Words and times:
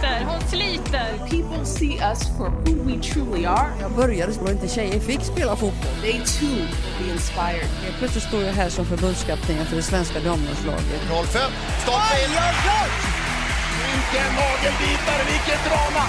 Sliter, 0.00 0.24
hon 0.24 0.40
sliter. 0.48 1.18
People 1.28 1.64
see 1.64 1.98
us 1.98 2.28
for 2.38 2.50
who 2.50 2.74
we 2.84 2.96
truly 3.02 3.44
are. 3.44 3.70
Jag 3.80 3.92
började 3.92 4.32
och 4.40 4.50
inte 4.50 4.68
tjejer 4.68 5.00
fick 5.00 5.20
spela 5.20 5.56
fotboll. 5.56 5.92
They 6.02 6.12
too 6.12 6.66
be 6.98 7.12
inspired. 7.12 7.68
Helt 7.84 7.98
plötsligt 7.98 8.24
står 8.24 8.42
jag 8.42 8.52
här 8.52 8.68
som 8.68 8.84
förbundskapten 8.86 9.66
för 9.66 9.76
det 9.76 9.82
svenska 9.82 10.20
damlandslaget. 10.20 11.00
05, 11.08 11.24
stoppa 11.82 12.18
in! 12.24 12.30
Vilken 13.86 14.30
nagelbitare, 14.34 15.22
vilket 15.32 15.64
drama! 15.64 16.06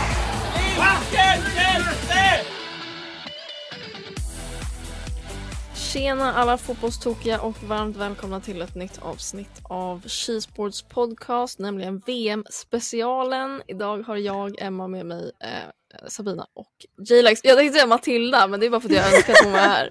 Tjena 5.93 6.33
alla 6.33 6.57
fotbollstokiga 6.57 7.41
och 7.41 7.63
varmt 7.63 7.97
välkomna 7.97 8.39
till 8.39 8.61
ett 8.61 8.75
nytt 8.75 8.99
avsnitt 9.01 9.61
av 9.63 10.01
Skisports 10.07 10.81
podcast, 10.81 11.59
nämligen 11.59 11.99
VM-specialen. 12.05 13.61
Idag 13.67 14.03
har 14.03 14.15
jag, 14.15 14.61
Emma 14.61 14.87
med 14.87 15.05
mig, 15.05 15.31
eh, 15.43 16.07
Sabina 16.07 16.45
och 16.53 16.71
J-Lex. 17.09 17.41
Jag 17.43 17.57
tänkte 17.57 17.73
säga 17.73 17.87
Matilda, 17.87 18.47
men 18.47 18.59
det 18.59 18.65
är 18.65 18.69
bara 18.69 18.81
för 18.81 18.89
att 18.89 18.95
jag 18.95 19.13
önskar 19.13 19.33
att 19.33 19.43
hon 19.43 19.51
var 19.51 19.59
här. 19.59 19.89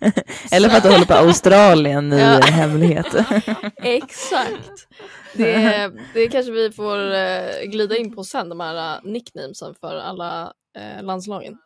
Eller 0.52 0.68
för 0.68 0.76
att 0.76 0.82
du 0.82 0.90
håller 0.90 1.06
på 1.06 1.14
Australien 1.14 2.12
i 2.12 2.20
hemlighet. 2.50 3.14
Exakt. 3.76 4.88
Det, 5.34 5.92
det 6.14 6.28
kanske 6.28 6.52
vi 6.52 6.72
får 6.72 7.14
eh, 7.14 7.62
glida 7.62 7.96
in 7.96 8.14
på 8.14 8.24
sen, 8.24 8.48
de 8.48 8.60
här 8.60 8.96
eh, 8.96 9.10
nicknamesen 9.10 9.74
för 9.80 9.96
alla 9.96 10.52
eh, 10.78 11.02
landslagen. 11.02 11.58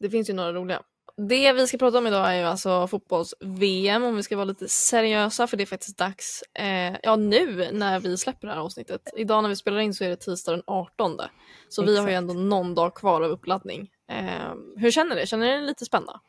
Det 0.00 0.10
finns 0.10 0.30
ju 0.30 0.34
några 0.34 0.52
roliga. 0.52 0.82
Det 1.16 1.52
vi 1.52 1.66
ska 1.66 1.78
prata 1.78 1.98
om 1.98 2.06
idag 2.06 2.34
är 2.34 2.38
ju 2.38 2.44
alltså 2.44 2.86
fotbolls-VM 2.86 4.04
om 4.04 4.16
vi 4.16 4.22
ska 4.22 4.36
vara 4.36 4.44
lite 4.44 4.68
seriösa 4.68 5.46
för 5.46 5.56
det 5.56 5.64
är 5.64 5.66
faktiskt 5.66 5.98
dags, 5.98 6.42
eh, 6.54 6.96
ja 7.02 7.16
nu 7.16 7.68
när 7.72 8.00
vi 8.00 8.16
släpper 8.16 8.46
det 8.46 8.52
här 8.54 8.60
avsnittet. 8.60 9.00
Idag 9.16 9.42
när 9.42 9.48
vi 9.48 9.56
spelar 9.56 9.78
in 9.78 9.94
så 9.94 10.04
är 10.04 10.08
det 10.08 10.16
tisdag 10.16 10.52
den 10.52 10.62
18. 10.66 11.20
Så 11.68 11.82
vi 11.82 11.98
har 11.98 12.08
ju 12.08 12.14
ändå 12.14 12.34
någon 12.34 12.74
dag 12.74 12.94
kvar 12.94 13.22
av 13.22 13.30
uppladdning. 13.30 13.90
Eh, 14.10 14.54
hur 14.76 14.90
känner 14.90 15.16
ni? 15.16 15.26
Känner 15.26 15.46
ni 15.46 15.52
er 15.52 15.60
lite 15.66 15.84
spända? 15.84 16.20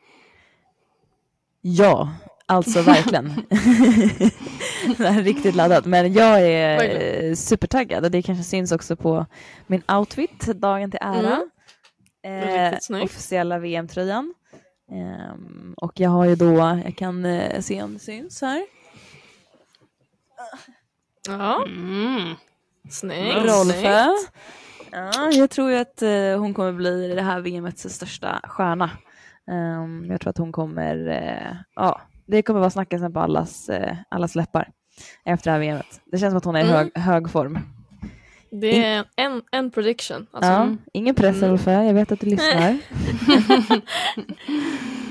Ja, 1.62 2.14
alltså 2.46 2.82
verkligen. 2.82 3.32
riktigt 5.24 5.56
laddat. 5.56 5.86
Men 5.86 6.14
jag 6.14 6.42
är 6.42 6.78
Verkligen. 6.78 7.30
eh, 7.30 7.36
supertaggad 7.36 8.06
och 8.06 8.12
det 8.12 8.22
kanske 8.22 8.44
syns 8.44 8.72
också 8.72 8.96
på 8.96 9.26
min 9.68 9.84
outfit, 9.88 10.40
dagen 10.40 10.92
till 10.92 11.00
ära. 11.02 11.42
Mm. 12.24 12.76
Snyggt. 12.82 13.06
officiella 13.06 13.60
VM-tröjan. 13.60 14.34
Ehm, 14.92 15.74
och 15.78 16.00
jag 16.00 16.10
har 16.10 16.26
ju 16.26 16.36
då, 16.36 16.82
jag 16.86 16.96
kan 16.98 17.26
eh, 17.26 17.62
se 17.62 17.84
om 17.84 17.94
det 17.94 18.00
syns 18.00 18.42
här, 18.42 18.66
Ja, 21.28 21.66
Mm. 21.68 22.36
snyggt. 22.90 23.36
Rolfö. 23.38 24.08
Ja, 24.92 25.30
jag 25.32 25.50
tror 25.50 25.72
ju 25.72 25.78
att 25.78 26.02
eh, 26.02 26.40
hon 26.40 26.54
kommer 26.54 26.72
bli 26.74 27.08
det 27.16 27.22
här 27.22 27.42
VMets 27.42 27.90
största 27.90 28.40
stjärna. 28.44 28.90
Ehm, 29.52 30.06
jag 30.12 30.22
tror 30.22 30.30
att 30.30 30.38
hon 30.38 30.52
kommer, 30.52 31.08
eh, 31.08 31.56
ja, 31.76 32.02
det 32.26 32.42
kommer 32.42 32.60
vara 32.60 32.70
snackelsen 32.70 33.14
på 33.14 33.20
allas, 33.20 33.70
uh, 33.70 33.94
allas 34.10 34.36
läppar 34.36 34.70
efter 35.26 35.52
det 35.52 35.58
här 35.58 35.60
VMet. 35.60 36.02
Det 36.06 36.18
känns 36.18 36.32
som 36.32 36.38
att 36.38 36.46
hon 36.46 36.56
är 36.56 36.60
i 36.60 36.64
Mm. 36.64 36.76
hög, 36.76 36.98
hög 36.98 37.30
form. 37.32 37.60
Det 38.52 38.84
är 38.86 39.06
en, 39.16 39.42
en 39.52 39.72
prediction. 39.72 40.28
Alltså, 40.32 40.52
Ja, 40.52 40.76
ingen 40.94 41.16
press 41.16 41.38
Mm. 41.38 41.50
Rolfö, 41.50 41.72
jag 41.84 41.94
vet 41.94 42.12
att 42.12 42.20
du 42.20 42.26
lyssnar. 42.30 42.78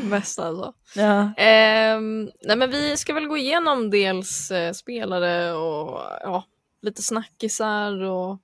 Bäst 0.11 0.39
alltså. 0.39 0.73
ja. 0.97 1.33
Ehm, 1.37 2.31
nej 2.43 2.57
men 2.57 2.71
vi 2.71 2.97
ska 2.97 3.15
väl 3.15 3.27
gå 3.27 3.37
igenom 3.37 3.91
dels 3.91 4.51
eh, 4.51 4.73
spelare 4.73 5.53
och 5.53 6.01
ja, 6.23 6.45
lite 6.83 7.03
snackisar 7.03 8.03
och 8.03 8.39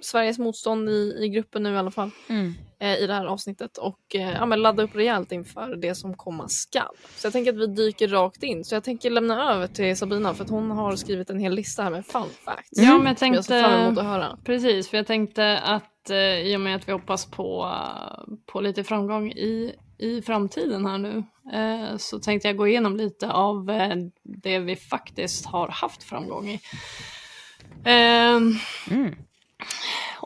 Sveriges 0.00 0.38
motstånd 0.38 0.88
i, 0.88 1.16
i 1.20 1.28
gruppen 1.28 1.62
nu 1.62 1.74
i 1.74 1.76
alla 1.78 1.90
fall 1.90 2.10
Mm. 2.28 2.54
Eh, 2.84 2.98
i 3.02 3.06
det 3.06 3.14
här 3.14 3.26
avsnittet 3.26 3.76
och 3.78 4.00
eh, 4.14 4.32
ja, 4.32 4.46
men 4.46 4.62
ladda 4.62 4.82
upp 4.82 4.96
rejält 4.96 5.32
inför 5.32 5.76
det 5.76 5.94
som 5.94 6.16
komma 6.16 6.48
skall. 6.48 6.96
Så 7.16 7.26
jag 7.26 7.32
tänker 7.32 7.52
att 7.52 7.58
vi 7.58 7.66
dyker 7.66 8.08
rakt 8.08 8.42
in. 8.42 8.64
Så 8.64 8.74
jag 8.74 8.84
tänker 8.84 9.10
lämna 9.10 9.52
över 9.52 9.66
till 9.66 9.96
Sabina 9.96 10.34
för 10.34 10.44
att 10.44 10.50
hon 10.50 10.70
har 10.70 10.96
skrivit 10.96 11.30
en 11.30 11.38
hel 11.38 11.54
lista 11.54 11.82
här 11.82 11.90
med 11.90 12.06
fun 12.06 12.28
facts. 12.44 12.68
Ja, 12.70 12.98
men 12.98 13.06
jag 13.06 13.18
Som 13.18 13.34
jag 13.34 13.44
ser 13.44 13.62
fram 13.62 13.72
emot 13.72 13.84
tänkte... 13.86 14.00
att 14.00 14.06
höra. 14.06 14.38
Precis, 14.44 14.88
för 14.88 14.96
jag 14.96 15.06
tänkte 15.06 15.58
att 15.58 16.10
eh, 16.10 16.16
i 16.18 16.56
och 16.56 16.60
med 16.60 16.76
att 16.76 16.88
vi 16.88 16.92
hoppas 16.92 17.26
på, 17.26 17.74
på 18.46 18.60
lite 18.60 18.84
framgång 18.84 19.30
i, 19.32 19.74
i 19.98 20.22
framtiden 20.22 20.86
här 20.86 20.98
nu 20.98 21.24
eh, 21.52 21.96
så 21.96 22.18
tänkte 22.18 22.48
jag 22.48 22.56
gå 22.56 22.68
igenom 22.68 22.96
lite 22.96 23.30
av 23.32 23.70
eh, 23.70 23.96
det 24.22 24.58
vi 24.58 24.76
faktiskt 24.76 25.46
har 25.46 25.68
haft 25.68 26.02
framgång 26.02 26.48
i. 26.48 26.60
Ehm, 27.84 28.54
Mm. 28.90 29.14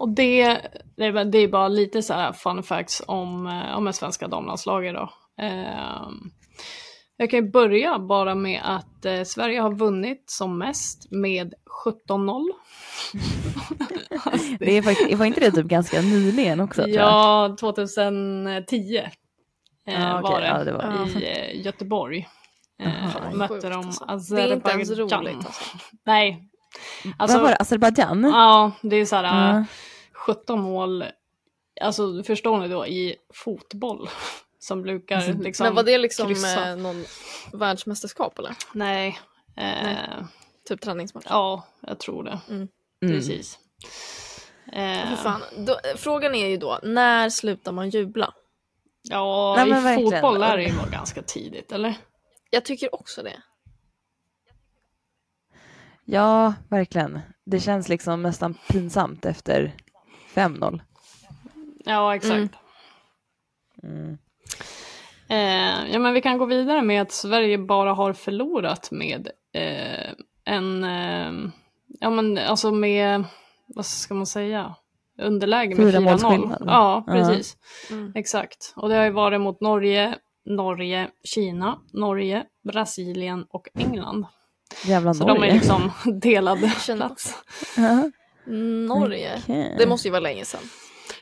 Och 0.01 0.09
det, 0.09 0.59
det, 0.97 1.05
är, 1.05 1.13
bara- 1.13 1.25
det 1.25 1.39
är 1.39 1.49
bara 1.49 1.69
lite 1.69 2.03
så 2.03 2.15
här 2.15 2.33
fun 2.33 2.63
facts 2.63 3.03
om, 3.07 3.47
eh, 3.47 3.77
om 3.79 3.85
det 3.85 3.93
svenska 3.93 4.29
damlandslaget 4.29 4.95
då. 4.95 5.11
Ehm, 5.43 6.31
jag 7.17 7.31
kan 7.31 7.51
börja 7.51 7.99
bara 7.99 8.35
med 8.35 8.61
att 8.65 9.05
eh, 9.05 9.23
Sverige 9.23 9.61
har 9.61 9.73
vunnit 9.75 10.25
som 10.27 10.59
mest 10.59 11.11
med 11.11 11.55
17-0. 12.09 12.45
Alltså, 14.25 14.47
Det 14.59 14.73
är 14.77 14.83
faktiskt, 14.83 15.15
var 15.19 15.27
inte 15.27 15.41
det 15.41 15.51
typ 15.51 15.67
ganska 15.67 16.01
nyligen 16.01 16.61
också? 16.61 16.83
tror 16.83 16.95
jag? 16.97 17.05
Ja, 17.09 17.57
2010 17.61 18.97
eh, 18.97 19.05
Ja, 19.95 20.21
okej. 20.21 20.33
var 20.33 20.41
det, 20.41 20.47
Ja, 20.47 20.65
det 20.65 20.73
var- 20.73 21.09
i 21.23 21.25
eh, 21.55 21.65
Göteborg. 21.67 22.29
Eh, 22.83 23.11
Fan, 23.11 23.37
mötte 23.39 23.55
sjukt, 23.55 23.63
de 23.71 23.93
alltså. 24.07 24.35
Det 24.35 24.43
är 24.43 24.53
inte 24.55 24.71
ens 24.71 24.91
Azerbajdzjan. 24.91 25.25
roligt 25.25 25.47
alltså. 25.47 25.65
Nej. 26.07 26.45
Vad 27.05 27.15
Alltså, 27.19 27.39
var 27.41 27.49
det, 27.49 27.57
Azerbajdzjan? 27.57 28.25
ja, 28.25 28.71
det 28.83 28.97
är 28.97 29.05
så 29.05 29.17
här 29.17 29.25
Ja. 29.25 29.65
17 30.19 30.61
mål, 30.61 31.05
alltså 31.81 32.23
förstår 32.23 32.59
ni 32.59 32.69
då, 32.69 32.87
i 32.87 33.17
fotboll. 33.35 34.09
Som 34.61 34.83
brukar 34.83 35.17
Alltså, 35.17 35.33
liksom 35.33 35.65
Men 35.65 35.75
var 35.75 35.83
det 35.83 35.99
liksom 35.99 36.27
kryssa. 36.29 36.69
eh, 36.71 36.77
någon 36.77 37.05
världsmästerskap 37.53 38.39
eller? 38.39 38.55
Nej. 38.73 39.09
Eh, 39.57 39.83
Nej. 39.85 39.99
Typ 40.69 40.81
träningsmatch? 40.81 41.27
Ja, 41.29 41.67
jag 41.81 41.99
tror 41.99 42.25
det. 42.25 42.41
Mm. 42.49 42.69
Precis. 43.01 43.59
Eh, 44.73 45.09
För 45.09 45.17
fan. 45.17 45.43
Då, 45.67 45.77
frågan 45.97 46.35
är 46.35 46.47
ju 46.47 46.57
då, 46.57 46.79
när 46.83 47.31
slutar 47.31 47.73
man 47.73 47.91
jubla? 47.91 48.35
Ja, 49.03 49.55
Nej, 49.59 49.69
i 49.69 49.71
verkligen. 49.73 50.11
fotboll 50.11 50.43
är 50.43 50.57
det 50.57 50.63
ju 50.63 50.73
ganska 50.93 51.23
tidigt, 51.23 51.73
eller? 51.73 51.95
Jag 52.51 52.65
tycker 52.65 52.95
också 52.95 53.23
det. 53.23 53.43
Ja, 56.05 56.55
verkligen. 56.69 57.21
Det 57.45 57.61
känns 57.61 57.89
liksom 57.89 58.23
nästan 58.23 58.55
pinsamt 58.69 59.25
efter 59.25 59.77
5-0. 60.39 60.81
Ja, 61.85 62.15
exakt. 62.17 62.55
Mm. 63.83 64.19
Eh, 65.29 65.93
ja, 65.93 65.99
men 65.99 66.15
vi 66.15 66.21
kan 66.21 66.39
gå 66.39 66.45
vidare 66.45 66.83
med 66.83 67.03
att 67.03 67.13
Sverige 67.13 67.59
bara 67.59 67.93
har 67.95 68.13
förlorat 68.13 68.91
med 68.91 69.29
eh, 69.55 70.11
en, 70.45 70.85
eh, 70.85 71.51
ja 72.01 72.11
men 72.11 72.39
alltså 72.39 72.73
med, 72.73 73.25
vad 73.67 73.87
ska 73.87 74.15
man 74.15 74.27
säga, 74.27 74.75
underläge 75.23 75.75
med 75.75 75.93
Fyra 75.93 76.01
4-0. 76.01 76.05
måls 76.05 76.23
skillnad. 76.25 76.63
Ja, 76.67 77.05
precis. 77.07 77.57
Mm. 77.91 78.13
Exakt. 78.15 78.73
Och 78.77 78.89
det 78.89 78.95
har 78.97 79.05
ju 79.05 79.11
varit 79.11 79.41
mot 79.41 79.61
Norge, 79.61 80.15
Norge, 80.45 81.09
Kina, 81.25 81.79
Norge, 81.93 82.45
Brasilien 82.65 83.47
och 83.51 83.69
England. 83.75 84.27
Jävla 84.85 85.15
Så 85.15 85.27
Norge. 85.27 85.41
de 85.43 85.49
är 85.49 85.53
liksom 85.55 85.91
delad 86.21 86.59
plats. 86.87 87.35
Ja, 87.77 88.11
Norge. 88.49 89.39
okej. 89.43 89.75
Det 89.79 89.87
måste 89.87 90.09
ju 90.09 90.13
vara 90.13 90.21
länge 90.21 90.45
sedan. 90.45 90.61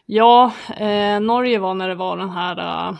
Ja, 0.06 0.52
eh, 0.76 1.20
Norge 1.20 1.58
var 1.58 1.74
när 1.74 1.88
det 1.88 1.94
var 1.94 2.16
den 2.16 2.30
här... 2.30 2.88
eh, 2.88 2.96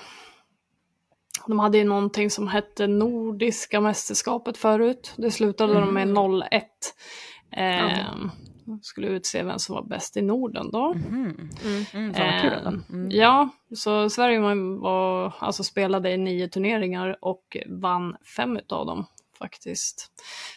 de 1.47 1.59
hade 1.59 1.79
ju 1.79 1.85
någonting 1.85 2.31
som 2.31 2.49
hette 2.49 2.87
Nordiska 2.87 3.81
mästerskapet 3.81 4.57
förut. 4.59 5.13
Det 5.17 5.31
slutade 5.31 5.75
de 5.75 5.95
med 5.95 6.09
0-1. 6.09 6.43
Eh, 7.57 7.85
Okej. 7.85 8.05
Skulle 8.83 9.07
utse 9.09 9.43
vem 9.43 9.59
som 9.59 9.75
var 9.75 9.83
bäst 9.83 10.17
i 10.17 10.23
Norden 10.23 10.71
då. 10.71 10.95
Mhm. 10.95 11.51
Mm. 11.65 11.85
Mm, 11.95 12.15
kul 12.15 12.53
Eh, 12.53 12.59
ändå. 12.59 12.83
Mm. 12.93 13.11
Ja, 13.11 13.49
så 13.77 14.11
Sverige 14.11 14.41
var, 14.41 14.81
var, 14.81 15.33
alltså 15.39 15.65
spelade 15.65 16.11
i 16.11 16.17
nio 16.17 16.49
turneringar 16.49 17.17
och 17.21 17.57
vann 17.67 18.17
fem 18.37 18.57
utav 18.57 18.87
dem 18.87 19.07
faktiskt. 19.37 20.11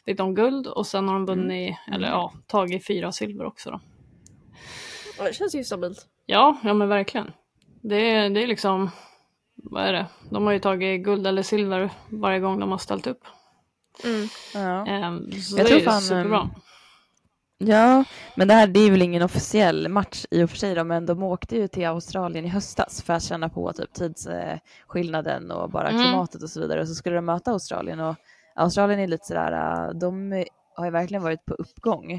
Fick 0.05 0.17
de 0.17 0.35
guld 0.35 0.67
och 0.67 0.87
sen 0.87 1.07
har 1.07 1.13
de 1.15 1.25
vunnit, 1.25 1.75
eller 1.91 2.07
ja, 2.07 2.33
tagit 2.47 2.87
fyra 2.87 3.11
silver 3.11 3.45
också 3.45 3.71
då. 3.71 3.79
Ja, 5.17 5.23
Det 5.23 5.33
känns 5.33 5.55
ju 5.55 5.63
stabilt. 5.63 6.07
Ja, 6.25 6.57
ja 6.63 6.73
men 6.73 6.89
verkligen. 6.89 7.31
Det 7.81 7.95
är, 8.11 8.29
det 8.29 8.43
är 8.43 8.47
liksom, 8.47 8.89
vad 9.55 9.83
är 9.83 9.93
det? 9.93 10.05
De 10.29 10.45
har 10.45 10.53
ju 10.53 10.59
tagit 10.59 11.03
guld 11.03 11.27
eller 11.27 11.43
silver 11.43 11.89
varje 12.09 12.39
gång 12.39 12.59
de 12.59 12.71
har 12.71 12.77
ställt 12.77 13.07
upp. 13.07 13.21
Mm. 14.03 14.27
Ja. 14.53 14.85
Ehm, 14.87 15.31
så 15.31 15.57
Jag 15.57 15.65
det 15.65 15.69
tror 15.69 15.79
är 15.81 15.85
fan, 15.85 16.01
superbra. 16.01 16.39
ehm, 16.41 16.49
Ja, 17.61 18.03
men 18.35 18.47
det 18.47 18.53
här 18.53 18.67
det 18.67 18.79
är 18.79 18.91
väl 18.91 19.01
ingen 19.01 19.21
officiell 19.23 19.89
match 19.89 20.25
i 20.31 20.43
och 20.43 20.49
för 20.49 20.57
sig 20.57 20.75
då, 20.75 20.83
men 20.83 21.05
de 21.05 21.23
åkte 21.23 21.55
ju 21.55 21.67
till 21.67 21.85
Australien 21.87 22.45
i 22.45 22.47
höstas 22.47 23.01
för 23.01 23.13
att 23.13 23.23
känna 23.23 23.49
på 23.49 23.73
typ 23.73 23.93
tidsskillnaden 23.93 25.51
och 25.51 25.69
bara 25.69 25.89
Mm. 25.89 26.01
klimatet 26.03 26.43
och 26.43 26.49
så 26.49 26.61
vidare. 26.61 26.81
Och 26.81 26.87
så 26.87 26.95
skulle 26.95 27.15
de 27.15 27.25
möta 27.25 27.51
Australien 27.51 27.99
och 27.99 28.15
Australien 28.59 28.99
är 28.99 29.07
lite 29.07 29.25
sådär, 29.25 29.51
äh, 29.51 29.89
de 29.99 30.31
har 30.75 30.85
ju 30.85 30.91
verkligen 30.91 31.23
varit 31.23 31.45
på 31.45 31.53
uppgång. 31.53 32.11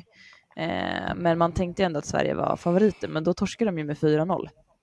Eh, 0.57 1.15
men 1.17 1.39
man 1.39 1.53
tänkte 1.53 1.83
ju 1.83 1.87
ändå 1.87 1.99
att 1.99 2.07
Sverige 2.07 2.35
var 2.35 2.57
favoriter, 2.57 3.09
men 3.09 3.25
då 3.25 3.35
torskade 3.35 3.71
de 3.71 3.79
ju 3.79 3.85
med 3.85 3.99
4-0 3.99 4.27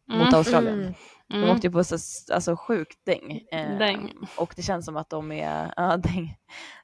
mot 0.10 0.22
Mm. 0.22 0.34
Australien. 0.34 0.80
Mm. 0.80 0.94
De 1.30 1.38
Mm. 1.38 1.50
åkte 1.50 1.68
ju 1.68 1.72
på 1.74 1.84
så, 1.84 1.98
alltså 2.34 2.56
sjukt 2.56 2.98
däng. 3.06 3.42
Eh, 3.52 3.78
Däng. 3.78 4.14
Och 4.38 4.54
det 4.56 4.62
känns 4.62 4.86
som 4.86 4.98
att 4.98 5.10
de 5.10 5.32
är, 5.32 5.74
ja, 5.78 5.98
däng, 5.98 6.36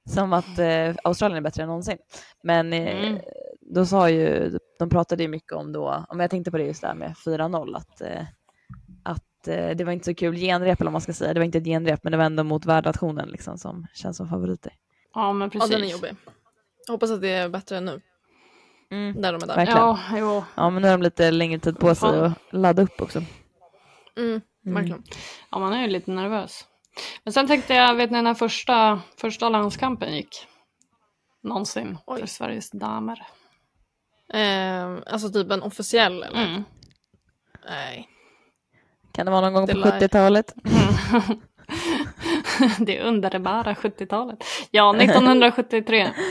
som 0.10 0.34
att 0.34 0.60
eh, 0.60 0.96
Australien 1.04 1.38
är 1.38 1.42
bättre 1.42 1.64
än 1.64 1.68
någonsin. 1.70 1.98
Men 2.44 2.74
eh, 2.74 3.08
Mm. 3.08 3.20
då 3.62 3.86
sa 3.86 4.10
ju, 4.10 4.58
de 4.80 4.90
pratade 4.90 5.24
ju 5.24 5.30
mycket 5.30 5.52
om 5.54 5.72
då, 5.72 6.06
om 6.10 6.20
jag 6.20 6.30
tänkte 6.30 6.52
på 6.52 6.58
det 6.58 6.64
just 6.66 6.82
där 6.82 6.94
med 6.94 7.14
4-0, 7.26 7.76
att, 7.76 8.02
eh, 8.02 8.22
att 9.44 9.48
eh, 9.48 9.70
det 9.70 9.84
var 9.84 9.92
inte 9.92 10.06
så 10.06 10.16
kul 10.16 10.36
genrep 10.36 10.82
eller 10.82 10.90
vad 10.90 10.92
man 10.92 11.02
ska 11.02 11.14
säga, 11.14 11.34
det 11.34 11.40
var 11.40 11.46
inte 11.46 11.58
ett 11.58 11.66
genrep 11.66 12.04
men 12.04 12.12
det 12.12 12.18
var 12.18 12.26
ändå 12.26 12.44
mot 12.44 12.66
värdnationen 12.66 13.30
liksom 13.30 13.58
som 13.58 13.88
känns 13.94 14.18
som 14.18 14.28
favoriter. 14.28 14.74
Ja, 15.14 15.34
men 15.34 15.46
Ja, 15.46 15.50
precis. 15.60 15.70
den 15.70 15.84
är 15.84 15.88
jobbig. 15.88 16.16
Jag 16.88 16.94
hoppas 16.94 17.12
att 17.12 17.22
det 17.22 17.30
är 17.30 17.50
bättre 17.50 17.78
än 17.78 17.86
nu. 17.86 18.02
När 18.90 19.34
de 19.34 19.44
är 19.44 19.48
där. 19.48 19.56
Verkligen. 19.56 19.80
Ja, 19.82 20.00
jo. 20.18 20.44
Ja 20.56 20.70
men 20.70 20.82
nu 20.82 20.88
har 20.88 20.98
de 20.98 21.04
lite 21.04 21.32
längre 21.32 21.60
tid 21.60 21.80
på 21.80 21.96
sig 21.96 22.20
att 22.20 22.32
ladda 22.52 22.82
upp 22.82 23.02
också. 23.02 23.24
Mm, 24.18 24.42
verkligen. 24.66 25.04
Ja, 25.52 25.60
man 25.60 25.74
är 25.74 25.82
ju 25.82 25.88
lite 25.88 26.12
nervös. 26.12 26.66
Men 27.24 27.34
sen 27.34 27.48
tänkte 27.48 27.74
jag, 27.74 27.96
vet 27.96 28.12
ni 28.12 28.22
när 28.22 28.34
första, 28.34 29.02
första 29.18 29.50
landskampen 29.50 30.16
gick? 30.16 30.48
Någonsin 31.44 31.98
Oj. 32.06 32.20
för 32.20 32.28
Sveriges 32.28 32.72
damer. 32.72 33.28
Eh, 34.34 34.98
alltså 35.14 35.30
typ 35.30 35.52
en 35.52 35.62
officiell 35.62 36.24
eller? 36.24 36.46
Mm. 36.46 36.64
Nej. 37.70 38.10
Kan 39.14 39.26
det 39.26 39.32
vara 39.32 39.42
någon 39.42 39.54
gång 39.54 39.66
Det 39.66 39.74
på 39.74 39.80
lär- 39.80 40.00
70-talet? 40.00 40.54
det 42.80 43.02
underbara 43.02 43.74
70-talet. 43.74 44.40
Ja, 44.72 44.96
1973 44.96 46.12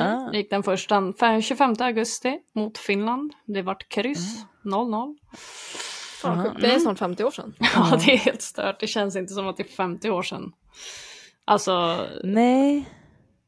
Ah. 0.00 0.32
gick 0.32 0.50
den 0.50 0.62
första. 0.62 1.12
För 1.18 1.40
25 1.40 1.74
augusti 1.78 2.38
mot 2.54 2.78
Finland. 2.78 3.32
Det 3.46 3.62
vart 3.62 3.88
kryss, 3.88 4.36
0-0. 4.64 5.14
Fan, 6.22 6.38
Aha. 6.38 6.42
sjukt. 6.50 6.60
Det 6.60 6.72
är 6.74 6.78
snart 6.78 6.98
50 6.98 7.24
år 7.24 7.30
sedan. 7.30 7.54
Ja, 7.74 7.98
det 8.06 8.12
är 8.12 8.16
helt 8.16 8.42
stört. 8.42 8.80
Det 8.80 8.86
känns 8.86 9.16
inte 9.16 9.32
som 9.34 9.48
att 9.48 9.56
det 9.56 9.62
är 9.62 9.68
50 9.76 10.10
år 10.10 10.22
sedan. 10.22 10.52
Alltså, 11.44 12.00
Nej. 12.24 12.88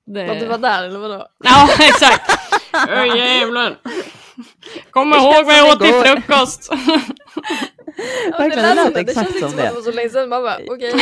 det... 0.07 0.39
Du 0.41 0.47
var 0.47 0.59
där 0.59 0.85
eller 0.85 0.99
vadå? 0.99 1.27
Ja, 1.45 1.69
exakt. 1.81 2.31
Åh 2.75 3.17
jävlar. 3.19 3.79
Kom 4.91 5.13
ihåg 5.13 5.45
vad 5.47 5.59
jag 5.59 5.73
åt 5.73 5.81
till 5.81 5.93
frukost. 5.95 6.73
Verkligen, 8.39 8.77
det 8.77 8.85
lät 8.85 8.97
exakt 8.97 9.15
känns 9.15 9.29
inte 9.29 9.41
som 9.41 9.49
som 9.51 9.57
det. 9.59 9.63
att 9.63 9.69
det 9.69 9.75
var 9.75 9.83
så 9.83 9.93
länge 9.93 10.09
sedan. 10.09 10.29
Man 10.29 10.43
bara, 10.43 10.57
okej. 10.71 10.93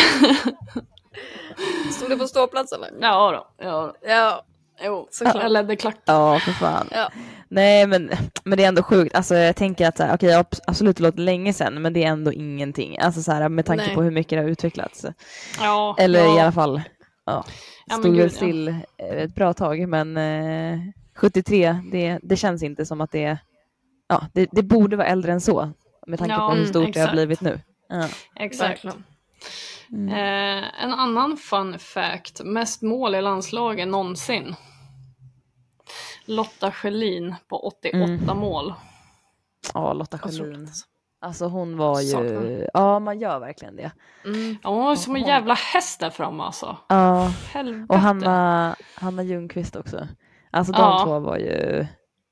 Stod 1.92 2.10
det 2.10 2.16
på 2.16 2.26
ståplats 2.28 2.72
eller? 2.72 2.88
ja 3.00 3.30
då, 3.32 3.64
ja 3.66 3.70
då. 4.02 4.08
Ja, 4.08 4.44
Jo, 4.84 5.08
Såklart. 5.10 5.42
jag 5.42 5.52
ledde 5.52 5.76
klacken. 5.76 6.02
Ja, 6.06 6.38
för 6.38 6.52
fan. 6.52 6.88
Ja. 6.90 7.10
Nej, 7.48 7.86
men, 7.86 8.10
men 8.44 8.58
det 8.58 8.64
är 8.64 8.68
ändå 8.68 8.82
sjukt. 8.82 9.14
Alltså, 9.14 9.34
jag 9.34 9.56
tänker 9.56 9.88
att 9.88 9.96
så 9.96 10.02
här, 10.02 10.38
ab- 10.38 10.60
absolut 10.66 10.96
det 10.96 11.02
låter 11.02 11.18
länge 11.18 11.52
sedan, 11.52 11.82
men 11.82 11.92
det 11.92 12.04
är 12.04 12.08
ändå 12.08 12.32
ingenting. 12.32 12.98
Alltså 12.98 13.22
så 13.22 13.32
här, 13.32 13.48
med 13.48 13.66
tanke 13.66 13.84
Nej. 13.86 13.94
på 13.94 14.02
hur 14.02 14.10
mycket 14.10 14.30
det 14.30 14.42
har 14.42 14.48
utvecklats. 14.50 15.06
Ja, 15.60 15.96
Eller 15.98 16.20
ja. 16.20 16.36
i 16.36 16.40
alla 16.40 16.52
fall, 16.52 16.82
ja, 17.26 17.44
Ja, 17.86 17.96
men 17.96 17.98
stod 18.02 18.16
väl 18.16 18.22
ja. 18.26 18.28
still 18.36 18.68
eh, 18.68 19.16
ett 19.22 19.34
bra 19.34 19.54
tag, 19.54 19.88
men 19.88 20.16
eh, 20.16 20.78
73, 21.16 21.76
det, 21.92 22.18
det 22.22 22.36
känns 22.36 22.62
inte 22.62 22.86
som 22.86 23.00
att 23.00 23.12
det 23.12 23.24
är, 23.24 23.38
ja, 24.08 24.22
det, 24.34 24.48
det 24.52 24.62
borde 24.62 24.96
vara 24.96 25.06
äldre 25.08 25.32
än 25.32 25.40
så, 25.40 25.70
med 26.06 26.18
tanke 26.18 26.34
Ja, 26.34 26.38
på 26.38 26.46
hur 26.54 26.58
mm, 26.58 26.66
stort 26.68 26.92
det 26.94 27.00
har 27.00 27.12
blivit 27.12 27.40
nu. 27.40 27.60
Ja. 27.88 28.08
Exakt. 28.36 28.84
verkligen. 28.84 29.04
Eh, 30.08 30.82
en 30.84 30.92
annan 30.92 31.36
fun 31.36 31.78
fact. 31.78 32.40
Mest 32.44 32.82
mål 32.82 33.14
i 33.14 33.22
landslaget 33.22 33.88
någonsin. 33.88 34.54
Lotta 36.24 36.72
Schelin 36.72 37.34
på 37.48 37.56
88 37.66 37.96
Mm. 38.04 38.36
mål. 38.38 38.74
Ja, 39.74 39.92
Lotta 39.92 40.18
Schelin. 40.18 40.60
alltså. 40.60 40.86
Alltså 41.22 41.46
hon 41.46 41.76
var 41.76 42.00
ju, 42.00 42.66
ja 42.74 42.98
man 42.98 43.20
gör 43.20 43.38
verkligen 43.40 43.76
det. 43.76 43.90
Mm. 44.24 44.56
Ja, 44.62 44.70
hon 44.70 44.84
var 44.84 44.96
som 44.96 45.16
en 45.16 45.22
jävla 45.22 45.54
häst 45.54 46.00
där 46.00 46.10
framme 46.10 46.42
alltså. 46.42 46.76
Ja, 46.88 47.32
Helvete. 47.52 47.86
och 47.94 47.98
Hanna, 48.00 48.76
Hanna 48.94 49.22
Ljungqvist 49.22 49.76
också. 49.76 50.08
Alltså 50.50 50.72
de 50.72 50.78
Ja. 50.80 51.02
två 51.04 51.18
var 51.18 51.36
ju 51.36 51.86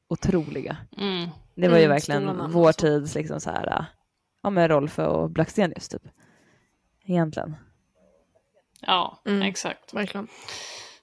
otroliga. 0.09 0.77
Mm. 0.99 1.29
Det 1.61 1.69
var 1.69 1.79
ju 1.79 1.85
Mm, 1.85 1.95
verkligen 1.95 2.51
vår 2.53 2.73
tids 2.73 3.15
liksom 3.15 3.41
så 3.41 3.51
här, 3.51 3.87
ja 4.43 4.51
med 4.51 4.71
Rolfö 4.71 5.07
och 5.07 5.31
Blackstenius 5.31 5.89
typ. 5.89 6.03
Egentligen. 7.07 7.57
Ja, 8.81 9.23
Mm. 9.27 9.43
exakt. 9.43 9.95
Verkligen. 9.95 10.29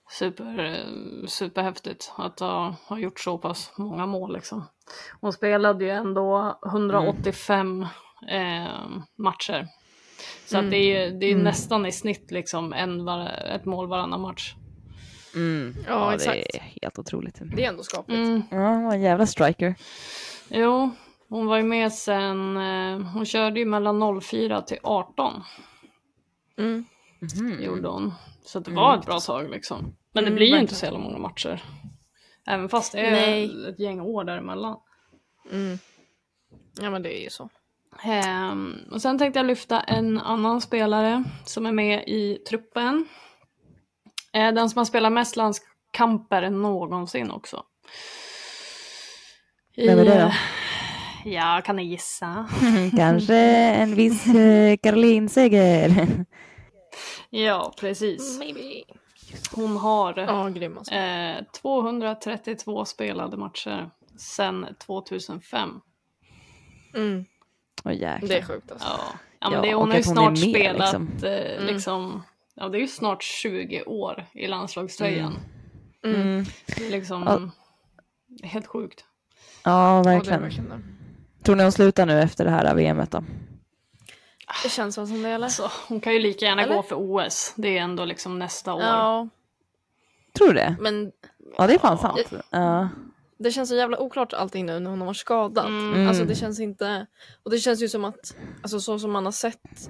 Super, 0.10 0.60
eh, 0.66 1.28
superhäftigt 1.28 2.12
att 2.18 2.40
ha, 2.40 2.75
ha 2.88 3.00
gjort 3.00 3.19
så 3.19 3.38
pass 3.38 3.72
många 3.78 4.06
mål. 4.06 4.34
Liksom. 4.34 4.63
Hon 5.22 5.34
spelade 5.34 5.86
ju 5.86 5.92
ändå 5.92 6.60
185 6.66 7.81
eh, 8.30 8.88
matcher. 9.18 9.68
Så 10.46 10.57
att 10.57 10.69
det 10.72 10.78
är, 10.78 11.06
ju- 11.10 11.19
det 11.19 11.25
är 11.25 11.30
ju 11.30 11.44
nästan 11.44 11.86
i 11.86 11.92
snitt 11.92 12.31
liksom 12.31 12.74
en 12.74 13.06
var, 13.06 13.28
ett 13.56 13.66
mål 13.66 13.88
varannan 13.88 14.22
match. 14.22 14.56
Mm. 15.36 15.75
Ja, 15.88 16.07
det 16.10 16.16
exakt. 16.16 16.56
är 16.56 16.60
helt 16.81 17.00
otroligt. 17.00 17.40
Det 17.56 17.66
är 17.66 17.69
ändå 17.69 17.84
skapligt. 17.84 18.18
Mm. 18.18 18.42
Ja, 18.52 18.57
hon 18.57 18.84
var 18.84 18.94
en 18.94 19.02
jävla 19.02 19.25
striker. 19.25 19.75
Jo, 20.50 20.92
hon 21.30 21.45
var 21.45 21.57
ju 21.57 21.63
med 21.63 21.94
sen, 21.94 22.57
eh, 22.57 23.00
hon 23.13 23.25
körde 23.25 23.59
ju 23.59 23.65
mellan 23.65 24.21
04 24.21 24.62
till 24.62 24.77
18 24.83 25.44
Mm. 26.57 26.86
gjorde 27.63 27.88
hon. 27.88 28.13
Så 28.45 28.59
det 28.59 28.71
var 28.71 28.97
ett 28.97 29.06
bra 29.06 29.19
tag 29.19 29.50
liksom. 29.50 29.95
Men 30.13 30.24
det 30.24 30.27
Mm, 30.27 30.36
blir 30.36 30.47
ju 30.47 30.59
inte 30.59 30.75
så 30.75 30.86
jävla 30.86 31.00
många 31.00 31.18
matcher. 31.18 31.63
Även 32.47 32.69
fast 32.69 32.92
det 32.92 33.00
är 33.00 33.12
Nej. 33.12 33.69
ett 33.69 33.80
gäng 33.80 34.00
år 34.01 34.24
däremellan. 34.24 34.77
Mm. 35.51 35.77
Ja 36.81 36.89
men 36.89 37.01
det 37.03 37.19
är 37.19 37.24
ju 37.24 37.30
så. 37.30 37.50
Ehm, 38.03 38.75
och 38.92 39.01
sen 39.01 39.18
tänkte 39.19 39.39
jag 39.39 39.45
lyfta 39.45 39.81
en 39.81 40.19
annan 40.19 40.62
spelare 40.62 41.24
som 41.45 41.65
är 41.65 41.71
med 41.71 42.03
i 42.07 42.36
truppen. 42.50 43.07
Eh, 44.33 44.53
den 44.53 44.69
som 44.69 44.77
har 44.77 44.86
spelat 44.86 45.12
mest 45.12 45.36
landskamper 45.36 46.50
någonsin 46.50 47.31
också. 47.31 47.64
Vem 49.78 50.00
är 50.00 50.06
det 50.06 50.22
då? 50.24 50.32
Ja, 51.30 51.62
kan 51.66 51.76
ni 51.76 51.84
gissa? 51.84 52.50
Kanske 52.98 53.36
en 53.76 53.96
viss 53.96 54.28
eh, 54.28 54.78
Caroline 54.78 55.30
Seger. 55.30 56.08
Ja, 57.30 57.74
precis. 57.80 58.40
Maybe. 58.40 58.84
Hon 59.52 59.78
har 59.78 60.20
alltså. 60.20 60.94
eh, 60.94 61.44
232 61.62 62.86
spelade 62.86 63.38
matcher 63.38 63.90
sedan 64.18 64.68
2005. 64.86 65.70
Mm. 66.96 67.26
Jäklar. 67.86 68.28
Det 68.30 68.38
är 68.38 68.42
sjukt 68.42 68.72
alltså. 68.72 68.88
Ja, 68.88 69.00
ja 69.40 69.50
men 69.50 69.62
det, 69.62 69.74
hon 69.74 69.90
har 69.90 69.98
ju 69.98 70.04
snart 70.04 70.30
med, 70.30 70.38
spelat 70.40 70.78
liksom. 70.78 71.10
liksom. 71.12 71.30
Mm. 71.30 71.66
liksom, 71.66 72.24
ja 72.56 72.70
det 72.70 72.78
är 72.78 72.82
ju 72.82 72.88
snart 72.88 73.24
20 73.24 73.84
år 73.84 74.26
i 74.34 74.48
landslagströjan. 74.48 75.38
Mm. 76.06 76.22
Mm. 76.22 76.46
Det 76.66 76.88
är 76.88 76.92
liksom 76.92 77.52
helt 78.44 78.68
sjukt. 78.68 79.06
Ja, 79.66 79.98
Ja, 79.98 80.04
verkligen. 80.04 80.42
verkligen 80.42 80.69
det. 80.69 80.80
Tror 81.44 81.56
ni 81.56 81.64
hon 81.64 81.72
slutar 81.72 82.06
nu 82.06 82.19
efter 82.22 82.45
det 82.45 82.52
här 82.52 82.76
VMet 82.76 83.12
då? 83.12 83.24
det 84.64 84.69
känns 84.69 84.98
väl 84.98 85.07
som 85.07 85.24
det 85.24 85.30
eller? 85.30 85.48
Så 85.48 85.69
hon 85.88 86.00
kan 86.00 86.14
ju 86.14 86.19
lika 86.19 86.45
gärna 86.45 86.62
Eller? 86.64 86.76
gå 86.76 86.84
för 86.84 86.95
OS. 86.95 87.54
Det 87.57 87.78
är 87.78 87.81
ändå 87.81 88.06
liksom 88.06 88.40
nästa 88.40 88.74
år. 88.74 88.81
Ja, 88.81 89.28
Tror 90.38 90.48
du 90.48 90.54
det? 90.54 90.76
men 90.80 91.12
Ja, 91.57 91.68
det 91.68 91.74
är 91.74 91.78
fan 91.80 91.98
sant. 91.98 92.34
Ja. 92.50 92.90
det 93.38 93.52
känns 93.52 93.69
så 93.69 93.76
jävla 93.76 94.00
oklart 94.00 94.34
allting 94.34 94.66
nu 94.66 94.80
när 94.80 94.90
hon 94.90 95.00
har 95.00 95.06
varit 95.06 95.18
skadad. 95.18 95.66
Mm. 95.68 96.07
Alltså 96.07 96.24
det 96.26 96.36
känns 96.36 96.60
inte... 96.60 97.06
Och 97.44 97.52
det 97.52 97.57
känns 97.57 97.81
ju 97.84 97.90
som 97.90 98.06
att, 98.06 98.36
alltså 98.62 98.80
så 98.80 99.00
som 99.00 99.12
man 99.12 99.26
har 99.26 99.31
sett 99.31 99.90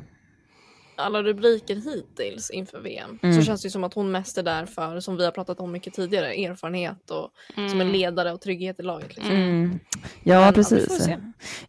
alla 0.96 1.24
rubriker 1.24 1.76
hittills 1.76 2.50
inför 2.50 2.80
VM 2.80 3.20
Mm. 3.24 3.36
så 3.36 3.42
känns 3.42 3.62
det 3.62 3.70
som 3.70 3.84
att 3.84 3.94
hon 3.94 4.12
mest 4.12 4.38
är 4.38 4.44
där 4.44 4.66
för, 4.66 5.00
som 5.00 5.18
vi 5.18 5.26
har 5.26 5.32
pratat 5.32 5.60
om 5.60 5.72
mycket 5.72 5.94
tidigare, 5.94 6.34
erfarenhet 6.34 7.10
och 7.12 7.30
som 7.70 7.82
en 7.82 7.92
ledare 7.92 8.32
och 8.34 8.42
trygghet 8.42 8.80
i 8.80 8.84
laget. 8.84 9.16
Liksom. 9.16 9.36
Mm. 9.36 9.80
Ja, 10.24 10.36
Men, 10.36 10.44
ja, 10.46 10.52
precis. 10.52 11.04
se. 11.06 11.18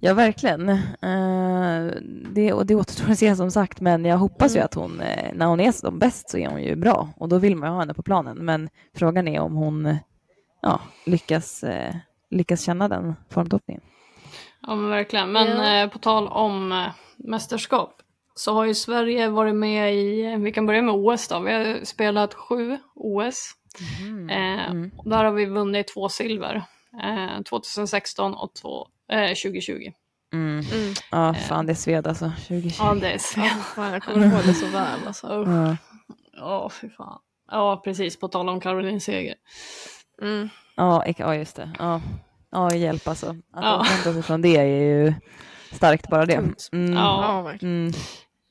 Ja, 0.01 0.15
verkligen. 0.15 0.69
Eh, 0.69 1.93
det, 2.33 2.53
och 2.53 2.67
det 2.67 2.75
återstår 2.75 3.11
att 3.13 3.19
se 3.19 3.37
som 3.37 3.51
sagt, 3.51 3.81
men 3.81 4.05
jag 4.05 4.19
hoppas 4.19 4.53
ju 4.53 4.57
Mm. 4.59 4.65
att 4.65 4.75
hon, 4.75 5.01
eh, 5.01 5.31
när 5.35 5.47
hon 5.47 5.61
är 5.61 5.73
som 5.73 5.99
bäst 5.99 6.31
så 6.31 6.39
är 6.39 6.49
hon 6.49 6.63
ju 6.63 6.77
bra 6.77 7.09
och 7.17 7.29
då 7.29 7.39
vill 7.39 7.57
man 7.57 7.69
ju 7.69 7.73
ha 7.73 7.81
henne 7.81 7.95
på 7.95 8.03
planen. 8.03 8.37
Men 8.45 8.69
frågan 8.97 9.29
är 9.29 9.41
om 9.41 9.55
hon 9.55 9.97
ja, 10.63 10.81
lyckas, 11.07 11.65
eh, 11.65 11.95
lyckas 12.31 12.61
känna 12.63 12.89
den 12.89 13.15
formtoppningen. 13.31 13.83
Ja 14.63 14.75
men 14.75 14.91
verkligen. 14.91 15.33
Men 15.33 15.49
Ja. 15.49 15.83
eh, 15.83 15.89
på 15.91 15.99
tal 15.99 16.29
om 16.29 16.73
eh, 16.73 16.87
mästerskap 17.17 18.03
så 18.39 18.55
har 18.55 18.65
ju 18.65 18.75
Sverige 18.75 19.29
varit 19.29 19.55
med 19.55 19.95
i, 19.95 20.37
vi 20.39 20.53
kan 20.53 20.67
börja 20.67 20.83
med 20.83 20.95
OS 20.95 21.29
då. 21.29 21.41
Vi 21.41 21.53
har 21.53 21.85
spelat 21.85 22.35
sju 22.35 22.79
OS. 22.95 23.51
Eh, 24.31 24.71
och 24.97 25.11
Där 25.11 25.25
har 25.25 25.33
vi 25.33 25.45
vunnit 25.47 25.89
två 25.89 26.09
silver. 26.09 26.63
Eh, 27.03 27.43
2016 27.43 28.35
och 28.35 28.55
två, 28.55 28.89
eh, 29.13 29.29
2020. 29.35 29.93
Mm. 30.33 30.65
Mm. 30.73 30.95
Ja, 31.11 31.35
fan 31.35 31.67
det 31.67 31.75
sved 31.75 32.07
alltså. 32.07 32.33
2020. 32.49 32.71
Ja, 32.85 32.95
det 32.95 33.13
är 33.13 33.19
sved. 33.19 33.51
Fan, 33.75 33.93
jag 33.93 34.03
kommer 34.03 34.27
ihåg 34.27 34.45
det 34.47 34.55
så 34.55 34.67
väl 34.67 35.01
alltså. 35.07 35.27
Ja. 35.47 35.77
Ja, 36.33 36.71
fy 36.81 36.89
fan. 36.91 37.19
Ja, 37.51 37.81
precis. 37.85 38.19
På 38.21 38.29
tal 38.29 38.49
om 38.49 38.61
Caroline 38.61 39.01
Seger. 39.01 39.35
Mm. 40.23 40.49
Ja, 40.77 41.05
ja, 41.19 41.35
just 41.35 41.57
det. 41.57 41.71
Ja, 41.79 42.01
ja 42.51 42.75
hjälp 42.75 43.09
alltså. 43.09 43.27
Att 43.53 43.65
Ja. 43.65 43.81
återhämta 43.81 44.13
sig 44.13 44.23
från 44.23 44.43
det 44.43 44.57
är 44.57 44.65
ju 44.65 45.15
starkt 45.73 46.09
bara 46.11 46.27
det. 46.27 46.35
Mm. 46.73 46.93
Ja. 46.93 47.25
Ja, 47.29 47.43
verkligen. 47.43 47.75
Mm. 47.77 47.93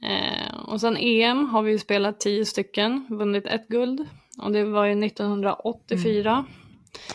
Eh, 0.04 0.56
och 0.68 0.82
sen 0.82 0.98
EM 0.98 1.50
har 1.50 1.62
vi 1.62 1.72
ju 1.72 1.80
spelat 1.80 2.20
tio 2.20 2.46
stycken, 2.46 3.08
vunnit 3.10 3.46
ett 3.46 3.68
guld. 3.68 4.08
Och 4.42 4.52
det 4.52 4.64
var 4.64 4.86
ju 4.86 5.06
1984. 5.06 6.46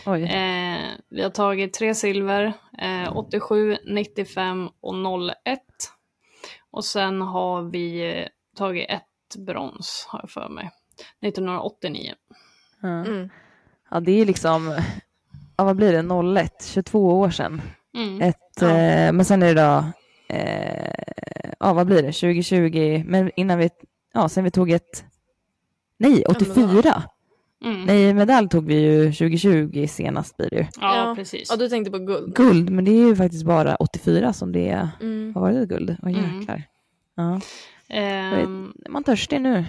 Oj. 0.05 0.23
Eh, 0.23 0.79
vi 1.09 1.21
har 1.23 1.29
tagit 1.29 1.73
tre 1.73 1.95
silver, 1.95 2.53
eh, 2.77 3.17
87, 3.17 3.77
95 3.87 4.69
och 4.81 4.95
01. 4.95 5.59
Och 6.71 6.85
sen 6.85 7.21
har 7.21 7.61
vi 7.71 8.17
eh, 8.19 8.27
tagit 8.57 8.89
ett 8.89 9.35
brons, 9.45 10.05
har 10.09 10.19
jag 10.19 10.29
för 10.29 10.49
mig. 10.49 10.69
1989. 11.21 12.13
Ja. 12.81 12.87
Mm. 12.89 13.29
ja, 13.91 13.99
det 13.99 14.11
är 14.11 14.15
ju 14.17 14.25
liksom, 14.25 14.75
ja, 15.57 15.63
vad 15.63 15.75
blir 15.75 15.91
det, 15.93 16.41
01, 16.41 16.65
22 16.73 17.19
år 17.19 17.29
sedan. 17.29 17.61
Mm. 17.97 18.21
Ett, 18.21 18.37
Ja. 18.61 18.67
eh, 18.69 19.13
men 19.13 19.25
sen 19.25 19.43
är 19.43 19.55
det 19.55 19.61
då, 19.61 19.83
eh, 20.31 21.53
ja 21.59 21.73
vad 21.73 21.87
blir 21.87 21.95
det, 22.03 22.11
2020, 22.11 23.03
men 23.07 23.31
innan 23.35 23.57
vi, 23.57 23.69
ja 24.13 24.29
sen 24.29 24.43
vi 24.43 24.51
tog 24.51 24.71
ett, 24.71 25.05
nej 25.99 26.11
men 26.11 26.35
84, 26.35 27.03
Mm. 27.65 27.81
nej 27.85 28.13
medalj 28.13 28.49
tog 28.49 28.65
vi 28.65 28.75
ju 28.79 29.11
2020 29.13 29.85
senast 29.89 30.37
blir 30.37 30.49
det 30.49 30.55
ju. 30.55 30.65
Ja, 30.81 30.95
Ja. 31.07 31.15
precis. 31.15 31.47
Ja, 31.51 31.55
du 31.55 31.69
tänkte 31.69 31.91
på 31.91 31.97
guld. 31.99 32.35
Guld, 32.35 32.69
men 32.69 32.85
det 32.85 32.91
är 32.91 33.05
ju 33.07 33.15
faktiskt 33.15 33.45
bara 33.45 33.75
84 33.75 34.33
som 34.33 34.51
det 34.51 34.89
Mm. 35.01 35.31
har 35.35 35.41
varit 35.41 35.55
ett 35.57 35.69
guld. 35.69 35.95
Åh 36.03 36.09
Mm. 36.11 36.39
jäklar. 36.39 36.63
Ja. 37.15 37.39
Är 37.93 38.47
man 38.89 39.03
törstig 39.03 39.41
nu? 39.41 39.65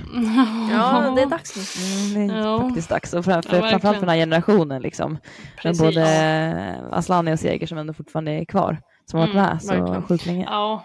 Ja, 0.71 1.13
det 1.17 1.23
är 1.23 1.27
dags 1.31 1.57
nu. 1.57 2.15
Mm, 2.17 2.29
det 2.29 2.35
är 2.35 2.39
Ja. 2.41 2.61
faktiskt 2.61 2.89
dags. 2.89 3.15
Och 3.15 3.25
framför, 3.25 3.57
Ja, 3.57 3.69
framförallt 3.71 3.97
för 3.97 4.07
den 4.07 4.09
här 4.09 4.17
generationen 4.17 4.83
liksom. 4.83 5.13
Med 5.13 5.21
Precis. 5.63 5.83
både 5.83 6.77
Aslani 6.91 7.35
och 7.35 7.41
Seger 7.41 7.67
som 7.67 7.79
ändå 7.79 7.93
fortfarande 7.93 8.33
är 8.33 8.45
kvar. 8.45 8.81
Som 9.13 9.21
har 9.21 9.27
varit 9.27 9.35
Mm, 9.35 9.47
med 9.53 9.63
så 9.63 9.75
verkligen. 9.75 10.03
sjukt 10.03 10.27
länge. 10.27 10.45
Ja. 10.51 10.85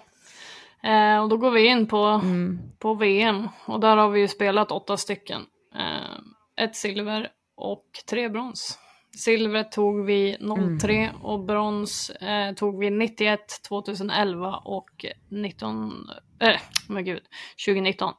Eh, 0.84 1.20
och 1.24 1.30
då 1.30 1.38
går 1.38 1.52
vi 1.52 1.68
in 1.68 1.88
på, 1.88 1.98
Mm. 2.24 2.60
på 2.80 2.94
VM. 2.94 3.50
Och 3.66 3.80
där 3.80 3.98
har 3.98 4.10
vi 4.10 4.20
ju 4.20 4.28
spelat 4.28 4.72
åtta 4.72 4.98
stycken. 4.98 5.42
Eh, 5.76 6.64
ett 6.66 6.76
silver 6.76 7.30
och 7.58 7.86
tre 8.10 8.30
brons. 8.30 8.80
Silvret 9.18 9.72
tog 9.72 10.06
vi 10.06 10.38
03 10.80 11.12
och 11.22 11.40
brons 11.40 12.10
eh, 12.10 12.54
tog 12.54 12.80
vi 12.80 12.90
91, 12.90 13.40
2011 13.70 14.56
och 14.58 15.06
19, 15.30 15.94
eh, 16.40 16.60
men 16.88 17.06
gud, 17.06 17.22
2019. 17.66 18.14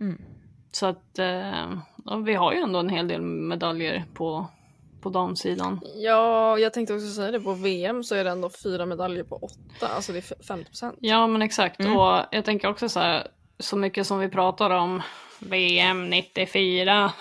Mm. 0.00 0.20
Så 0.72 0.86
att 0.86 1.18
eh, 1.18 1.70
vi 2.24 2.34
har 2.34 2.52
ju 2.52 2.58
ändå 2.60 2.78
en 2.78 2.88
hel 2.88 3.08
del 3.08 3.20
medaljer 3.22 4.04
på, 4.14 4.46
på 5.00 5.08
damsidan. 5.10 5.80
Ja, 5.96 6.58
jag 6.58 6.72
tänkte 6.72 6.94
också 6.94 7.06
säga 7.08 7.30
det. 7.30 7.40
På 7.40 7.52
VM 7.52 8.04
så 8.04 8.14
är 8.14 8.24
det 8.24 8.30
ändå 8.30 8.50
fyra 8.62 8.86
medaljer 8.86 9.24
på 9.24 9.36
åtta. 9.36 9.88
Alltså 9.96 10.12
det 10.12 10.18
är 10.18 10.22
f- 10.32 10.46
50 10.48 10.64
procent. 10.64 10.96
Ja 11.00 11.26
men 11.26 11.42
exakt 11.42 11.80
Mm. 11.80 11.96
och 11.96 12.20
jag 12.30 12.44
tänker 12.44 12.68
också 12.68 12.88
så 12.88 13.00
här, 13.00 13.26
så 13.58 13.76
mycket 13.76 14.06
som 14.06 14.18
vi 14.18 14.28
pratar 14.28 14.70
om 14.70 15.02
VM 15.38 16.10
94 16.10 17.04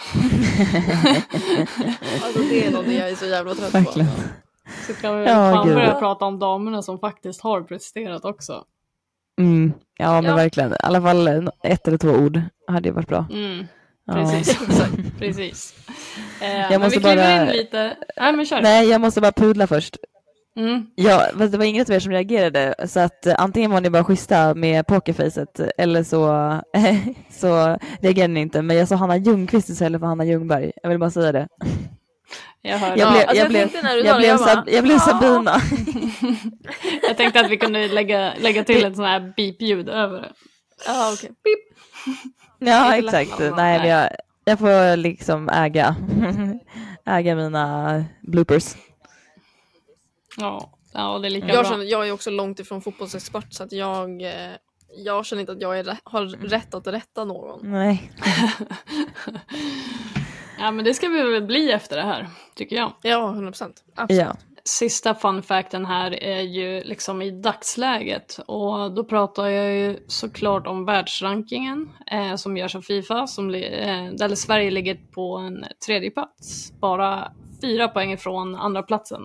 Alltså 2.24 2.40
det 2.50 2.66
är 2.68 2.72
någonting 2.72 2.98
jag 2.98 3.10
är 3.10 3.16
så 3.16 3.26
jävla 3.26 3.56
trött 3.56 3.74
Verkligen. 3.76 4.08
på. 4.08 4.14
så 4.88 4.94
kan 4.94 5.18
vi 5.20 5.26
Ja, 5.26 5.54
fan 5.54 5.68
börja 5.68 6.00
prata 6.00 6.26
om 6.26 6.40
damerna 6.40 6.82
som 6.82 7.00
faktiskt 7.00 7.42
har 7.42 7.62
presterat 7.62 8.26
också. 8.26 8.64
Mm. 9.42 9.74
Ja 9.98 10.22
men 10.22 10.30
Ja. 10.32 10.36
verkligen. 10.36 10.72
I 10.72 10.76
alla 10.80 11.02
fall 11.02 11.50
ett 11.64 11.88
eller 11.88 11.98
två 11.98 12.10
ord 12.10 12.42
hade 12.68 12.90
ju 12.90 12.96
varit 12.96 13.08
bra. 13.08 13.26
Mm. 13.32 13.66
precis. 15.20 15.74
Eh, 16.42 16.70
men 16.70 16.82
måste 16.82 17.00
vi 17.00 17.04
kliver 17.04 17.16
bara- 17.16 17.52
in 17.52 17.58
lite, 17.58 17.98
nej 18.18 18.34
men 18.34 18.46
kör. 18.46 18.62
Nej, 18.62 18.90
jag 18.90 19.02
måste 19.02 19.22
bara 19.22 19.32
pudla 19.32 19.68
först. 19.68 19.98
Mm. 20.60 20.86
Ja, 20.96 21.26
fast 21.38 21.52
det 21.52 21.58
var 21.58 21.66
inget 21.66 21.90
av 21.90 21.96
er 21.96 22.00
som 22.00 22.12
reagerade, 22.12 22.76
så 22.88 23.00
att 23.00 23.26
eh, 23.26 23.36
antingen 23.38 23.72
var 23.72 23.82
ni 23.82 23.90
bara 23.90 24.04
schyssta 24.04 24.54
med 24.56 24.88
pokerfacet 24.88 25.60
eller 25.78 26.04
så, 26.04 26.26
så 27.40 27.78
reagerade 28.02 28.34
ni 28.34 28.40
inte. 28.42 28.62
Men 28.62 28.78
jag 28.78 28.88
sa 28.88 28.96
Hanna 28.96 29.18
Ljungqvist 29.18 29.70
istället 29.70 30.00
för 30.02 30.08
Hanna 30.08 30.26
Ljungberg. 30.26 30.72
Jag 30.84 30.90
vill 30.90 31.00
bara 31.00 31.12
säga 31.12 31.32
det. 31.32 31.48
Jag. 32.62 32.80
Jag 32.82 32.98
Ja, 32.98 33.12
blev, 33.12 33.28
alltså 33.30 33.36
jag 33.36 33.52
jag 33.52 34.06
jag 34.06 34.24
jag 34.24 34.40
Sab- 34.40 34.70
jag. 34.88 35.02
Sabina. 35.02 35.62
Jag 37.08 37.18
tänkte 37.18 37.40
att 37.40 37.52
vi 37.52 37.58
kunde 37.58 37.88
lägga, 37.88 38.34
lägga 38.40 38.64
till 38.64 38.86
ett 38.86 38.96
sånt 38.96 39.08
här 39.08 39.34
beep-ljud 39.38 39.90
över 39.90 40.22
det. 40.22 40.32
Ja, 40.88 41.12
okej. 41.14 41.30
Inte 41.30 42.45
lätt 42.66 43.14
exakt. 43.14 43.40
Nej, 43.56 43.80
men 43.80 43.88
jag, 43.90 44.10
jag 44.46 44.60
får 44.60 44.98
liksom 44.98 45.50
äga, 45.50 45.96
äga 47.06 47.36
mina 47.36 48.06
bloopers. 48.22 48.76
Ja, 50.38 50.70
ja 50.94 51.20
det 51.20 51.28
är 51.28 51.30
lika 51.30 51.48
Jag, 51.48 51.64
bra. 51.64 51.72
känner, 51.72 51.86
jag 51.86 52.08
är 52.08 52.12
också 52.12 52.30
långt 52.30 52.60
ifrån 52.60 52.82
fotbollsexpert 52.82 53.54
så 53.54 53.64
att 53.64 53.72
jag, 53.72 54.22
eh, 54.22 54.52
jag 54.98 55.26
känner 55.26 55.40
inte 55.40 55.52
att 55.52 55.62
jag 55.62 55.80
är, 55.80 55.98
har 56.04 56.26
rätt 56.26 56.74
att 56.74 56.88
rätta 56.88 57.26
någon. 57.26 57.60
Nej. 57.72 58.12
Ja 60.60 60.72
men 60.72 60.86
det 60.86 60.94
ska 60.94 61.08
vi 61.08 61.22
väl 61.22 61.44
bli 61.44 61.72
efter 61.72 61.96
det 61.96 62.02
här, 62.04 62.28
tycker 62.56 62.76
jag. 62.76 62.92
Ja, 63.02 63.30
100 63.30 63.52
procent. 63.52 63.84
Absolut. 63.96 64.22
Ja. 64.26 64.36
Sista 64.68 65.16
fun 65.16 65.44
facten 65.44 65.86
här 65.86 66.24
är 66.24 66.42
ju 66.42 66.84
liksom 66.84 67.22
i 67.22 67.32
dagsläget 67.32 68.40
och 68.48 68.94
då 68.94 69.04
pratar 69.04 69.48
jag 69.48 69.76
ju 69.76 70.00
såklart 70.08 70.68
om 70.68 70.86
världsrankingen 70.86 71.90
eh, 72.12 72.36
som 72.36 72.58
görs 72.58 72.76
av 72.76 72.82
Fifa, 72.82 73.28
som, 73.28 73.56
eh, 73.56 74.12
där 74.12 74.36
Sverige 74.36 74.72
ligger 74.72 74.96
på 74.96 75.38
en 75.38 75.66
tredje 75.86 76.12
plats. 76.12 76.72
Bara 76.80 77.32
fyra 77.62 77.88
poäng 77.88 78.12
ifrån 78.12 78.56
andra 78.56 78.84
platsen 78.84 79.22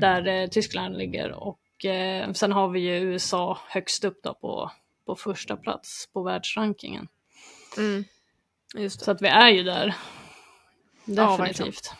där 0.00 0.28
eh, 0.28 0.48
Tyskland 0.48 0.96
ligger 0.96 1.32
och 1.32 1.84
eh, 1.84 2.32
sen 2.32 2.52
har 2.52 2.68
vi 2.68 2.80
ju 2.80 2.94
USA 2.94 3.58
högst 3.68 4.04
upp 4.04 4.20
då 4.22 4.34
på, 4.34 4.70
på 5.06 5.16
första 5.16 5.56
plats 5.56 6.08
på 6.12 6.22
världsrankingen. 6.22 7.08
Mm. 7.78 8.04
Just 8.74 8.98
det. 8.98 9.04
Så 9.04 9.10
att 9.10 9.22
vi 9.22 9.28
är 9.28 9.48
ju 9.48 9.62
där. 9.62 9.94
Ja, 11.04 11.36
Definitivt. 11.36 11.94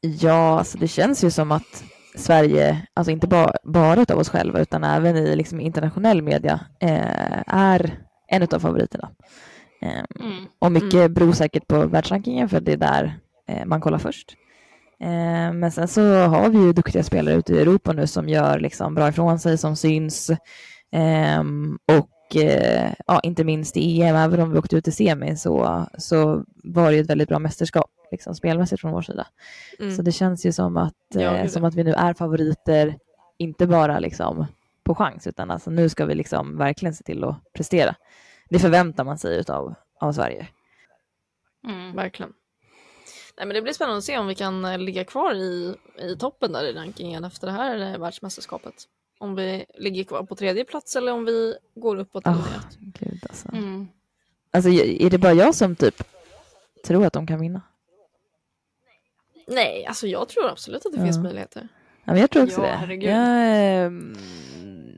Ja, 0.00 0.58
alltså 0.58 0.78
det 0.78 0.88
känns 0.88 1.24
ju 1.24 1.30
som 1.30 1.52
att 1.52 1.84
Sverige, 2.16 2.86
alltså 2.94 3.10
inte 3.10 3.26
ba, 3.26 3.52
bara 3.64 4.02
utav 4.02 4.18
oss 4.18 4.28
själva 4.28 4.60
utan 4.60 4.84
även 4.84 5.16
i 5.16 5.36
liksom 5.36 5.60
internationell 5.60 6.22
media, 6.22 6.60
eh, 6.80 7.42
är 7.46 7.98
en 8.28 8.42
utav 8.42 8.58
favoriterna. 8.60 9.10
Eh, 9.82 10.04
Mm. 10.20 10.44
och 10.58 10.72
mycket 10.72 11.10
beror 11.10 11.32
säkert 11.32 11.68
på 11.68 11.86
världsrankingen 11.86 12.48
för 12.48 12.60
det 12.60 12.72
är 12.72 12.76
där 12.76 13.18
eh, 13.48 13.64
man 13.66 13.80
kollar 13.80 13.98
först. 13.98 14.34
Eh, 15.00 15.52
men 15.52 15.70
sen 15.72 15.88
så 15.88 16.16
har 16.16 16.48
vi 16.48 16.58
ju 16.58 16.72
duktiga 16.72 17.02
spelare 17.02 17.34
ute 17.34 17.52
i 17.54 17.60
Europa 17.60 17.92
nu 17.92 18.06
som 18.06 18.28
gör 18.28 18.58
liksom 18.60 18.94
bra 18.94 19.08
ifrån 19.08 19.38
sig, 19.38 19.58
som 19.58 19.76
syns. 19.76 20.30
Ehm, 20.92 21.78
och 21.92 22.36
eh, 22.36 22.92
ja, 23.06 23.20
inte 23.22 23.44
minst 23.44 23.76
i 23.76 24.02
EM, 24.02 24.16
även 24.16 24.40
om 24.40 24.52
vi 24.52 24.58
åkte 24.58 24.76
ut 24.76 24.88
i 24.88 24.92
semi 24.92 25.36
så, 25.36 25.86
så 25.98 26.44
var 26.64 26.90
det 26.92 26.98
ett 26.98 27.10
väldigt 27.10 27.28
bra 27.28 27.38
mästerskap 27.38 27.90
liksom, 28.10 28.34
spelmässigt 28.34 28.80
från 28.80 28.92
vår 28.92 29.02
sida. 29.02 29.26
Mm. 29.78 29.96
Så 29.96 30.02
det 30.02 30.12
känns 30.12 30.46
ju 30.46 30.52
som 30.52 30.76
att, 30.76 30.94
Ja, 31.08 31.20
eh, 31.20 31.42
gud, 31.42 31.50
som 31.52 31.62
ja. 31.62 31.68
att 31.68 31.74
vi 31.74 31.84
nu 31.84 31.92
är 31.92 32.14
favoriter, 32.14 32.98
inte 33.38 33.66
bara 33.66 33.98
liksom 33.98 34.46
på 34.84 34.94
chans, 34.94 35.26
utan 35.26 35.50
alltså 35.50 35.70
nu 35.70 35.88
ska 35.88 36.06
vi 36.06 36.14
liksom 36.14 36.56
verkligen 36.58 36.94
se 36.94 37.04
till 37.04 37.24
att 37.24 37.52
prestera. 37.52 37.94
Det 38.50 38.58
förväntar 38.58 39.04
man 39.04 39.18
sig 39.18 39.36
utav, 39.38 39.74
av 40.00 40.12
Sverige. 40.12 40.48
Mm. 41.68 41.96
Verkligen. 41.96 42.32
Nej, 43.36 43.46
men 43.46 43.54
det 43.54 43.62
blir 43.62 43.72
spännande 43.72 43.98
att 43.98 44.04
se 44.04 44.18
om 44.18 44.26
vi 44.26 44.34
kan 44.34 44.64
eh, 44.64 44.78
ligga 44.78 45.04
kvar 45.04 45.34
i, 45.34 45.74
i 45.98 46.16
toppen 46.16 46.52
där 46.52 46.64
i 46.64 46.72
rankingen 46.72 47.24
efter 47.24 47.46
det 47.46 47.52
här 47.52 47.92
eh, 47.92 47.98
världsmästerskapet. 47.98 48.74
Om 49.18 49.34
vi 49.34 49.64
ligger 49.74 50.04
kvar 50.04 50.22
på 50.22 50.34
tredje 50.36 50.64
plats 50.64 50.96
eller 50.96 51.12
om 51.12 51.24
vi 51.24 51.54
går 51.74 51.96
uppåt 51.98 52.26
Ah, 52.26 52.30
neråt. 52.30 52.76
gud 52.80 53.26
alltså. 53.28 53.48
Mm. 53.52 53.88
alltså. 54.50 54.70
Är 54.70 55.10
det 55.10 55.18
bara 55.18 55.32
jag 55.32 55.54
som 55.54 55.76
typ 55.76 56.02
tror 56.84 57.06
att 57.06 57.12
de 57.12 57.26
kan 57.26 57.40
vinna? 57.40 57.60
Nej, 59.46 59.86
alltså 59.86 60.06
jag 60.06 60.28
tror 60.28 60.48
absolut 60.50 60.86
att 60.86 60.92
det 60.92 60.98
Ja. 60.98 61.04
finns 61.04 61.18
möjligheter. 61.18 61.68
Ja, 62.04 62.12
men 62.12 62.20
jag 62.20 62.30
tror 62.30 62.42
också 62.44 62.60
Ja, 62.60 62.66
det. 62.66 62.72
herregud. 62.72 63.10
Jag, 63.10 63.16
ehm, 63.84 64.16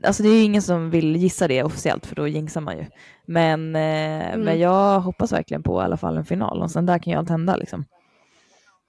alltså 0.03 0.23
det 0.23 0.29
är 0.29 0.33
ju 0.33 0.41
ingen 0.43 0.61
som 0.61 0.89
vill 0.89 1.15
gissa 1.15 1.47
det 1.47 1.63
officiellt 1.63 2.05
för 2.05 2.15
då 2.15 2.27
jinxar 2.27 2.61
man 2.61 2.77
ju. 2.77 2.85
Men, 3.25 3.75
eh, 3.75 4.27
Mm. 4.27 4.41
men 4.41 4.59
jag 4.59 4.99
hoppas 4.99 5.31
verkligen 5.31 5.63
på 5.63 5.81
i 5.81 5.83
alla 5.85 5.97
fall 5.97 6.17
en 6.17 6.25
final 6.25 6.61
och 6.61 6.71
sen 6.71 6.85
där 6.85 6.99
kan 6.99 7.13
ju 7.13 7.19
allt 7.19 7.29
hända 7.29 7.55
liksom. 7.55 7.85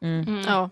Mm. 0.02 0.28
Mm. 0.28 0.40
Ja. 0.46 0.70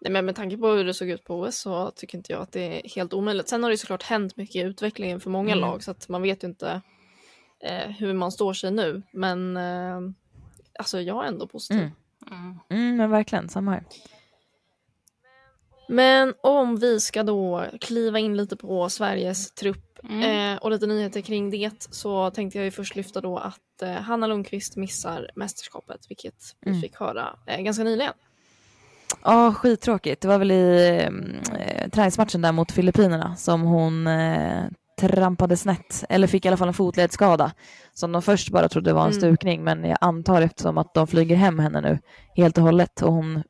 Nej, 0.00 0.12
men 0.12 0.24
med 0.26 0.36
tanke 0.36 0.56
på 0.56 0.68
hur 0.68 0.84
det 0.84 0.94
såg 0.94 1.08
ut 1.10 1.24
på 1.24 1.40
OS 1.40 1.56
så 1.58 1.90
tycker 1.90 2.18
inte 2.18 2.32
jag 2.32 2.42
att 2.42 2.52
det 2.52 2.60
är 2.84 2.88
helt 2.88 3.12
omöjligt. 3.14 3.48
Sen 3.48 3.62
har 3.62 3.70
det 3.70 3.76
såklart 3.76 4.02
hänt 4.02 4.36
mycket 4.36 4.56
i 4.56 4.60
utvecklingen 4.60 5.20
för 5.20 5.30
många 5.30 5.52
Mm. 5.52 5.60
lag 5.60 5.82
så 5.82 5.90
att 5.90 6.08
man 6.08 6.22
vet 6.22 6.44
ju 6.44 6.48
inte 6.48 6.80
eh, 7.60 7.90
hur 7.98 8.12
man 8.12 8.32
står 8.32 8.52
sig 8.52 8.70
nu. 8.70 9.02
Men 9.12 9.56
eh, 9.56 10.00
alltså 10.78 11.00
jag 11.00 11.24
är 11.24 11.28
ändå 11.28 11.46
positiv. 11.46 11.90
Mm. 12.30 12.42
Mm. 12.42 12.58
Mm, 12.70 12.96
men 12.96 13.10
verkligen, 13.10 13.48
samma 13.48 13.70
här. 13.70 13.84
Men 15.88 16.34
om 16.42 16.76
vi 16.76 17.00
ska 17.00 17.22
då 17.22 17.64
kliva 17.80 18.18
in 18.18 18.36
lite 18.36 18.56
på 18.56 18.88
Sveriges 18.88 19.52
trupp 19.52 19.88
Mm. 20.08 20.52
eh, 20.52 20.58
och 20.62 20.70
lite 20.70 20.86
nyheter 20.86 21.20
kring 21.20 21.50
det 21.50 21.70
så 21.90 22.30
tänkte 22.30 22.58
jag 22.58 22.64
ju 22.64 22.70
först 22.70 22.96
lyfta 22.96 23.20
då 23.20 23.38
att 23.38 23.82
eh, 23.82 23.92
Hanna 23.92 24.26
Lundqvist 24.26 24.76
missar 24.76 25.30
mästerskapet 25.36 26.00
vilket 26.08 26.56
vi 26.60 26.70
Mm. 26.70 26.80
fick 26.80 26.96
höra 26.96 27.36
eh, 27.46 27.60
ganska 27.60 27.84
nyligen. 27.84 28.12
Ja, 29.24 29.54
skittråkigt. 29.54 30.22
Det 30.22 30.28
var 30.28 30.38
väl 30.38 30.50
i 30.50 30.98
eh, 31.58 31.88
träningsmatchen 31.88 32.42
där 32.42 32.52
mot 32.52 32.72
Filippinerna 32.72 33.36
som 33.36 33.62
hon 33.62 34.06
eh, 34.06 34.64
trampade 35.00 35.56
snett, 35.56 36.04
eller 36.08 36.26
fick 36.26 36.44
i 36.44 36.48
alla 36.48 36.56
fall 36.56 36.68
en 36.68 36.74
fotledsskada 36.74 37.52
som 37.94 38.12
de 38.12 38.22
först 38.22 38.50
bara 38.50 38.68
trodde 38.68 38.92
var 38.92 39.00
en 39.02 39.08
Mm. 39.10 39.20
stukning, 39.20 39.64
men 39.64 39.84
jag 39.84 39.98
antar 40.00 40.42
eftersom 40.42 40.78
att 40.78 40.94
de 40.94 41.06
flyger 41.06 41.36
hem 41.36 41.58
henne 41.58 41.80
nu 41.80 41.98
helt 42.36 42.58
och 42.58 42.64
hållet 42.64 43.02
och 43.02 43.12
hon 43.12 43.42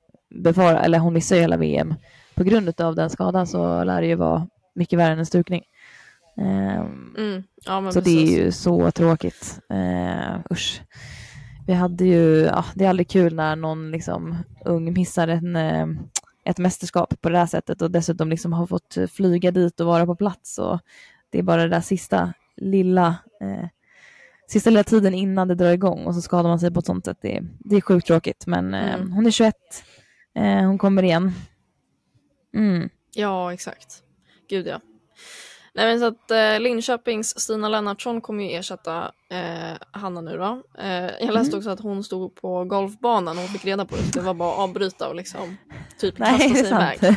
befarar, 0.44 0.80
eller 0.82 0.98
hon 0.98 1.12
missar 1.12 1.36
ju 1.36 1.42
hela 1.42 1.56
VM 1.56 1.94
på 2.34 2.44
grund 2.44 2.80
av 2.80 2.94
den 2.94 3.10
skadan 3.10 3.46
så 3.46 3.84
lär 3.84 4.00
det 4.00 4.06
ju 4.06 4.14
vara 4.14 4.46
mycket 4.74 4.98
värre 4.98 5.12
än 5.12 5.18
en 5.18 5.26
stukning. 5.26 5.62
Ehm, 6.36 7.14
Mm. 7.18 7.42
Ja, 7.66 7.90
så 7.92 8.00
precis. 8.00 8.04
det 8.04 8.34
är 8.34 8.44
ju 8.44 8.52
så 8.52 8.90
tråkigt. 8.90 9.60
Uh, 9.72 10.38
usch. 10.52 10.82
Vi 11.66 11.72
hade 11.72 12.04
ju, 12.04 12.40
ja, 12.44 12.64
det 12.74 12.84
är 12.84 12.88
aldrig 12.88 13.08
kul 13.10 13.34
när 13.34 13.56
någon 13.56 13.90
liksom 13.90 14.36
ung 14.64 14.92
missar 14.92 15.28
en, 15.28 15.56
eh, 15.56 15.86
ett 16.44 16.58
mästerskap 16.58 17.14
på 17.20 17.28
det 17.28 17.38
här 17.38 17.46
sättet 17.46 17.82
och 17.82 17.90
dessutom 17.90 18.28
liksom 18.30 18.52
har 18.52 18.66
fått 18.66 18.96
flyga 19.12 19.50
dit 19.50 19.80
och 19.80 19.86
vara 19.86 20.06
på 20.06 20.16
plats. 20.16 20.58
Och 20.58 20.80
det 21.32 21.38
är 21.38 21.42
bara 21.42 21.62
det 21.62 21.68
där 21.68 21.80
sista 21.80 22.32
lilla, 22.56 23.06
eh, 23.40 23.68
sista 24.48 24.70
lilla 24.70 24.84
tiden 24.84 25.14
innan 25.14 25.48
det 25.48 25.54
drar 25.54 25.72
igång 25.72 26.06
och 26.06 26.14
så 26.14 26.20
skadar 26.22 26.48
man 26.48 26.60
sig 26.60 26.70
på 26.70 26.80
ett 26.80 26.86
sånt 26.86 27.04
sätt. 27.04 27.18
Det, 27.22 27.40
det 27.60 27.76
är 27.76 27.80
sjukt 27.80 28.06
tråkigt 28.06 28.46
men 28.46 28.74
eh, 28.74 28.94
Mm. 28.94 29.12
hon 29.12 29.26
är 29.26 29.30
21, 29.30 29.54
eh, 30.34 30.44
hon 30.44 30.78
kommer 30.78 31.02
igen. 31.02 31.32
Mm. 32.54 32.88
Ja, 33.14 33.52
exakt. 33.52 34.02
Gud 34.48 34.66
ja. 34.66 34.80
Nej, 35.74 35.86
men 35.86 36.00
så 36.00 36.06
att 36.06 36.30
eh, 36.30 36.60
Linköpings 36.60 37.40
Stina 37.40 37.68
Lennartsson 37.68 38.20
kommer 38.20 38.44
ju 38.44 38.50
ersätta 38.50 39.12
eh, 39.30 39.76
Hanna 39.90 40.20
nu 40.20 40.36
då. 40.36 40.62
Eh, 40.78 41.10
jag 41.20 41.32
läste 41.34 41.50
Mm. 41.56 41.58
också 41.58 41.70
att 41.70 41.80
hon 41.80 42.04
stod 42.04 42.34
på 42.34 42.64
golfbanan 42.64 43.36
och 43.36 43.42
hon 43.42 43.48
fick 43.52 43.64
reda 43.64 43.84
på 43.84 43.96
det. 43.96 44.02
Så 44.02 44.18
det 44.18 44.24
var 44.24 44.34
bara 44.34 44.52
att 44.52 44.58
avbryta 44.58 45.08
och 45.08 45.14
liksom 45.14 45.56
typ 45.98 46.16
kasta 46.18 46.38
sig 46.38 46.64
sant. 46.64 47.02
iväg. 47.02 47.16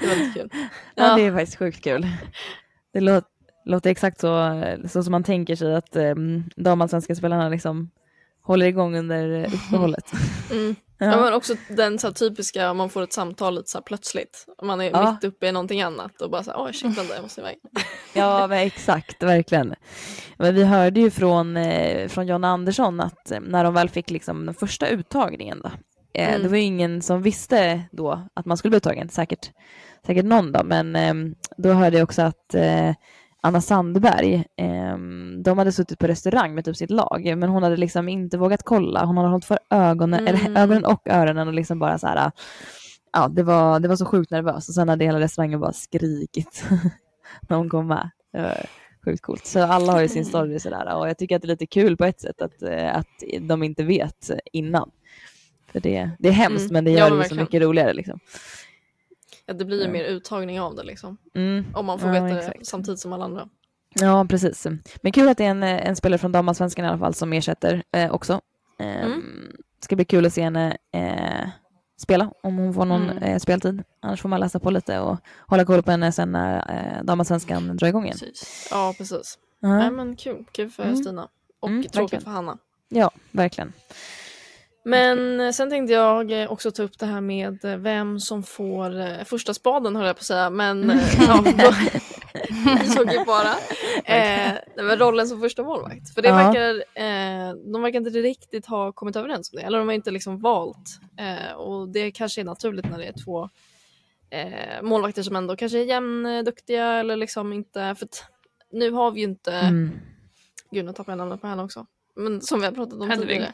Det 0.00 0.06
var 0.06 0.16
lite 0.16 0.38
kul. 0.40 0.48
Ja, 0.94 1.08
Ja. 1.08 1.14
det 1.16 1.22
är 1.22 1.32
faktiskt 1.32 1.58
sjukt 1.58 1.84
kul. 1.84 2.06
Det 2.92 3.00
låter, 3.00 3.28
låter 3.64 3.90
exakt 3.90 4.20
så, 4.20 4.62
så 4.88 5.02
som 5.02 5.10
man 5.10 5.24
tänker 5.24 5.56
sig 5.56 5.74
att 5.74 5.96
um, 5.96 6.44
damallsvenska 6.56 7.14
spelarna 7.14 7.48
liksom 7.48 7.90
håller 8.42 8.66
igång 8.66 8.96
under 8.98 9.30
eh, 9.44 9.54
uppehållet. 9.54 10.12
Mm. 10.52 10.74
Ja. 10.98 11.10
Ja. 11.10 11.20
men 11.20 11.34
också 11.34 11.54
den 11.68 11.98
så 11.98 12.12
typiska, 12.12 12.74
man 12.74 12.88
får 12.90 13.02
ett 13.02 13.12
samtal 13.12 13.54
lite 13.54 13.70
så 13.70 13.78
här, 13.78 13.82
plötsligt. 13.82 14.46
Man 14.62 14.80
är 14.80 14.90
Ja. 14.90 15.12
mitt 15.12 15.24
uppe 15.24 15.46
i 15.46 15.52
någonting 15.52 15.82
annat 15.82 16.20
och 16.22 16.30
bara 16.30 16.42
så 16.42 16.50
här, 16.50 16.64
oj 16.64 16.72
shit 16.72 16.96
jag 17.14 17.22
måste 17.22 17.40
iväg. 17.40 17.56
Ja, 18.14 18.46
men 18.46 18.58
exakt, 18.58 19.22
verkligen. 19.22 19.74
Men 20.36 20.54
vi 20.54 20.64
hörde 20.64 21.00
ju 21.00 21.10
från, 21.10 21.56
eh, 21.56 22.08
från 22.08 22.26
John 22.26 22.44
Andersson 22.44 23.00
att 23.00 23.30
eh, 23.30 23.40
när 23.40 23.64
de 23.64 23.74
väl 23.74 23.88
fick 23.88 24.10
liksom 24.10 24.46
den 24.46 24.54
första 24.54 24.88
uttagningen 24.88 25.60
då, 25.64 25.70
Mm. 26.14 26.42
det 26.42 26.48
var 26.48 26.56
ju 26.56 26.62
ingen 26.62 27.02
som 27.02 27.22
visste 27.22 27.82
då 27.92 28.28
att 28.34 28.46
man 28.46 28.56
skulle 28.56 28.70
bli 28.70 28.76
uttagen, 28.76 29.08
säkert, 29.08 29.50
säkert 30.06 30.24
någon 30.24 30.52
då, 30.52 30.64
men 30.64 30.96
eh, 30.96 31.14
då 31.56 31.72
hörde 31.72 31.96
jag 31.96 32.04
också 32.04 32.22
att 32.22 32.54
eh, 32.54 32.94
Anna 33.42 33.60
Sandberg, 33.60 34.34
eh, 34.56 34.96
de 35.44 35.58
hade 35.58 35.72
suttit 35.72 35.98
på 35.98 36.06
restaurang 36.06 36.54
med 36.54 36.64
typ 36.64 36.76
sitt 36.76 36.90
lag, 36.90 37.34
men 37.38 37.48
hon 37.48 37.62
hade 37.62 37.76
liksom 37.76 38.08
inte 38.08 38.38
vågat 38.38 38.62
kolla, 38.62 39.04
hon 39.04 39.16
hade 39.16 39.28
hållit 39.28 39.44
för 39.44 39.58
ögonen, 39.70 40.20
Mm. 40.20 40.34
eller, 40.34 40.62
ögonen 40.62 40.84
och 40.84 41.08
öronen 41.08 41.48
och 41.48 41.54
liksom 41.54 41.78
bara 41.78 41.98
så 41.98 42.06
här, 42.06 42.32
ja, 43.12 43.28
det 43.28 43.42
var, 43.42 43.80
det 43.80 43.88
var 43.88 43.96
så 43.96 44.06
sjukt 44.06 44.30
nervöst 44.30 44.68
och 44.68 44.74
sen 44.74 44.88
hade 44.88 45.04
hela 45.04 45.20
restaurangen 45.20 45.60
bara 45.60 45.72
skrikit 45.72 46.64
när 47.48 47.56
hon 47.56 47.70
kom 47.70 47.86
med. 47.86 48.10
Sjukt 49.04 49.22
coolt. 49.22 49.46
Så 49.46 49.62
alla 49.62 49.92
har 49.92 50.00
ju 50.00 50.08
sin 50.08 50.24
story 50.24 50.58
sådär 50.58 50.96
och 50.96 51.08
jag 51.08 51.18
tycker 51.18 51.36
att 51.36 51.42
det 51.42 51.46
är 51.46 51.48
lite 51.48 51.66
kul 51.66 51.96
på 51.96 52.04
ett 52.04 52.20
sätt 52.20 52.42
att, 52.42 52.62
eh, 52.62 52.96
att 52.96 53.06
de 53.40 53.62
inte 53.62 53.84
vet 53.84 54.30
innan. 54.52 54.90
För 55.72 55.80
det, 55.80 56.10
det 56.18 56.28
är 56.28 56.32
hemskt 56.32 56.60
Mm. 56.70 56.72
men 56.72 56.84
det 56.84 56.90
Ja, 56.90 56.98
gör 56.98 57.10
men 57.10 57.18
det 57.18 57.28
så 57.28 57.34
mycket 57.34 57.62
roligare 57.62 57.92
liksom. 57.92 58.18
Ja, 59.46 59.54
det 59.54 59.64
blir 59.64 59.78
ju 59.78 59.84
Ja. 59.84 59.90
mer 59.90 60.04
uttagning 60.04 60.60
av 60.60 60.74
det 60.76 60.82
liksom. 60.82 61.16
Mm. 61.34 61.64
Om 61.74 61.86
man 61.86 61.98
får 61.98 62.08
Ja, 62.14 62.22
veta 62.24 62.34
det 62.34 62.40
exakt. 62.40 62.66
samtidigt 62.66 63.00
som 63.00 63.12
alla 63.12 63.24
andra. 63.24 63.48
Ja, 63.94 64.26
precis. 64.28 64.66
Men 65.02 65.12
kul 65.12 65.28
att 65.28 65.38
det 65.38 65.44
är 65.44 65.48
en, 65.50 65.62
en 65.62 65.96
spelare 65.96 66.18
från 66.18 66.32
damallsvenskan 66.32 66.84
i 66.84 66.88
alla 66.88 66.98
fall 66.98 67.14
som 67.14 67.32
ersätter 67.32 67.82
eh, 67.92 68.10
också. 68.14 68.40
Eh, 68.80 69.04
Mm. 69.04 69.22
Ska 69.80 69.96
bli 69.96 70.04
kul 70.04 70.26
att 70.26 70.32
se 70.32 70.42
henne 70.42 70.76
eh, 70.92 71.48
spela 71.98 72.32
om 72.42 72.56
hon 72.56 72.74
får 72.74 72.84
någon 72.84 73.10
Mm. 73.10 73.22
eh, 73.22 73.38
speltid. 73.38 73.82
Annars 74.02 74.20
får 74.22 74.28
man 74.28 74.40
läsa 74.40 74.58
på 74.60 74.70
lite 74.70 74.98
och 75.00 75.18
hålla 75.46 75.64
koll 75.64 75.82
på 75.82 75.90
henne 75.90 76.12
sen 76.12 76.32
när 76.32 76.56
eh, 76.98 77.02
damallsvenskan 77.04 77.76
drar 77.76 77.88
igång 77.88 78.04
igen. 78.04 78.16
Precis. 78.20 78.68
Ja 78.70 78.94
precis. 78.98 79.38
Ja. 79.60 79.68
Nej 79.78 79.90
men 79.90 80.16
kul, 80.16 80.44
kul 80.52 80.70
för 80.70 80.82
Mm. 80.82 80.96
Stina. 80.96 81.28
Och 81.60 81.68
Mm, 81.68 81.82
tråkigt 81.82 81.96
verkligen. 81.98 82.22
för 82.24 82.30
Hanna. 82.30 82.58
Ja, 82.88 83.10
verkligen. 83.30 83.72
Men 84.84 85.52
sen 85.54 85.70
tänkte 85.70 85.92
jag 85.92 86.52
också 86.52 86.70
ta 86.70 86.82
upp 86.82 86.98
det 86.98 87.06
här 87.06 87.20
med 87.20 87.58
vem 87.78 88.20
som 88.20 88.42
får 88.42 89.00
eh, 89.00 89.24
första 89.24 89.54
spaden 89.54 89.96
höll 89.96 90.06
jag 90.06 90.16
på 90.16 90.20
att 90.20 90.24
säga. 90.26 90.50
Men 90.50 90.90
eh, 90.90 91.02
ja, 91.28 91.44
då, 91.44 91.72
såg 92.94 93.12
ju 93.12 93.24
bara 93.24 93.54
eh, 94.04 94.52
rollen 94.96 95.28
som 95.28 95.40
första 95.40 95.62
målvakt. 95.62 96.14
För 96.14 96.22
det 96.22 96.28
Ja. 96.28 96.34
verkar, 96.36 96.74
eh, 96.94 97.54
de 97.72 97.82
verkar 97.82 97.98
inte 97.98 98.10
riktigt 98.10 98.66
ha 98.66 98.92
kommit 98.92 99.16
överens 99.16 99.52
om 99.52 99.56
det. 99.58 99.62
Eller 99.66 99.78
de 99.78 99.88
har 99.88 99.94
inte 99.94 100.10
liksom 100.10 100.40
valt. 100.40 100.98
Eh, 101.18 101.52
och 101.56 101.88
det 101.88 102.10
kanske 102.10 102.40
är 102.40 102.44
naturligt 102.44 102.90
när 102.90 102.98
det 102.98 103.04
är 103.06 103.24
två 103.24 103.48
eh, 104.30 104.82
målvakter 104.82 105.22
som 105.22 105.36
ändå 105.36 105.56
kanske 105.56 105.78
är 105.78 105.84
jämnduktiga 105.84 106.86
eller 106.92 107.16
liksom 107.16 107.52
inte. 107.52 107.94
För 107.98 108.08
nu 108.72 108.90
har 108.90 109.10
vi 109.10 109.20
ju 109.20 109.26
inte 109.26 109.52
Mm. 109.52 109.90
Gud, 110.70 110.84
nu 110.84 110.92
tappade 110.92 111.10
jag 111.12 111.18
namnet 111.18 111.40
på 111.40 111.46
henne 111.46 111.62
också. 111.62 111.86
Men 112.16 112.40
som 112.40 112.60
vi 112.60 112.66
har 112.66 112.72
pratat 112.72 113.00
om 113.00 113.10
Hedvig. 113.10 113.28
tidigare. 113.28 113.52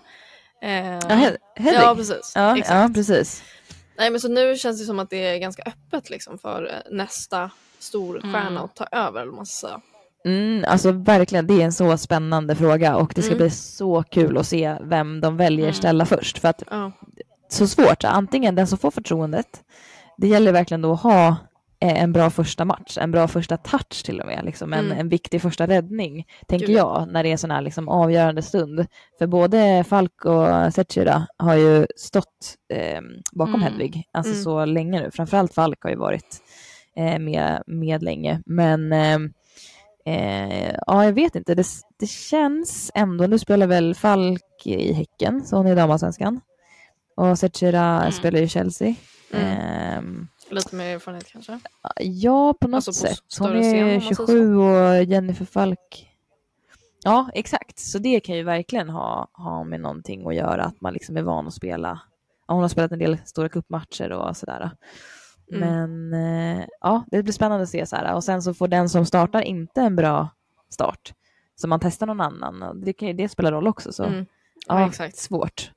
Eh, 0.62 0.71
Ja, 0.92 0.99
Hed- 1.09 1.37
Hedvig. 1.57 1.81
ja, 1.81 1.94
precis. 1.94 2.33
Ja, 2.35 2.57
ja, 2.68 2.90
precis. 2.94 3.42
Nej, 3.99 4.11
men 4.11 4.21
så 4.21 4.29
nu 4.29 4.57
känns 4.57 4.81
det 4.81 4.85
som 4.87 4.99
att 4.99 5.11
det 5.11 5.27
är 5.27 5.38
ganska 5.38 5.62
öppet 5.62 6.11
liksom, 6.11 6.38
för 6.38 6.66
eh, 6.66 6.92
nästa 6.97 7.51
storstjärna 7.79 8.38
Mm. 8.49 8.57
att 8.64 8.77
ta 8.77 8.85
över. 8.92 9.23
eller 9.23 9.33
man 9.33 9.47
ska. 9.47 9.81
Mm, 10.25 10.64
alltså 10.68 10.92
verkligen, 10.92 11.47
det 11.47 11.55
är 11.55 11.64
en 11.64 11.73
så 11.73 11.97
spännande 11.97 12.55
fråga 12.55 12.97
och 12.97 13.12
det 13.14 13.23
ska 13.23 13.31
Mm. 13.35 13.38
bli 13.38 13.51
så 13.51 14.03
kul 14.03 14.38
att 14.38 14.47
se 14.47 14.77
vem 14.83 15.21
de 15.21 15.37
väljer 15.37 15.64
Mm. 15.64 15.75
ställa 15.75 16.07
först. 16.07 16.38
För 16.38 16.49
att 16.49 16.62
Ja. 16.71 16.92
så 17.49 17.66
svårt, 17.66 18.05
antingen 18.05 18.55
den 18.55 18.66
som 18.66 18.79
får 18.79 18.90
förtroendet, 18.90 19.61
det 20.16 20.29
gäller 20.29 20.53
verkligen 20.53 20.83
då 20.83 20.92
att 20.92 21.01
ha 21.03 21.37
en 21.81 22.12
bra 22.12 22.31
första 22.31 22.64
match, 22.64 22.99
en 23.01 23.11
bra 23.11 23.29
första 23.29 23.57
touch 23.57 24.05
till 24.05 24.21
och 24.21 24.27
med, 24.27 24.45
liksom 24.45 24.73
en, 24.73 24.85
Mm. 24.87 24.99
en 24.99 25.09
viktig 25.09 25.43
första 25.43 25.67
räddning, 25.67 26.27
tänker 26.47 26.67
Gud, 26.67 26.77
jag, 26.77 27.09
när 27.12 27.23
det 27.23 27.29
är 27.29 27.33
en 27.33 27.38
sån 27.38 27.51
här 27.51 27.62
liksom 27.62 27.88
avgörande 27.88 28.43
stund. 28.43 28.87
För 29.19 29.27
både 29.27 29.85
Falk 29.88 30.25
och 30.25 30.75
Zecira 30.75 31.27
har 31.37 31.55
ju 31.55 31.87
stått 31.97 32.55
eh, 32.75 33.01
bakom 33.33 33.55
Mm. 33.55 33.62
Hedvig, 33.73 34.05
alltså 34.12 34.33
Mm. 34.33 34.43
så 34.45 34.64
länge 34.64 35.01
nu. 35.01 35.11
Framförallt 35.11 35.55
Falk 35.55 35.83
har 35.83 35.91
ju 35.91 35.97
varit 35.97 36.37
eh, 36.97 37.19
med, 37.19 37.62
med 37.67 38.03
länge, 38.03 38.43
men 38.47 38.93
eh, 38.93 39.19
Eh, 40.07 40.75
ja, 40.87 41.05
jag 41.05 41.12
vet 41.12 41.35
inte. 41.37 41.55
Det, 41.55 41.67
det 41.99 42.07
känns 42.07 42.91
ändå, 42.95 43.27
nu 43.27 43.38
spelar 43.38 43.67
väl 43.67 43.95
Falk 43.95 44.43
i 44.64 44.93
Häcken, 44.93 45.45
så 45.45 45.57
hon 45.57 45.67
är 45.67 45.77
damallsvenskan. 45.77 46.41
Och 47.17 47.38
Zecira 47.38 48.01
Mm. 48.01 48.12
spelar 48.12 48.41
i 48.41 48.49
Chelsea. 48.49 48.95
Lite 50.51 50.77
mer 50.77 50.95
erfarenhet 50.95 51.33
kanske. 51.33 51.61
ja, 52.01 52.55
på 52.61 52.69
något 52.69 52.77
Alltså 52.77 52.91
på 52.91 52.95
sätt. 53.15 53.21
Hon 53.39 53.49
är 53.49 53.55
man 53.55 53.63
säger 53.63 54.01
27 54.01 54.57
och 54.57 55.05
Jennifer 55.05 55.45
Falk. 55.45 56.09
Ja, 57.05 57.31
exakt. 57.35 57.79
Så 57.79 57.99
det 57.99 58.21
kan 58.21 58.37
ju 58.37 58.43
verkligen 58.43 58.89
ha, 58.89 59.29
ha 59.33 59.65
med 59.65 59.81
någonting 59.81 60.27
att 60.27 60.35
göra, 60.35 60.65
att 60.65 60.81
man 60.81 60.93
liksom 60.93 61.17
är 61.17 61.23
van 61.23 61.47
att 61.47 61.55
spela. 61.55 62.01
Ja, 62.49 62.55
hon 62.55 62.63
har 62.63 62.69
spelat 62.69 62.93
en 62.93 62.99
del 62.99 63.19
stora 63.25 63.49
cupmatcher 63.49 64.13
och 64.13 64.37
sådär. 64.37 64.71
Mm. 65.53 65.61
Men 66.11 66.59
eh, 66.61 66.65
ja, 66.81 67.05
det 67.11 67.23
blir 67.23 67.33
spännande 67.33 67.63
att 67.63 67.69
se 67.69 67.87
så 67.87 67.97
här. 67.97 68.15
Och 68.15 68.25
sen 68.25 68.43
så 68.43 68.55
får 68.55 68.69
den 68.69 68.89
som 68.89 69.07
startar 69.07 69.41
inte 69.43 69.81
en 69.81 69.97
bra 69.97 70.29
start. 70.71 71.13
Så 71.57 71.69
man 71.69 71.81
testar 71.81 72.07
någon 72.07 72.21
annan. 72.21 72.63
Och 72.63 72.77
det 72.77 72.93
kan 72.93 73.09
ju 73.09 73.15
det 73.15 73.29
spela 73.29 73.53
roll 73.53 73.67
också. 73.69 73.93
Så 73.93 74.05
Mm. 74.05 74.27
Ja, 74.69 74.81
ja, 74.81 74.87
exakt. 74.89 75.17
svårt. 75.17 75.71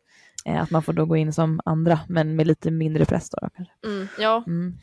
Eh, 0.45 0.61
att 0.61 0.71
man 0.71 0.83
får 0.83 0.93
då 0.93 1.05
gå 1.05 1.15
in 1.15 1.33
som 1.33 1.59
andra, 1.65 1.99
men 2.09 2.35
med 2.35 2.47
lite 2.47 2.71
mindre 2.71 3.05
press 3.05 3.29
då. 3.29 3.49
kanske. 3.55 3.73
Mm. 3.85 4.07
Ja, 4.19 4.43
Mm. 4.47 4.77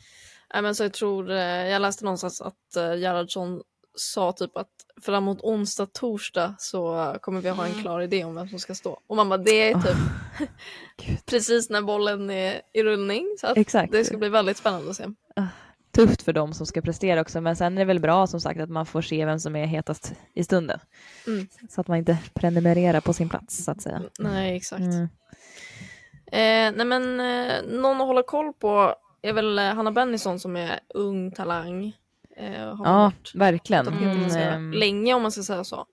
Men 0.53 0.75
så 0.75 0.83
jag 0.83 0.93
tror, 0.93 1.31
eh, 1.31 1.37
jag 1.67 1.81
läste 1.81 2.03
någonstans 2.05 2.41
att 2.41 2.75
eh, 2.77 2.95
Gerhardsson 2.95 3.61
sa 3.95 4.31
typ 4.31 4.57
att 4.57 4.67
framåt 5.01 5.41
onsdag, 5.41 5.85
torsdag 5.85 6.55
så 6.59 7.15
kommer 7.21 7.41
vi 7.41 7.49
ha 7.49 7.65
en 7.65 7.71
Mm. 7.71 7.81
klar 7.83 8.01
idé 8.01 8.23
om 8.23 8.35
vem 8.35 8.47
som 8.49 8.59
ska 8.59 8.75
stå. 8.75 8.99
Och 9.07 9.15
mamma, 9.15 9.37
det 9.37 9.71
är 9.71 9.73
typ 9.81 9.97
Gud. 11.05 11.25
precis 11.25 11.69
när 11.69 11.81
bollen 11.81 12.29
är 12.29 12.61
i 12.73 12.83
rullning. 12.83 13.35
Så 13.41 13.47
att 13.47 13.57
Exakt. 13.57 13.91
det 13.91 14.03
ska 14.05 14.17
bli 14.17 14.29
väldigt 14.29 14.57
spännande 14.57 14.89
att 14.89 14.95
se. 14.95 15.05
Tufft 15.91 16.21
för 16.21 16.33
dem 16.33 16.53
som 16.53 16.65
ska 16.65 16.81
prestera 16.81 17.21
också, 17.21 17.41
men 17.41 17.55
sen 17.55 17.77
är 17.77 17.79
det 17.81 17.85
väl 17.85 17.99
bra 17.99 18.27
som 18.27 18.41
sagt 18.41 18.59
att 18.59 18.69
man 18.69 18.85
får 18.85 19.01
se 19.01 19.25
vem 19.25 19.39
som 19.39 19.55
är 19.55 19.65
hetast 19.65 20.13
i 20.33 20.43
stunden. 20.43 20.79
Mm. 21.27 21.47
Så 21.69 21.81
att 21.81 21.87
man 21.87 21.97
inte 21.97 22.17
prenumererar 22.33 23.01
på 23.01 23.13
sin 23.13 23.29
plats 23.29 23.63
så 23.63 23.71
att 23.71 23.81
säga. 23.81 24.01
Nej, 24.19 24.55
exakt. 24.55 24.81
Mm. 24.81 25.03
Eh, 26.31 26.77
nej 26.77 26.85
men 26.85 27.19
eh, 27.19 27.63
någon 27.81 28.01
att 28.01 28.07
hålla 28.07 28.23
koll 28.23 28.53
på 28.53 28.95
är 29.21 29.33
väl 29.33 29.59
eh, 29.59 29.65
Hanna 29.65 29.91
Bennison 29.91 30.39
som 30.39 30.55
är 30.55 30.79
ung 30.93 31.31
talang. 31.31 31.93
Eh, 32.37 32.53
Ja, 32.61 33.11
varit 33.33 33.35
verkligen. 33.35 33.85
ganska 33.85 34.41
ehm, 34.41 34.71
länge 34.71 35.13
om 35.13 35.21
man 35.21 35.31
ska 35.31 35.43
säga 35.43 35.63
så. 35.63 35.85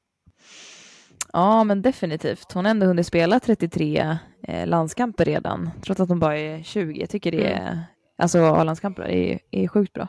Ja, 1.32 1.64
men 1.64 1.82
definitivt. 1.82 2.52
Hon 2.52 2.64
har 2.64 2.70
ändå 2.70 2.86
hunnit 2.86 3.06
spela 3.06 3.40
33 3.40 4.18
eh, 4.42 4.66
landskamper 4.66 5.24
redan, 5.24 5.70
trots 5.82 6.00
att 6.00 6.08
hon 6.08 6.18
bara 6.20 6.38
är 6.38 6.62
20. 6.62 7.00
Jag 7.00 7.10
tycker 7.10 7.32
det 7.32 7.44
är, 7.52 7.84
alltså 8.16 8.38
A-landskamper 8.38 9.02
är, 9.02 9.38
är 9.50 9.68
sjukt 9.68 9.92
bra. 9.92 10.08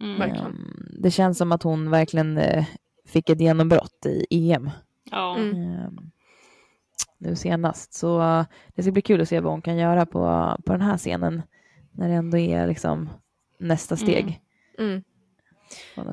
Mm. 0.00 0.18
Verkligen. 0.18 0.46
Ehm, 0.46 0.86
det 0.98 1.10
känns 1.10 1.38
som 1.38 1.52
att 1.52 1.62
hon 1.62 1.90
verkligen 1.90 2.38
eh, 2.38 2.64
fick 3.06 3.30
ett 3.30 3.40
genombrott 3.40 4.06
i 4.06 4.52
EM 4.52 4.70
Ja. 5.10 5.36
Mm. 5.36 5.56
ehm, 5.56 6.10
nu 7.18 7.36
senast. 7.36 7.94
Så 7.94 8.20
eh, 8.22 8.44
det 8.74 8.82
ska 8.82 8.92
bli 8.92 9.02
kul 9.02 9.20
att 9.20 9.28
se 9.28 9.40
vad 9.40 9.52
hon 9.52 9.62
kan 9.62 9.76
göra 9.76 10.06
på, 10.06 10.56
på 10.66 10.72
den 10.72 10.80
här 10.80 10.98
scenen 10.98 11.42
när 11.92 12.08
det 12.08 12.14
ändå 12.14 12.38
är 12.38 12.66
liksom 12.66 13.08
nästa 13.58 13.96
steg. 13.96 14.40
Mm. 14.78 15.02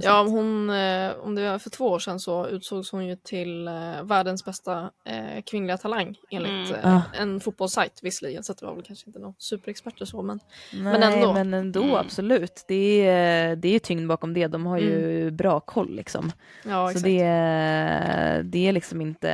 Ja, 0.02 0.24
hon, 0.24 0.70
eh, 0.70 1.12
om 1.22 1.36
det 1.36 1.52
var 1.52 1.60
för 1.60 1.70
två 1.70 1.86
år 1.88 2.00
sedan 2.00 2.20
så 2.20 2.48
utsågs 2.48 2.92
hon 2.92 3.06
ju 3.08 3.16
till 3.16 3.68
eh, 3.68 4.04
världens 4.04 4.46
bästa 4.46 4.92
eh, 5.06 5.42
kvinnliga 5.46 5.78
talang 5.78 6.16
enligt 6.32 6.70
Mm. 6.70 6.82
eh, 6.86 6.96
Ah. 6.98 7.02
en 7.14 7.40
fotbollssajt 7.40 8.00
visserligen 8.04 8.44
så 8.44 8.52
att 8.52 8.58
det 8.58 8.66
var 8.66 8.74
väl 8.76 8.84
kanske 8.84 9.08
inte 9.08 9.20
någon 9.20 9.34
superexpert 9.38 10.02
och 10.02 10.08
så 10.08 10.22
men 10.22 10.40
Nej, 10.74 10.84
men 10.84 11.04
ändå. 11.04 11.34
men 11.34 11.54
ändå 11.54 11.84
Mm. 11.84 11.96
absolut. 11.96 12.66
Det 12.68 13.08
är, 13.08 13.56
det 13.56 13.68
är 13.68 13.72
ju 13.74 13.80
tyngd 13.80 14.08
bakom 14.08 14.34
det. 14.34 14.48
De 14.48 14.66
har 14.66 14.78
ju 14.78 15.32
bra 15.32 15.60
koll 15.60 15.96
liksom. 15.96 16.24
Mm. 16.24 16.34
ja 16.76 16.86
Så 16.88 16.90
exakt. 16.92 17.04
det, 17.06 18.42
det 18.44 18.68
är 18.68 18.72
liksom 18.72 19.02
inte, 19.02 19.32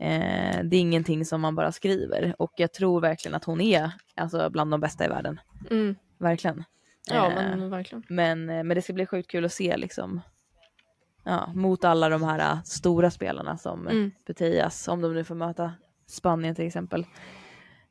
eh, 0.00 0.58
det 0.64 0.76
är 0.76 0.80
ingenting 0.80 1.24
som 1.24 1.40
man 1.40 1.54
bara 1.54 1.72
skriver. 1.72 2.34
Och 2.38 2.52
jag 2.56 2.72
tror 2.72 3.00
verkligen 3.00 3.34
att 3.34 3.44
hon 3.44 3.60
är 3.60 3.90
alltså, 4.16 4.50
bland 4.50 4.70
de 4.70 4.80
bästa 4.80 5.04
i 5.04 5.08
världen. 5.08 5.40
Mm. 5.70 5.96
Verkligen. 6.18 6.64
Ja 7.08 7.26
Eh, 7.30 7.34
men 7.34 7.70
verkligen. 7.70 8.04
men, 8.08 8.50
eh, 8.50 8.64
men 8.64 8.68
det 8.74 8.82
ska 8.82 8.92
bli 8.92 9.06
sjukt 9.06 9.30
kul 9.30 9.44
att 9.44 9.52
se 9.52 9.76
liksom, 9.76 10.20
ja, 11.24 11.52
mot 11.54 11.84
alla 11.84 12.08
de 12.08 12.22
här 12.22 12.38
eh, 12.38 12.62
stora 12.62 13.10
spelarna 13.10 13.58
som 13.58 13.88
Mm. 13.88 14.10
Putellas, 14.26 14.88
om 14.88 15.00
de 15.00 15.14
nu 15.14 15.24
får 15.24 15.34
möta 15.34 15.72
Spanien 16.06 16.54
till 16.54 16.66
exempel. 16.66 17.06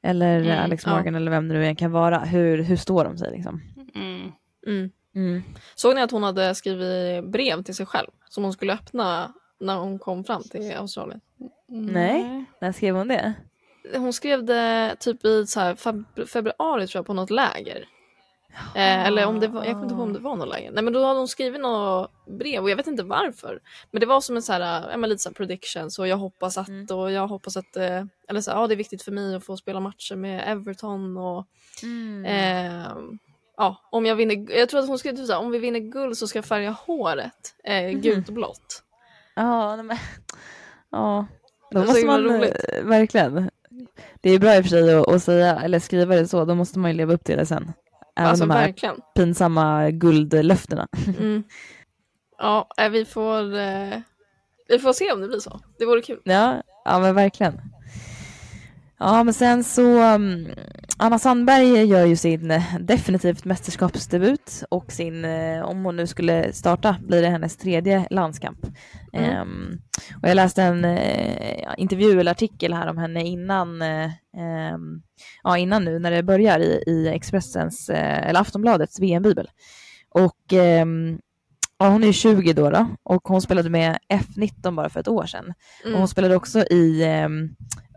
Eller 0.02 0.39
Mm, 0.41 0.63
Alex 0.63 0.84
ja. 0.86 0.91
Morgan 0.95 1.15
eller 1.15 1.32
vem 1.32 1.48
det 1.48 1.54
nu 1.54 1.65
än 1.65 1.76
kan 1.76 1.91
vara. 1.91 2.19
Hur, 2.19 2.63
hur 2.63 2.76
står 2.76 3.04
de 3.04 3.17
sig 3.17 3.32
liksom? 3.32 3.62
Mm. 3.95 4.32
Mm. 4.67 4.89
Mm. 5.15 5.41
Såg 5.76 5.95
ni 5.95 6.02
att 6.02 6.12
hon 6.12 6.24
hade 6.24 6.56
skrivit 6.56 7.26
brev 7.32 7.63
till 7.63 7.76
sig 7.76 7.86
själv 7.86 8.08
som 8.30 8.43
hon 8.43 8.54
skulle 8.54 8.74
öppna 8.74 9.34
när 9.60 9.76
hon 9.78 10.00
kom 10.00 10.24
fram 10.24 10.43
till 10.43 10.74
Australien? 10.76 11.22
Nej. 11.67 12.45
När 12.62 12.72
skrev 12.72 12.95
hon 12.95 13.08
det? 13.08 13.34
Hon 13.95 14.13
skrev 14.13 14.43
det 14.45 14.95
typ 15.00 15.26
i 15.26 15.45
så 15.48 15.76
februari 16.28 16.88
tror 16.88 17.00
jag 17.00 17.06
på 17.06 17.13
något 17.13 17.30
läger. 17.30 17.86
Eh, 18.76 19.06
eller 19.08 19.26
om 19.26 19.40
det 19.40 19.48
var, 19.48 19.64
jag 19.66 19.74
kommer 19.74 19.84
inte 19.84 19.94
ihåg 19.96 20.04
om 20.04 20.14
det 20.14 20.20
var 20.20 20.36
något 20.36 20.48
läger. 20.50 20.72
Nej 20.72 20.84
men 20.84 20.94
då 20.94 21.06
hade 21.06 21.20
hon 21.20 21.28
skrivit 21.28 21.62
något 21.62 22.12
brev 22.40 22.64
och 22.64 22.70
jag 22.70 22.76
vet 22.76 22.88
inte 22.88 23.04
varför. 23.04 23.60
Men 23.92 24.00
det 24.00 24.06
var 24.06 24.22
som 24.22 24.36
en 24.36 24.42
så 24.42 24.54
här, 24.54 24.90
ja, 24.92 24.98
men 24.98 25.10
lite 25.10 25.22
så 25.24 25.30
här 25.30 25.34
predictions 25.34 26.00
och 26.00 26.08
jag 26.08 26.18
hoppas 26.18 26.58
att 26.58 26.68
Mm. 26.68 26.86
och 26.98 27.12
jag 27.12 27.28
hoppas 27.28 27.58
att, 27.58 27.76
eh, 27.78 28.04
eller 28.30 28.42
så 28.42 28.52
här, 28.52 28.58
ja 28.60 28.68
det 28.68 28.74
är 28.74 28.76
viktigt 28.76 29.02
för 29.04 29.12
mig 29.12 29.36
att 29.36 29.44
få 29.46 29.58
spela 29.58 29.80
matcher 29.80 30.16
med 30.16 30.44
Everton 30.48 31.18
och 31.18 31.46
Mm. 31.84 32.26
eh, 32.26 32.88
ja 33.58 33.78
om 33.92 34.06
jag 34.06 34.16
vinner, 34.16 34.58
jag 34.58 34.70
tror 34.70 34.80
att 34.80 34.88
hon 34.88 35.00
skrev 35.00 35.16
typ 35.16 35.26
så 35.28 35.34
här, 35.34 35.40
om 35.40 35.52
vi 35.52 35.60
vinner 35.60 35.80
guld 35.80 36.18
så 36.18 36.28
ska 36.28 36.38
jag 36.38 36.46
färga 36.46 36.72
håret 36.72 37.56
eh, 37.64 37.84
Mhm. 37.84 38.02
gult 38.02 38.28
och 38.28 38.34
blått. 38.34 38.84
Ja, 39.36 39.76
nej, 39.76 39.86
men 39.86 39.98
ja. 40.92 41.26
Då 41.72 41.82
Så 41.82 41.88
måste 41.88 42.06
man 42.06 42.24
roligt. 42.24 42.56
eh, 42.74 42.84
verkligen. 42.84 43.50
Det 44.22 44.30
är 44.30 44.40
bra 44.40 44.56
i 44.56 44.60
och 44.60 44.64
för 44.64 44.70
sig 44.70 44.96
att, 44.96 45.08
att 45.08 45.24
säga 45.24 45.60
eller 45.62 45.80
skriva 45.80 46.16
det 46.16 46.28
så. 46.28 46.46
Då 46.46 46.56
måste 46.56 46.80
man 46.80 46.92
ju 46.92 46.98
leva 46.98 47.14
upp 47.14 47.24
till 47.24 47.38
det 47.38 47.46
sen. 47.46 47.72
Även 48.20 48.30
alltså 48.30 48.46
de 48.46 48.52
här 48.54 48.66
verkligen. 48.66 48.96
pinsamma 49.16 49.90
guldlöftena. 49.92 50.88
Mm. 51.20 51.44
Ja, 52.42 52.68
eh, 52.78 52.90
vi 52.90 53.06
får, 53.06 53.58
eh, 53.58 54.00
vi 54.68 54.80
får 54.80 54.94
se 54.94 55.12
om 55.12 55.22
det 55.22 55.28
blir 55.28 55.40
så. 55.40 55.60
Det 55.80 55.86
vore 55.86 56.02
kul. 56.02 56.22
Ja, 56.24 56.64
ja 56.86 57.00
men 57.00 57.16
verkligen. 57.16 57.62
Ja, 59.00 59.24
men 59.24 59.34
sen 59.34 59.64
så 59.64 60.16
um, 60.16 60.48
Anna 60.98 61.20
Sandberg 61.20 61.86
gör 61.86 62.06
ju 62.06 62.16
sin 62.16 62.52
eh, 62.52 62.76
definitivt 62.80 63.46
mästerskapsdebut 63.46 64.64
och 64.70 64.92
sin, 64.92 65.26
eh, 65.26 65.62
om 65.62 65.86
hon 65.86 65.96
nu 65.96 66.08
skulle 66.08 66.54
starta, 66.54 66.96
blir 67.08 67.22
det 67.22 67.28
hennes 67.30 67.58
tredje 67.58 68.08
landskamp. 68.10 68.60
Mm. 69.14 69.30
Ehm, 69.30 69.80
och 70.22 70.30
jag 70.30 70.36
läste 70.36 70.64
en 70.64 70.86
eh, 70.86 71.74
intervju 71.78 72.20
eller 72.20 72.32
artikel 72.32 72.74
här 72.74 72.88
om 72.88 72.98
henne 72.98 73.24
innan, 73.24 73.82
eh, 73.82 74.12
ehm, 74.38 75.02
ja, 75.44 75.58
innan 75.58 75.86
nu 75.86 76.00
när 76.00 76.12
det 76.12 76.24
börjar 76.24 76.60
i, 76.60 76.84
i 76.88 77.08
Expressens, 77.08 77.90
eh, 77.90 78.28
eller 78.30 78.40
Aftonbladets 78.40 79.00
VM-bibel. 79.00 79.50
Och 80.10 80.54
ehm, 80.54 81.20
ja, 81.80 81.89
hon 81.89 82.04
är 82.04 82.08
ju 82.08 82.13
20 82.13 82.54
då, 82.54 82.70
då 82.70 82.88
och 83.04 83.28
hon 83.28 83.42
spelade 83.42 83.70
med 83.70 83.98
F19 84.13 84.76
bara 84.76 84.89
för 84.89 85.00
ett 85.00 85.08
år 85.08 85.26
sedan. 85.26 85.54
Och 85.82 85.88
Mm. 85.88 86.00
hon 86.00 86.08
spelade 86.08 86.36
också 86.36 86.60
i 86.63 87.04
ehm, 87.04 87.50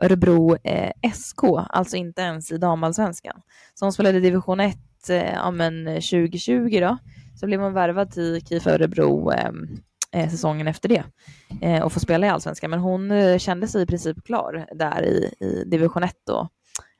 Örebro 0.02 0.56
eh, 0.64 0.90
SK, 1.14 1.44
alltså 1.68 1.96
inte 1.96 2.22
ens 2.22 2.52
i 2.52 2.58
damallsvenskan. 2.58 3.40
Så 3.74 3.84
hon 3.84 3.92
spelade 3.92 4.18
i 4.18 4.20
division 4.20 4.60
1 4.60 4.76
eh, 5.08 5.32
ja, 5.32 5.50
men 5.50 5.84
2020 5.84 6.78
då. 6.80 6.98
Så 7.40 7.46
blev 7.46 7.60
hon 7.60 7.72
värvad 7.72 8.10
till 8.10 8.46
KIF 8.46 8.66
Örebro 8.66 9.30
ehm, 9.30 9.68
eh, 10.12 10.30
säsongen 10.30 10.68
efter 10.68 10.88
det 10.88 11.04
eh, 11.62 11.82
och 11.82 11.92
får 11.92 12.00
spela 12.00 12.26
i 12.26 12.30
allsvenskan. 12.30 12.70
Men 12.70 12.80
hon 12.80 13.10
eh, 13.10 13.38
kände 13.38 13.68
sig 13.68 13.82
i 13.82 13.86
princip 13.86 14.24
klar 14.24 14.66
där 14.74 15.02
i, 15.02 15.34
i 15.40 15.64
division 15.66 16.02
1 16.02 16.14
då, 16.26 16.48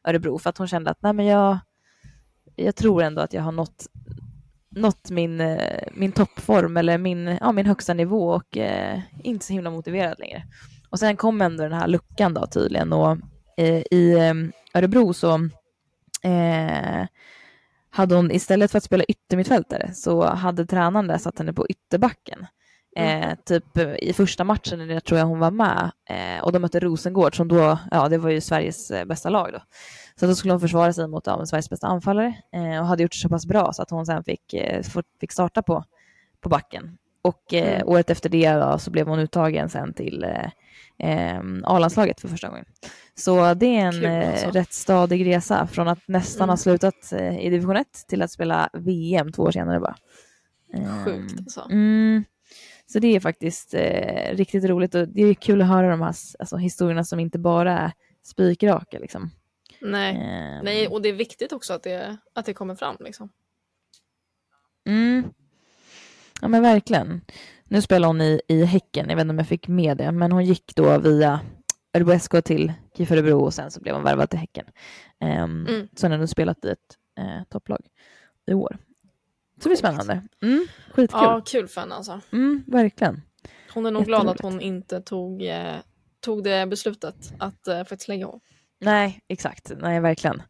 Örebro, 0.09 0.39
för 0.39 0.51
att 0.51 0.59
hon 0.59 0.69
kände 0.69 0.91
att 0.91 1.03
nej, 1.03 1.13
men 1.13 1.27
jag, 1.27 1.59
jag 2.57 2.77
tror 2.77 3.03
ändå 3.03 3.23
att 3.23 3.33
jag 3.33 3.43
har 3.43 3.53
nått, 3.53 3.87
nått 4.75 5.11
min, 5.11 5.41
eh, 5.41 5.83
min 5.93 6.13
toppform 6.13 6.77
eller 6.77 6.99
min, 6.99 7.39
ja, 7.41 7.53
min 7.53 7.67
högsta 7.67 7.95
nivå 7.95 8.29
och 8.29 8.57
eh, 8.57 9.01
inte 9.23 9.45
så 9.47 9.53
himla 9.53 9.71
motiverad 9.71 10.19
längre. 10.19 10.43
Och 10.91 10.99
sen 10.99 11.17
kom 11.17 11.41
ändå 11.41 11.63
den 11.63 11.73
här 11.73 11.87
luckan 11.87 12.35
då 12.35 12.47
tydligen 12.47 12.93
och 12.93 13.17
eh, 13.57 13.83
i 13.91 14.17
eh, 14.19 14.35
Örebro 14.79 15.13
så 15.13 15.35
eh, 16.23 17.07
hade 17.91 18.15
hon 18.15 18.31
istället 18.31 18.71
för 18.71 18.79
att 18.79 18.85
spela 18.85 19.05
yttermittfältare 19.05 19.91
så 19.95 20.25
hade 20.25 20.67
tränaren 20.67 21.07
där 21.07 21.19
satt 21.19 21.39
henne 21.39 21.53
på 21.53 21.67
ytterbacken. 21.69 22.47
Eh, 22.97 23.35
typ 23.45 23.77
eh, 23.77 23.95
i 23.95 24.13
första 24.13 24.45
matchen, 24.45 24.91
jag 24.91 25.05
tror 25.05 25.19
jag 25.19 25.27
hon 25.27 25.39
var 25.39 25.51
med, 25.51 25.91
eh, 26.09 26.45
och 26.45 26.53
de 26.53 26.59
mötte 26.59 26.81
Rosengård 26.81 27.37
som 27.37 27.49
då, 27.49 27.79
ja 27.91 28.09
det 28.09 28.19
var 28.19 28.31
ju 28.31 28.41
Sveriges 28.41 28.91
eh, 28.91 29.05
bästa 29.05 29.29
lag 29.31 29.51
då. 29.53 29.63
Så 30.21 30.27
då 30.27 30.35
skulle 30.35 30.53
hon 30.53 30.61
försvara 30.61 30.93
sig 30.93 31.09
mot 31.09 31.27
ja, 31.27 31.47
Sveriges 31.47 31.71
bästa 31.71 31.87
anfallare 31.87 32.35
eh, 32.55 32.81
och 32.81 32.87
hade 32.87 33.03
gjort 33.03 33.13
det 33.13 33.19
så 33.19 33.29
pass 33.29 33.47
bra 33.47 33.73
så 33.73 33.83
att 33.83 33.91
hon 33.91 34.07
sen 34.07 34.25
fick, 34.25 34.55
fick 35.21 35.33
starta 35.33 35.63
på, 35.63 35.85
på 36.41 36.49
backen. 36.49 36.99
Och 37.23 37.53
Mm. 37.53 37.89
året 37.89 38.11
efter 38.11 38.29
det 38.29 38.53
då, 38.53 38.79
så 38.79 38.91
blev 38.91 39.07
hon 39.09 39.19
uttagen 39.19 39.69
sen 39.69 39.95
till 39.95 40.25
eh, 40.99 41.39
A-landslaget 41.65 42.21
för 42.21 42.29
första 42.29 42.49
gången. 42.49 42.65
Så 43.15 43.55
det 43.55 43.67
är 43.67 43.87
en 43.87 43.93
Kul, 43.93 44.07
alltså. 44.07 44.51
rätt 44.51 44.73
stadig 44.73 45.27
resa 45.27 45.67
från 45.67 45.89
att 45.89 45.99
nästan 46.07 46.43
Mm. 46.45 46.49
ha 46.53 46.57
slutat 46.57 47.13
i 47.41 47.51
division 47.51 47.77
1 47.77 47.87
till 48.09 48.23
att 48.23 48.31
spela 48.31 48.69
VM 48.73 49.33
två 49.33 49.43
år 49.43 49.51
senare 49.51 49.81
bara. 49.81 49.97
Sjukt 51.05 51.35
alltså. 51.39 51.67
Mm. 51.71 52.25
Så 52.93 52.99
det 52.99 53.17
är 53.17 53.21
faktiskt 53.21 53.75
eh, 53.75 54.37
riktigt 54.37 54.65
roligt 54.65 54.95
och 54.95 55.09
det 55.09 55.23
är 55.23 55.35
kul 55.35 55.63
att 55.63 55.69
höra 55.69 55.91
de 55.91 56.01
här 56.01 56.15
alltså, 56.39 56.57
historierna 56.57 57.05
som 57.05 57.21
inte 57.21 57.39
bara 57.39 57.79
är 57.79 57.93
spikraka. 58.23 58.99
Liksom. 58.99 59.31
Nej. 59.81 60.17
Ehm, 60.17 60.65
Nej, 60.65 60.89
och 60.89 61.03
det 61.03 61.09
är 61.09 61.13
viktigt 61.13 61.53
också 61.53 61.73
att 61.73 61.83
det, 61.83 62.17
att 62.35 62.47
det 62.47 62.55
kommer 62.55 62.75
fram. 62.75 62.97
Liksom. 63.01 63.29
Mm. 64.87 65.25
Ja 66.41 66.49
men 66.49 66.63
verkligen. 66.63 67.21
Nu 67.65 67.83
spelar 67.83 68.09
hon 68.09 68.21
i, 68.21 68.41
i 68.49 68.65
Häcken, 68.65 69.09
jag 69.09 69.17
vet 69.17 69.23
inte 69.23 69.31
om 69.31 69.39
jag 69.39 69.49
fick 69.49 69.69
med 69.69 69.97
det, 69.97 70.13
men 70.13 70.33
hon 70.33 70.45
gick 70.45 70.73
då 70.77 70.99
via 70.99 71.41
Örebro 71.95 72.19
SK 72.19 72.45
till 72.45 72.73
KIF 72.97 73.11
Örebro 73.11 73.41
och 73.41 73.55
sen 73.55 73.71
så 73.71 73.81
blev 73.81 73.95
hon 73.95 74.05
värvad 74.05 74.31
till 74.31 74.39
Häcken. 74.39 74.67
Um, 75.21 75.67
Mm. 75.67 75.89
Har 76.03 76.19
hon 76.19 76.29
spelat 76.29 76.65
i 76.65 76.69
ett 76.69 76.97
eh, 77.19 77.45
topplag 77.51 77.87
i 78.47 78.55
år. 78.55 78.77
Så 79.63 79.69
det 79.69 79.69
blir 79.69 79.77
spännande. 79.77 80.23
Mm, 80.43 80.67
skitkul. 80.93 81.21
Ja, 81.23 81.43
kul 81.47 81.69
för 81.69 81.81
henne 81.81 81.95
alltså. 81.95 82.21
Mm, 82.33 82.65
verkligen. 82.67 83.23
Hon 83.75 83.87
är 83.87 83.91
nog 83.91 84.05
glad 84.05 84.29
att 84.29 84.41
hon 84.41 84.61
inte 84.61 85.01
tog, 85.01 85.43
eh, 85.43 85.77
tog 86.21 86.45
det 86.45 86.67
beslutet 86.67 87.33
att 87.39 87.69
eh, 87.69 87.79
faktiskt 87.79 88.09
lägga 88.09 88.29
om. 88.29 88.41
Nej, 88.81 89.21
exakt. 89.29 89.73
Nej, 89.81 90.01
verkligen. 90.01 90.43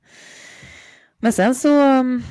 Men 1.18 1.33
sen 1.33 1.55
så, 1.55 1.81
mm, 1.81 2.22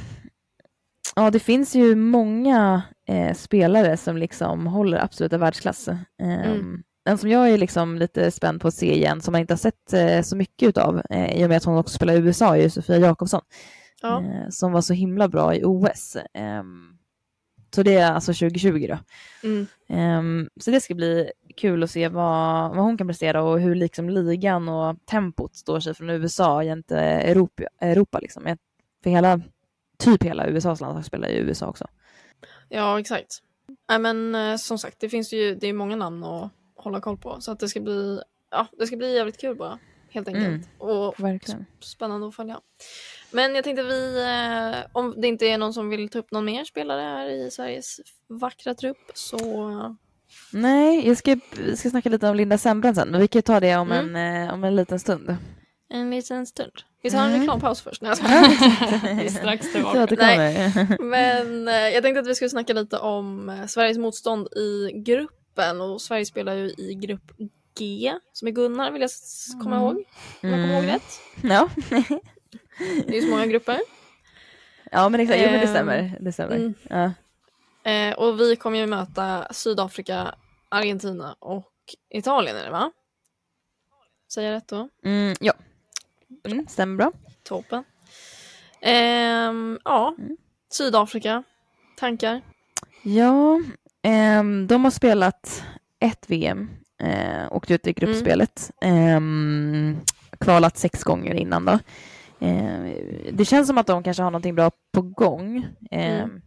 ja 1.16 1.32
det 1.32 1.40
finns 1.40 1.76
ju 1.76 1.96
många 1.96 2.82
eh, 3.08 3.34
spelare 3.36 3.98
som 3.98 4.18
liksom 4.18 4.68
håller 4.68 4.98
absoluta 5.04 5.38
världsklass. 5.38 5.88
Um, 5.88 5.98
Mm. 6.20 6.84
Den 7.06 7.18
som 7.18 7.30
jag 7.30 7.50
är 7.50 7.58
liksom 7.58 7.98
lite 7.98 8.32
spänd 8.32 8.62
på 8.62 8.68
att 8.68 8.74
se 8.74 8.96
igen, 8.96 9.22
som 9.22 9.32
man 9.32 9.42
inte 9.42 9.54
har 9.54 9.58
sett 9.58 9.94
eh, 9.94 10.22
så 10.22 10.36
mycket 10.36 10.70
utav, 10.70 11.02
eh, 11.10 11.42
i 11.42 11.46
och 11.46 11.50
med 11.50 11.58
att 11.58 11.64
hon 11.64 11.78
också 11.78 11.96
spelar 11.96 12.14
i 12.14 12.18
USA, 12.18 12.56
är 12.56 12.62
ju 12.62 12.70
Sofia 12.70 12.98
Jakobsson, 12.98 13.42
Ja. 14.02 14.24
eh, 14.24 14.50
som 14.50 14.72
var 14.72 14.82
så 14.82 14.94
himla 14.94 15.28
bra 15.28 15.56
i 15.56 15.62
OS. 15.66 16.18
Ehm, 16.34 16.98
Så 17.76 17.84
det 17.84 17.96
är 17.96 18.12
alltså 18.12 18.34
2020 18.34 18.88
då. 18.90 18.98
Mm. 19.48 19.68
Ehm, 19.90 20.50
så 20.60 20.72
det 20.72 20.82
ska 20.82 20.96
bli 20.96 21.32
kul 21.58 21.84
att 21.84 21.92
se 21.92 22.08
vad, 22.08 22.70
vad 22.76 22.86
hon 22.86 22.98
kan 22.98 23.08
prestera 23.08 23.44
och 23.44 23.60
hur 23.60 23.76
liksom 23.76 24.10
ligan 24.10 24.70
och 24.70 25.06
tempot 25.06 25.56
står 25.56 25.80
sig 25.80 25.94
från 25.94 26.10
USA 26.10 26.64
jämte 26.64 27.00
Europa. 27.00 27.64
Europa 27.82 28.20
liksom. 28.20 28.56
För 29.04 29.10
hela, 29.10 29.42
typ 29.98 30.24
hela 30.24 30.48
USAs 30.48 30.82
landslag 30.82 31.06
spelar 31.06 31.28
i 31.28 31.38
USA 31.38 31.68
också. 31.68 31.88
Ja, 32.70 33.00
exakt. 33.00 33.42
Nej, 33.90 34.00
men 34.00 34.36
eh, 34.36 34.56
som 34.56 34.78
sagt, 34.78 35.00
det 35.00 35.10
finns 35.10 35.34
ju 35.34 35.56
det 35.56 35.68
är 35.68 35.74
många 35.74 35.96
namn 35.96 36.24
att 36.24 36.52
hålla 36.76 37.02
koll 37.02 37.18
på. 37.18 37.42
Så 37.42 37.52
att 37.52 37.60
det 37.60 37.68
ska 37.68 37.80
bli, 37.80 38.22
ja, 38.52 38.68
det 38.80 38.88
ska 38.88 38.98
bli 38.98 39.16
jävligt 39.16 39.42
kul 39.42 39.56
bara. 39.56 39.80
Helt 40.10 40.28
enkelt. 40.28 40.48
Mm. 40.48 40.62
Och 40.78 41.20
Verkligen. 41.20 41.66
spännande 41.80 42.28
att 42.28 42.36
följa. 42.36 42.60
Men 43.32 43.56
jag 43.56 43.64
tänkte 43.64 43.84
vi, 43.84 44.24
eh, 44.24 44.86
om 44.94 45.22
det 45.22 45.28
inte 45.28 45.46
är 45.46 45.58
någon 45.58 45.74
som 45.74 45.90
vill 45.90 46.10
ta 46.10 46.20
upp 46.20 46.32
någon 46.32 46.46
mer 46.46 46.64
spelare 46.66 47.02
här 47.02 47.30
i 47.30 47.52
Sveriges 47.52 48.00
vackra 48.28 48.74
trupp 48.74 49.12
så 49.14 49.38
Nej, 50.54 51.08
jag 51.08 51.18
ska, 51.18 51.38
ska 51.76 51.90
snacka 51.90 52.10
lite 52.10 52.30
om 52.30 52.36
Linda 52.36 52.58
Sembrand 52.58 52.96
sen, 52.96 53.10
men 53.10 53.22
vi 53.22 53.28
kan 53.28 53.42
ta 53.42 53.60
det 53.60 53.76
om, 53.76 53.92
Mm. 53.92 54.16
en, 54.16 54.48
eh, 54.48 54.54
om 54.54 54.64
en 54.64 54.76
liten 54.76 55.00
stund. 55.00 55.36
en 55.90 56.10
liten 56.12 56.46
stund. 56.46 56.72
Vi 57.04 57.12
tar 57.12 57.18
en 57.20 57.26
Mm. 57.30 57.40
reklampaus 57.42 57.82
först. 57.82 58.02
Nej. 58.02 58.14
Vi 59.20 59.26
är 59.26 59.30
strax 59.30 59.72
tillbaka. 59.74 60.04
återkommer. 60.04 61.02
Men 61.04 61.68
eh, 61.68 61.74
jag 61.74 62.04
tänkte 62.04 62.20
att 62.20 62.28
vi 62.28 62.36
skulle 62.36 62.50
snacka 62.50 62.74
lite 62.74 62.98
om 62.98 63.58
Sveriges 63.68 63.98
motstånd 63.98 64.48
i 64.48 64.92
gruppen 65.06 65.82
och 65.82 66.02
Sverige 66.02 66.26
spelar 66.26 66.54
ju 66.54 66.70
i 66.70 66.94
grupp 67.02 67.32
G 67.78 68.14
som 68.34 68.48
är 68.48 68.52
Gunnar 68.52 68.92
vill 68.92 69.02
jag 69.02 69.12
komma 69.64 69.76
Mm. 69.76 69.88
ihåg. 69.88 69.96
Om 70.44 70.50
jag 70.50 70.52
kommer 70.54 70.74
ihåg 70.74 70.84
Mm. 70.84 70.94
rätt. 70.94 71.20
Ja. 71.44 71.70
Det 73.08 73.18
är 73.18 73.22
så 73.22 73.28
många 73.28 73.46
grupper. 73.46 73.80
ja, 74.92 75.10
men 75.10 75.20
exakt. 75.20 75.40
Jo, 75.40 75.46
men 75.46 75.54
det 75.60 75.66
Ehm, 75.66 75.74
stämmer. 75.74 76.18
Det 76.20 76.32
stämmer. 76.32 76.56
mm. 76.56 76.74
Ja. 76.90 77.12
Eh, 77.92 78.14
och 78.14 78.40
vi 78.40 78.56
kommer 78.56 78.80
ju 78.80 78.86
möta 78.88 79.48
Sydafrika, 79.52 80.36
Argentina 80.70 81.36
och 81.40 81.72
Italien 82.10 82.58
är 82.58 82.64
det 82.66 82.72
va? 82.72 82.92
Säger 84.34 84.52
jag 84.52 84.58
rätt 84.58 84.68
då? 84.68 84.90
Mm, 85.06 85.36
ja. 85.40 85.54
Mm, 86.46 86.68
stämmer 86.68 86.96
bra. 86.98 87.12
Toppen. 87.44 87.84
Ehm, 88.82 89.80
ja, 89.84 90.16
Mm. 90.18 90.38
Sydafrika. 90.74 91.44
Tankar? 91.98 92.42
Ja, 93.04 93.62
ehm, 94.02 94.68
de 94.68 94.84
har 94.84 94.92
spelat 94.92 95.64
ett 96.00 96.30
VM, 96.30 96.70
eh, 97.04 97.52
åkt 97.54 97.72
ut 97.72 97.88
i 97.88 97.94
gruppspelet, 97.94 98.72
ehm, 98.82 99.98
kvalat 100.40 100.78
sex 100.78 101.04
gånger 101.04 101.34
innan 101.34 101.66
då. 101.66 101.80
Eh, 102.42 102.82
det 103.34 103.46
känns 103.46 103.68
som 103.68 103.78
att 103.78 103.88
de 103.88 104.04
kanske 104.04 104.24
har 104.24 104.32
någonting 104.32 104.56
bra 104.56 104.72
på 104.94 105.02
gång, 105.02 105.66
ehm, 105.92 106.20
Mm. 106.30 106.42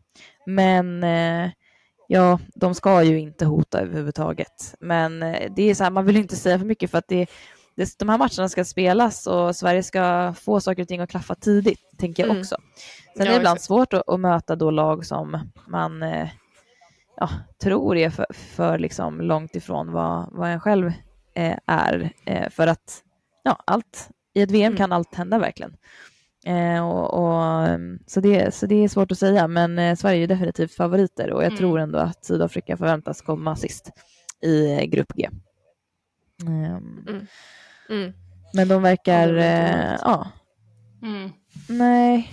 men 0.47 1.05
eh, 1.05 1.51
ja, 2.09 2.39
de 2.55 2.75
ska 2.75 3.03
ju 3.03 3.21
inte 3.21 3.45
hota 3.47 3.81
överhuvudtaget. 3.81 4.75
Men 4.81 5.23
eh, 5.23 5.53
det 5.57 5.63
är 5.71 5.75
så 5.75 5.85
här, 5.85 5.91
man 5.91 6.07
vill 6.07 6.17
inte 6.17 6.37
säga 6.37 6.59
för 6.59 6.67
mycket 6.67 6.91
för 6.91 6.99
att 6.99 7.09
det, 7.09 7.27
det, 7.77 7.99
de 7.99 8.09
här 8.09 8.19
matcherna 8.19 8.49
ska 8.49 8.65
spelas 8.65 9.27
och 9.27 9.57
Sverige 9.57 9.83
ska 9.83 10.35
få 10.41 10.61
saker 10.61 10.83
och 10.83 10.89
ting 10.89 11.01
att 11.01 11.11
klaffa 11.11 11.35
tidigt, 11.35 11.81
tänker 11.99 12.23
jag 12.23 12.31
Mm. 12.31 12.41
också. 12.41 12.57
Sen 13.17 13.27
Ja, 13.27 13.31
är 13.31 13.31
det 13.31 13.37
ibland 13.37 13.61
svårt 13.61 13.93
att, 13.95 14.09
att 14.09 14.21
möta 14.21 14.57
då 14.57 14.71
lag 14.71 15.07
som 15.07 15.39
man 15.69 16.03
eh, 16.03 16.29
ja, 17.17 17.29
tror 17.63 17.97
är 17.97 18.11
för, 18.11 18.27
för 18.35 18.79
liksom 18.79 19.21
långt 19.21 19.57
ifrån 19.57 19.93
vad, 19.93 20.29
vad 20.33 20.51
en 20.51 20.61
själv 20.61 20.93
eh, 21.35 21.59
är. 21.67 22.11
Eh, 22.27 22.51
för 22.51 22.67
att 22.67 23.03
ja, 23.43 23.63
allt, 23.65 24.09
i 24.35 24.43
ett 24.43 24.51
VM 24.51 24.67
Mm. 24.67 24.77
kan 24.77 24.93
allt 24.93 25.15
hända 25.15 25.39
verkligen. 25.39 25.77
Eh, 26.47 26.89
och, 26.89 27.15
och, 27.25 27.43
mm, 27.69 27.99
så, 28.07 28.21
det, 28.21 28.55
så 28.55 28.67
det 28.67 28.85
är 28.85 28.89
svårt 28.89 29.13
att 29.13 29.19
säga, 29.19 29.49
men 29.49 29.79
eh, 29.79 29.97
Sverige 29.97 30.23
är 30.23 30.27
definitivt 30.29 30.75
favoriter 30.75 31.31
och 31.31 31.43
jag 31.43 31.47
Mm. 31.47 31.59
tror 31.59 31.79
ändå 31.81 31.99
att 31.99 32.25
Sydafrika 32.25 32.77
förväntas 32.77 33.21
komma 33.23 33.57
sist 33.57 33.91
i 34.43 34.73
eh, 34.73 34.83
grupp 34.85 35.13
G. 35.15 35.29
Ehm, 36.47 37.07
Mm. 37.91 38.13
Men 38.55 38.69
de 38.69 38.83
verkar, 38.83 39.29
Ja, 39.29 40.21
eh, 41.03 41.09
Mm. 41.09 41.31
Nej, 41.69 42.31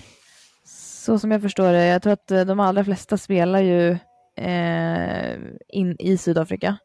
så 0.66 1.20
som 1.20 1.32
jag 1.32 1.42
förstår 1.42 1.72
det. 1.72 1.86
Jag 1.86 2.02
tror 2.02 2.14
att 2.14 2.32
eh, 2.32 2.42
de 2.46 2.60
allra 2.60 2.84
flesta 2.84 3.18
spelar 3.18 3.60
ju 3.60 3.90
eh, 4.38 5.34
in 5.68 5.96
i 6.00 6.18
Sydafrika. 6.18 6.78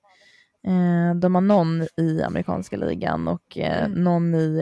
Eh, 0.66 1.14
de 1.16 1.34
har 1.34 1.42
någon 1.42 1.82
i 1.96 2.22
amerikanska 2.22 2.76
ligan 2.76 3.28
och 3.28 3.58
eh, 3.58 3.84
Mm. 3.84 4.04
någon 4.04 4.34
i 4.34 4.60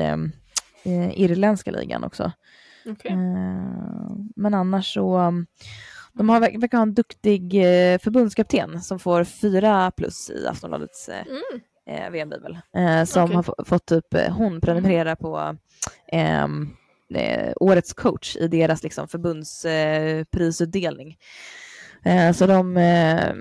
eh, 0.85 1.21
irländska 1.21 1.71
ligan 1.71 2.05
också. 2.05 2.33
Okej. 2.87 3.11
Eh, 3.13 3.17
men 4.37 4.55
annars 4.55 4.95
så, 4.95 5.33
de 6.13 6.29
har, 6.29 6.41
verkar 6.41 6.79
ha 6.79 6.83
en 6.83 6.95
duktig 6.95 7.55
eh, 7.55 7.99
förbundskapten 7.99 8.81
som 8.81 8.99
får 8.99 9.25
fyra 9.25 9.91
plus 9.91 10.31
i 10.31 10.47
Aftonbladets 10.47 11.09
eh, 11.09 11.25
Mm. 11.27 11.61
eh, 12.05 12.11
VM-bibel. 12.11 12.59
Eh, 12.77 13.05
som 13.05 13.25
Okej. 13.25 13.37
har 13.37 13.43
få- 13.43 13.65
fått 13.65 13.87
typ, 13.87 14.15
eh, 14.15 14.33
hon 14.33 14.61
prenumererar 14.61 15.15
på 15.15 15.57
ehm, 16.13 16.69
eh, 17.15 17.53
årets 17.57 17.93
coach 17.93 18.37
i 18.37 18.49
deras 18.49 18.83
liksom, 18.83 19.09
förbundsprisutdelning. 19.09 20.25
Prisutdelning. 20.31 21.19
så 22.35 22.47
de, 22.47 22.77
eh, 22.77 23.35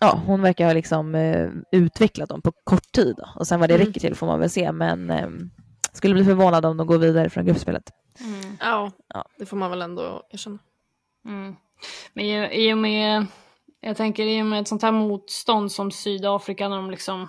ja, 0.00 0.20
hon 0.26 0.42
verkar 0.42 0.66
ha 0.66 0.72
liksom, 0.72 1.14
eh, 1.14 1.50
utvecklat 1.72 2.28
dem 2.28 2.42
på 2.42 2.52
kort 2.64 2.92
tid. 2.92 3.14
Då. 3.18 3.28
Och 3.36 3.46
sen 3.46 3.60
vad 3.60 3.68
det 3.68 3.74
Mm. 3.74 3.86
räcker 3.86 4.00
till 4.00 4.14
får 4.14 4.26
man 4.26 4.40
väl 4.40 4.50
se, 4.50 4.72
men 4.72 5.10
eh, 5.10 5.28
skulle 5.92 6.14
bli 6.14 6.24
förvånad 6.24 6.64
om 6.66 6.76
de 6.76 6.86
går 6.86 6.98
vidare 6.98 7.30
från 7.30 7.46
gruppspelet. 7.46 7.90
Mm. 8.20 8.56
Ja, 8.60 8.90
Ja. 9.08 9.24
det 9.38 9.46
får 9.46 9.56
man 9.56 9.70
väl 9.70 9.82
ändå 9.82 10.22
erkänna. 10.30 10.58
Mm. 11.24 11.56
Men 12.12 12.24
i, 12.24 12.66
i 12.68 12.72
och 12.72 12.78
med, 12.78 13.26
jag 13.80 13.96
tänker 13.96 14.24
i 14.24 14.42
och 14.42 14.46
med 14.46 14.60
ett 14.60 14.68
sånt 14.68 14.82
här 14.82 14.92
motstånd 14.92 15.72
som 15.72 15.90
Sydafrika 15.90 16.68
när 16.68 16.76
de 16.76 16.90
liksom, 16.90 17.28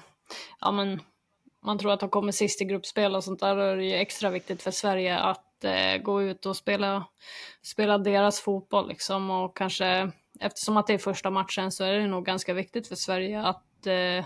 ja 0.60 0.72
men 0.72 1.00
man 1.66 1.78
tror 1.78 1.92
att 1.92 2.00
de 2.00 2.10
kommer 2.10 2.32
sist 2.32 2.62
i 2.62 2.66
gruppspel 2.66 3.16
och 3.16 3.24
sånt 3.24 3.40
där, 3.40 3.56
då 3.56 3.62
är 3.62 3.78
det 3.78 3.86
ju 3.86 3.94
extra 3.94 4.30
viktigt 4.30 4.62
för 4.64 4.72
Sverige 4.72 5.20
att 5.20 5.64
eh, 5.64 6.02
gå 6.02 6.22
ut 6.24 6.46
och 6.46 6.56
spela, 6.56 7.06
spela 7.62 7.98
deras 7.98 8.42
fotboll 8.42 8.88
liksom 8.88 9.30
och 9.30 9.58
kanske, 9.58 10.12
eftersom 10.40 10.78
att 10.78 10.88
det 10.88 10.94
är 10.94 10.98
första 10.98 11.30
matchen 11.30 11.72
så 11.72 11.84
är 11.84 11.94
det 11.94 12.08
nog 12.08 12.26
ganska 12.26 12.54
viktigt 12.54 12.88
för 12.88 12.96
Sverige 12.96 13.42
att 13.42 13.88
eh, 13.88 14.26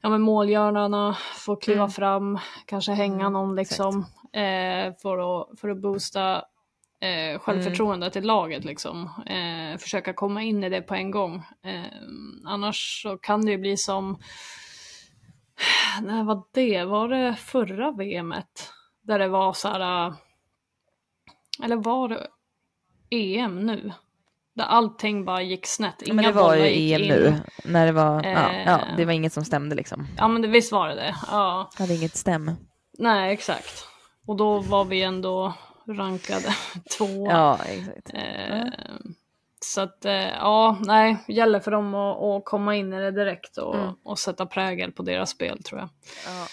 ja, 0.00 0.08
men 0.08 0.20
målgörarna 0.20 1.16
får 1.34 1.56
kliva 1.60 1.78
Mm. 1.78 1.90
fram, 1.90 2.38
kanske 2.66 2.92
hänga 2.92 3.20
Mm, 3.20 3.32
någon 3.32 3.56
liksom 3.56 4.06
eh, 4.32 4.94
för, 5.02 5.40
att, 5.40 5.60
för 5.60 5.68
att 5.68 5.80
boosta 5.82 6.44
eh, 7.00 7.38
självförtroendet 7.40 8.16
i 8.16 8.20
laget 8.20 8.64
liksom. 8.64 9.10
Eh, 9.26 9.78
försöka 9.78 10.12
komma 10.12 10.42
in 10.42 10.64
i 10.64 10.68
det 10.68 10.82
på 10.82 10.94
en 10.94 11.10
gång. 11.10 11.34
Eh, 11.64 11.92
annars 12.46 13.02
så 13.02 13.18
kan 13.18 13.44
det 13.44 13.50
ju 13.52 13.58
bli 13.58 13.76
som, 13.76 14.18
när 16.02 16.24
var 16.24 16.42
det? 16.52 16.84
Var 16.84 17.08
det 17.08 17.34
förra 17.34 17.90
VMet? 17.92 18.72
Där 19.02 19.18
det 19.18 19.28
var 19.28 19.52
så 19.52 19.68
här, 19.68 20.06
äh, 20.06 20.14
eller 21.62 21.76
var 21.76 22.08
det 22.08 22.26
EM 23.10 23.66
nu? 23.66 23.92
Där 24.58 24.64
allting 24.64 25.24
bara 25.24 25.42
gick 25.42 25.66
snett. 25.66 26.02
Inga 26.02 26.14
men 26.14 26.24
det 26.24 26.32
var 26.32 26.54
ju 26.54 26.60
bollar 26.60 26.70
gick 26.70 26.92
EM 26.94 27.02
in. 27.02 27.08
nu, 27.08 27.34
när 27.64 27.86
det 27.86 27.92
var, 27.92 28.22
ja, 28.24 28.52
ja, 28.66 28.78
Eh. 28.78 28.96
det 28.96 29.04
var 29.04 29.12
inget 29.12 29.32
som 29.32 29.44
stämde 29.44 29.76
liksom. 29.76 30.06
Ja 30.16 30.28
men 30.28 30.42
det, 30.42 30.48
visst 30.48 30.72
var 30.72 30.88
det 30.88 30.94
det. 30.94 31.14
Ja. 31.30 31.70
Hade 31.78 31.94
inget 31.94 32.16
stäm. 32.16 32.50
Nej 32.98 33.32
exakt. 33.32 33.84
Och 34.26 34.36
då 34.36 34.58
var 34.58 34.84
vi 34.84 35.02
ändå 35.02 35.54
rankade 35.88 36.54
tvåa. 36.98 37.30
Ja, 37.32 37.58
exakt. 37.64 38.10
Eh, 38.14 38.64
Så 39.60 39.80
att 39.80 40.04
eh, 40.04 40.12
ja, 40.28 40.78
nej, 40.80 41.16
gäller 41.28 41.60
för 41.60 41.70
dem 41.70 41.94
att, 41.94 42.22
att 42.22 42.44
komma 42.44 42.76
in 42.76 42.92
i 42.92 42.96
det 43.00 43.10
direkt 43.10 43.58
och, 43.58 43.74
Mm. 43.74 43.94
och 44.04 44.18
sätta 44.18 44.46
prägel 44.46 44.92
på 44.92 45.02
deras 45.02 45.30
spel 45.30 45.62
tror 45.62 45.80
jag. 45.80 45.88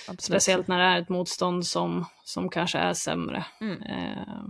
Ja. 0.07 0.13
Speciellt 0.19 0.67
när 0.67 0.79
det 0.79 0.85
är 0.85 1.01
ett 1.01 1.09
motstånd 1.09 1.65
som, 1.67 2.05
som 2.23 2.49
kanske 2.49 2.77
är 2.77 2.93
sämre. 2.93 3.45
Mm. 3.61 3.81
Eh, 3.83 4.43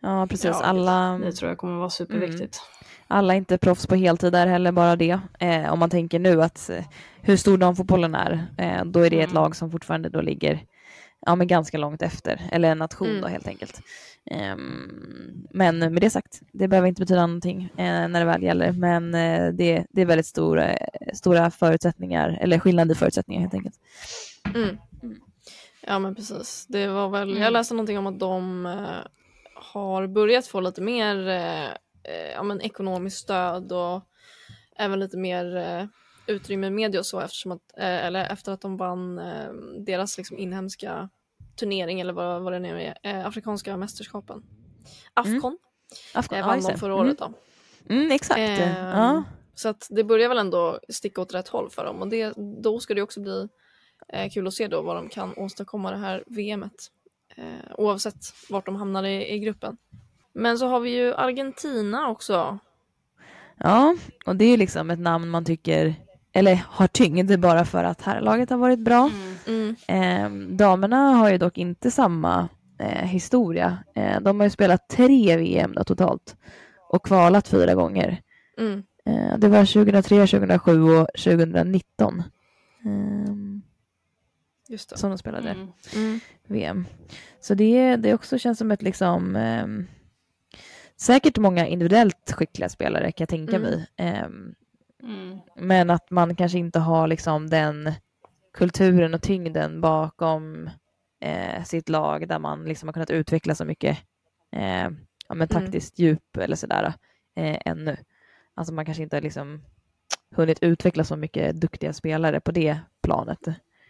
Ja, 0.00 0.26
precis. 0.26 0.44
Ja, 0.44 0.62
alla, 0.62 1.18
det 1.18 1.32
tror 1.32 1.48
jag 1.50 1.58
kommer 1.58 1.78
vara 1.78 1.90
superviktigt. 1.90 2.62
Alla 3.08 3.34
är 3.34 3.38
inte 3.38 3.58
proffs 3.58 3.86
på 3.86 3.94
heltid 3.94 4.32
där 4.32 4.46
heller, 4.46 4.72
bara 4.72 4.96
det. 4.96 5.20
Eh, 5.38 5.72
om 5.72 5.78
man 5.78 5.90
tänker 5.90 6.18
nu 6.18 6.42
att 6.42 6.70
eh, 6.70 6.84
hur 7.22 7.36
stor 7.36 7.58
damfotbollen 7.58 8.14
är, 8.14 8.46
eh, 8.58 8.84
då 8.84 9.00
är 9.00 9.10
det 9.10 9.20
ett 9.20 9.30
Mm. 9.30 9.34
lag 9.42 9.56
som 9.56 9.70
fortfarande 9.70 10.08
då 10.08 10.20
ligger 10.20 10.60
ja, 11.26 11.34
men 11.34 11.46
ganska 11.46 11.78
långt 11.78 12.02
efter, 12.02 12.40
eller 12.52 12.68
en 12.72 12.78
nation 12.78 13.08
Mm. 13.08 13.20
då 13.22 13.28
helt 13.28 13.48
enkelt. 13.48 13.80
Ehm, 14.30 15.46
men 15.50 15.78
med 15.78 16.00
det 16.00 16.10
sagt, 16.10 16.40
det 16.52 16.68
behöver 16.68 16.88
inte 16.88 17.00
betyda 17.00 17.26
någonting 17.26 17.62
eh, 17.76 18.08
när 18.08 18.20
det 18.20 18.24
väl 18.26 18.42
gäller, 18.42 18.72
men 18.72 19.14
eh, 19.14 19.48
det, 19.52 19.86
det 19.90 20.02
är 20.02 20.06
väldigt 20.06 20.26
stora, 20.26 20.76
stora 21.14 21.50
förutsättningar, 21.50 22.38
eller 22.40 22.58
skillnad 22.58 22.92
i 22.92 22.94
förutsättningar 22.94 23.40
helt 23.42 23.54
enkelt. 23.54 23.74
Mm. 24.54 24.76
Ja 25.86 25.98
men 25.98 26.14
precis. 26.14 26.66
Det 26.68 26.86
var 26.86 27.08
väl, 27.08 27.28
jag 27.28 27.38
Mm. 27.38 27.52
läste 27.52 27.74
någonting 27.74 27.98
om 27.98 28.06
att 28.06 28.18
de 28.20 28.66
eh, 28.66 29.06
har 29.54 30.06
börjat 30.06 30.46
få 30.46 30.60
lite 30.60 30.80
mer 30.82 31.16
eh, 32.08 32.14
eh, 32.14 32.30
ja, 32.32 32.42
men 32.42 32.60
ekonomiskt 32.60 33.18
stöd 33.18 33.72
och 33.72 34.02
även 34.76 35.00
lite 35.00 35.16
mer 35.16 35.56
eh, 35.56 35.86
utrymme 36.26 36.66
i 36.66 36.70
media 36.70 37.00
och 37.00 37.06
så 37.06 37.20
eftersom 37.20 37.52
att, 37.52 37.78
eh, 37.78 38.06
eller 38.06 38.24
efter 38.24 38.52
att 38.52 38.60
de 38.60 38.76
vann 38.76 39.18
eh, 39.18 39.52
deras 39.86 40.18
liksom 40.18 40.38
inhemska 40.38 41.08
turnering 41.56 42.00
eller 42.00 42.12
vad, 42.12 42.42
vad 42.42 42.52
det 42.52 42.58
nu 42.58 42.82
är, 42.82 42.98
eh, 43.02 43.26
afrikanska 43.26 43.76
mästerskapen. 43.76 44.42
Afcon 45.14 45.58
Afghan, 46.14 46.38
eh, 46.38 46.40
ja, 46.40 46.46
vann 46.46 46.60
de 46.60 46.78
förra 46.78 46.92
Mm. 46.92 47.06
året 47.06 47.18
då. 47.18 47.32
Mm, 47.88 48.10
exakt. 48.12 48.38
Ehm, 48.38 48.86
ja. 48.86 49.24
Så 49.54 49.68
att 49.68 49.86
det 49.90 50.04
börjar 50.04 50.28
väl 50.28 50.38
ändå 50.38 50.80
sticka 50.88 51.20
åt 51.20 51.34
rätt 51.34 51.48
håll 51.48 51.70
för 51.70 51.84
dem 51.84 52.02
och 52.02 52.08
det, 52.08 52.34
då 52.62 52.80
ska 52.80 52.94
det 52.94 53.02
också 53.02 53.20
bli 53.20 53.48
eh, 54.08 54.30
kul 54.30 54.46
att 54.46 54.54
se 54.54 54.68
då 54.68 54.82
vad 54.82 54.96
de 54.96 55.08
kan 55.08 55.34
åstadkomma 55.36 55.90
det 55.90 55.96
här 55.96 56.24
VMet. 56.26 56.90
Eh, 57.36 57.74
oavsett 57.78 58.16
vart 58.48 58.66
de 58.66 58.76
hamnar 58.76 59.04
i, 59.04 59.34
i 59.34 59.38
gruppen. 59.38 59.76
Men 60.36 60.58
så 60.58 60.68
har 60.68 60.80
vi 60.80 60.90
ju 60.96 61.14
Argentina 61.14 62.08
också. 62.08 62.58
ja, 63.56 63.94
och 64.26 64.36
det 64.36 64.44
är 64.44 64.56
liksom 64.56 64.90
ett 64.90 64.98
namn 64.98 65.28
man 65.28 65.44
tycker, 65.44 65.94
eller 66.32 66.54
har 66.68 66.86
tyngd 66.86 67.40
bara 67.40 67.64
för 67.64 67.84
att 67.84 68.02
herrlaget 68.02 68.50
har 68.50 68.56
varit 68.58 68.78
bra. 68.78 69.10
Mm. 69.46 69.76
Eh, 69.88 70.56
damerna 70.56 70.96
har 71.10 71.30
ju 71.30 71.38
dock 71.38 71.58
inte 71.58 71.90
samma 71.90 72.48
eh, 72.78 73.04
historia. 73.06 73.78
Eh, 73.94 74.20
de 74.20 74.40
har 74.40 74.46
ju 74.46 74.50
spelat 74.50 74.88
tre 74.88 75.36
VM 75.36 75.72
då, 75.74 75.84
totalt 75.84 76.36
och 76.88 77.04
kvalat 77.04 77.48
fyra 77.48 77.74
gånger. 77.74 78.20
Mm. 78.58 78.82
Eh, 79.06 79.38
det 79.38 79.48
var 79.48 79.64
2003, 79.64 80.26
2007 80.26 80.82
och 80.82 81.08
2019 81.24 82.22
ehm, 82.84 83.62
Just 84.68 84.90
det. 84.90 84.98
som 84.98 85.10
de 85.10 85.18
spelade 85.18 85.50
Mm. 85.50 85.68
Mm. 85.94 86.20
VM. 86.48 86.86
Så 87.40 87.54
det, 87.54 87.96
det 87.96 88.14
också 88.14 88.38
känns 88.38 88.58
som 88.58 88.70
ett 88.70 88.82
liksom 88.82 89.36
ehm, 89.36 89.86
säkert 90.96 91.38
många 91.38 91.66
individuellt 91.66 92.32
skickliga 92.32 92.68
spelare 92.68 93.12
kan 93.12 93.22
jag 93.24 93.28
tänka 93.28 93.56
Mm. 93.56 93.70
mig. 93.70 93.86
Ehm, 93.96 94.54
Mm. 95.02 95.38
men 95.56 95.90
att 95.90 96.10
man 96.10 96.34
kanske 96.36 96.58
inte 96.58 96.78
har 96.78 97.06
liksom 97.06 97.50
den 97.50 97.92
kulturen 98.54 99.14
och 99.14 99.22
tyngden 99.22 99.80
bakom 99.80 100.70
eh, 101.20 101.64
sitt 101.64 101.88
lag 101.88 102.28
där 102.28 102.38
man 102.38 102.64
liksom 102.64 102.88
har 102.88 102.92
kunnat 102.92 103.10
utveckla 103.10 103.54
så 103.54 103.64
mycket 103.64 103.98
eh, 104.52 104.88
ja, 105.28 105.34
men 105.34 105.48
taktiskt 105.48 105.98
djup 105.98 106.36
eller 106.36 106.56
sådär 106.56 106.94
eh, 107.36 107.58
ännu. 107.64 107.96
Alltså 108.54 108.74
man 108.74 108.84
kanske 108.84 109.02
inte 109.02 109.16
har 109.16 109.22
liksom 109.22 109.62
hunnit 110.34 110.58
utveckla 110.62 111.04
så 111.04 111.16
mycket 111.16 111.60
duktiga 111.60 111.92
spelare 111.92 112.40
på 112.40 112.50
det 112.52 112.78
planet. 113.02 113.40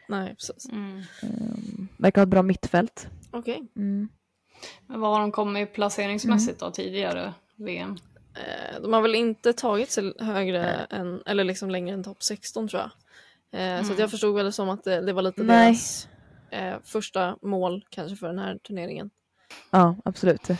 Nej, 0.08 0.34
precis. 0.34 0.68
Mm. 0.72 1.02
Um, 1.22 1.88
verkar 1.98 2.20
ha 2.20 2.22
ett 2.22 2.28
bra 2.30 2.42
mittfält. 2.42 3.08
Okej. 3.30 3.62
Mm. 3.76 4.08
Men 4.86 5.00
vad 5.00 5.10
har 5.10 5.20
de 5.20 5.32
kommit 5.32 5.72
placeringsmässigt 5.72 6.60
då 6.60 6.70
tidigare 6.70 7.34
VM? 7.56 7.96
Eh, 8.34 8.80
de 8.82 8.92
har 8.92 9.02
väl 9.02 9.14
inte 9.14 9.52
tagit 9.52 9.90
sig 9.90 10.12
högre 10.18 10.64
än, 10.90 11.22
eller 11.26 11.44
liksom 11.44 11.70
längre 11.70 11.94
än 11.94 12.04
topp 12.04 12.22
16 12.22 12.68
tror 12.68 12.82
jag. 12.82 12.90
Eh, 13.60 13.84
Så 13.84 13.92
att 13.92 13.98
jag 13.98 14.10
förstod 14.10 14.34
väl 14.34 14.44
det 14.44 14.52
som 14.52 14.68
att 14.68 14.84
det, 14.84 15.00
det 15.00 15.12
var 15.12 15.22
lite 15.22 15.42
Nej. 15.42 15.66
deras 15.66 16.08
eh, 16.50 16.74
första 16.84 17.36
mål 17.42 17.84
kanske 17.90 18.16
för 18.16 18.26
den 18.26 18.38
här 18.38 18.58
turneringen. 18.58 19.10
Ja, 19.70 19.96
absolut. 20.04 20.48
Mm. 20.48 20.58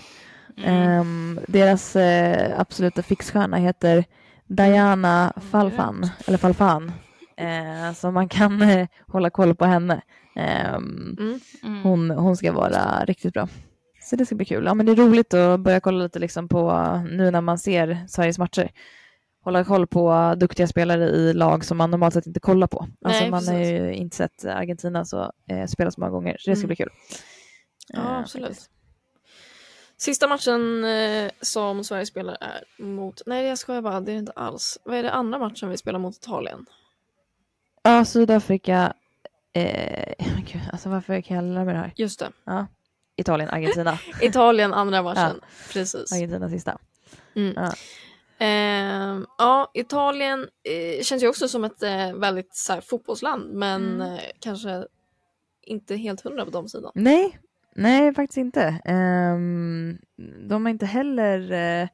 Ehm, 0.72 1.40
deras 1.48 1.96
eh, 1.96 2.60
absoluta 2.60 3.02
fixstjärna 3.02 3.56
heter 3.56 4.04
Diana 4.46 5.32
Falfan, 5.50 6.10
eller 6.26 6.38
Falfan. 6.38 6.92
Eh, 7.36 7.92
så 7.94 8.10
man 8.10 8.28
kan 8.28 8.62
eh, 8.62 8.88
hålla 9.06 9.30
koll 9.30 9.54
på 9.54 9.64
henne. 9.64 10.02
Mm. 10.36 11.40
Mm. 11.62 11.82
hon, 11.82 12.10
hon 12.10 12.36
ska 12.36 12.52
vara 12.52 13.04
riktigt 13.04 13.34
bra. 13.34 13.48
Så 14.06 14.16
det 14.16 14.26
ska 14.26 14.34
bli 14.34 14.44
kul. 14.46 14.64
Ja, 14.64 14.74
men 14.74 14.86
det 14.86 14.92
är 14.92 14.96
roligt 14.96 15.34
att 15.34 15.60
börja 15.60 15.80
kolla 15.80 16.02
lite 16.04 16.18
liksom 16.18 16.48
på 16.48 16.72
nu 17.10 17.30
när 17.30 17.40
man 17.40 17.58
ser 17.58 18.04
Sveriges 18.08 18.38
matcher. 18.38 18.70
Hålla 19.44 19.64
koll 19.64 19.86
på 19.86 20.34
duktiga 20.36 20.66
spelare 20.66 21.04
i 21.04 21.32
lag 21.32 21.64
som 21.64 21.76
man 21.78 21.90
normalt 21.90 22.14
sett 22.14 22.26
inte 22.26 22.40
kollar 22.40 22.66
på. 22.66 22.86
Alltså 23.04 23.20
Nej, 23.20 23.30
man 23.30 23.48
har 23.48 23.54
ju 23.58 23.92
inte 23.94 24.16
sett 24.16 24.44
Argentina 24.44 25.04
så, 25.04 25.32
eh, 25.50 25.66
spela 25.66 25.90
så 25.90 26.00
många 26.00 26.10
gånger, 26.10 26.36
så 26.40 26.50
det 26.50 26.56
ska 26.56 26.60
Mm. 26.64 26.66
bli 26.66 26.76
kul. 26.76 26.90
Ja, 27.88 27.98
Eh, 28.00 28.18
absolut. 28.18 28.46
faktiskt. 28.48 28.70
Sista 29.98 30.28
matchen 30.28 30.84
eh, 30.84 31.30
som 31.40 31.84
Sverige 31.84 32.06
spelar 32.06 32.36
är 32.40 32.82
mot, 32.84 33.22
nej 33.26 33.46
jag 33.46 33.58
skojar 33.58 33.82
bara, 33.82 34.00
det 34.00 34.12
är 34.12 34.16
inte 34.16 34.32
alls. 34.32 34.78
Vad 34.84 34.96
är 34.96 35.02
det 35.02 35.12
andra 35.12 35.38
matchen 35.38 35.68
vi 35.70 35.76
spelar 35.76 35.98
mot 35.98 36.16
Italien? 36.16 36.66
Ja, 37.82 38.04
Sydafrika. 38.04 38.92
Eh, 39.52 40.14
gud, 40.52 40.62
alltså 40.72 40.88
varför 40.88 41.20
kan 41.20 41.36
jag 41.36 41.44
lära 41.54 41.64
mig 41.64 41.74
det 41.74 41.80
här? 41.80 41.92
Just 41.96 42.18
det, 42.20 42.30
Italien, 43.16 43.50
Argentina. 43.50 43.98
Italien 44.22 44.74
andra 44.74 45.02
matchen. 45.02 45.40
Precis. 45.72 46.12
Argentina 46.12 46.48
sista. 46.50 46.78
Mm. 47.34 47.52
Ja. 47.56 47.72
Ehm, 48.38 49.26
ja, 49.38 49.70
Italien 49.74 50.48
eh, 50.64 51.02
känns 51.02 51.22
ju 51.22 51.28
också 51.28 51.48
som 51.48 51.64
ett 51.64 51.82
eh, 51.82 52.14
väldigt 52.14 52.54
så 52.56 52.72
här, 52.72 52.80
fotbollsland 52.80 53.52
men 53.54 54.00
Mm. 54.00 54.12
eh, 54.14 54.20
kanske 54.40 54.86
inte 55.62 55.96
helt 55.96 56.20
hundra 56.20 56.44
på 56.44 56.50
de 56.50 56.68
sidan. 56.68 56.92
Nej, 56.94 57.38
nej 57.74 58.14
faktiskt 58.14 58.36
inte. 58.38 58.80
Ehm, 58.84 59.98
de 60.48 60.64
har 60.64 60.70
inte 60.70 60.86
heller, 60.86 61.38
uh, 61.82 61.88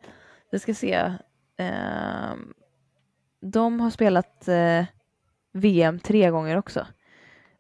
vi 0.53 0.59
ska 0.59 0.75
se, 0.75 1.13
Ehm, 1.57 2.53
de 3.41 3.81
har 3.81 3.91
spelat 3.91 4.49
eh, 4.49 4.85
VM 5.53 5.99
tre 5.99 6.31
gånger 6.31 6.57
också. 6.59 6.87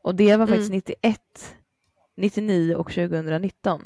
Och 0.03 0.15
det 0.15 0.37
var 0.37 0.47
faktiskt 0.47 0.69
Mm. 0.71 0.77
91, 0.77 1.21
99 2.17 2.75
och 2.75 2.93
2019. 2.93 3.81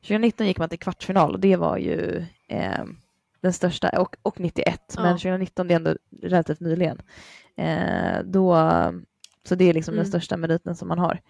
2019 0.00 0.46
gick 0.46 0.58
man 0.58 0.68
till 0.68 0.78
kvartsfinal 0.78 1.32
och 1.34 1.40
det 1.40 1.56
var 1.56 1.76
ju 1.78 2.24
ehm, 2.48 2.96
den 3.40 3.52
största, 3.52 3.88
och, 4.00 4.16
och 4.22 4.40
91, 4.40 4.94
Ja. 4.96 5.02
men 5.02 5.12
2019 5.18 5.68
det 5.68 5.74
är 5.74 5.76
ändå 5.76 5.96
relativt 6.22 6.60
nyligen. 6.60 7.02
Eh, 7.56 8.22
då, 8.24 8.56
så 9.48 9.54
det 9.54 9.64
är 9.64 9.72
liksom 9.74 9.92
den 9.94 10.00
Mm. 10.00 10.08
största 10.10 10.36
meriten 10.36 10.76
som 10.76 10.88
man 10.88 10.98
har. 10.98 11.20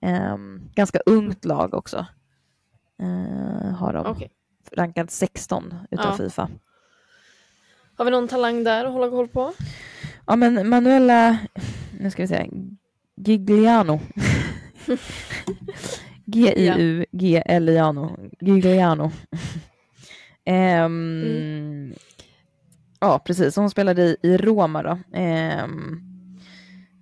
Ehm, 0.00 0.60
ganska 0.74 0.98
ungt 1.06 1.44
lag 1.44 1.74
också. 1.74 2.06
Eh, 3.02 3.70
har 3.74 3.92
de. 3.92 4.06
Okej. 4.06 4.30
Rankad 4.72 5.10
16 5.10 5.74
utav 5.90 6.06
Ja. 6.06 6.16
Fifa. 6.16 6.48
Har 7.96 8.04
vi 8.04 8.10
någon 8.10 8.28
talang 8.28 8.64
där 8.64 8.84
att 8.84 8.92
hålla 8.92 9.10
koll 9.10 9.28
på? 9.28 9.52
Ja 10.26 10.36
men 10.36 10.68
Manuela, 10.68 11.38
nu 11.98 12.10
ska 12.10 12.22
vi 12.22 12.28
se, 12.28 12.50
Gigliano. 13.16 14.00
G-I-U-G-L-I-A-N-O. 16.26 18.16
Gigliano. 18.40 19.10
Ehm, 20.48 21.94
Ja 23.00 23.18
precis, 23.26 23.56
hon 23.56 23.70
spelade 23.70 24.02
i, 24.02 24.16
i 24.22 24.36
Roma 24.36 24.82
då. 24.82 24.98
Ehm, 25.12 26.00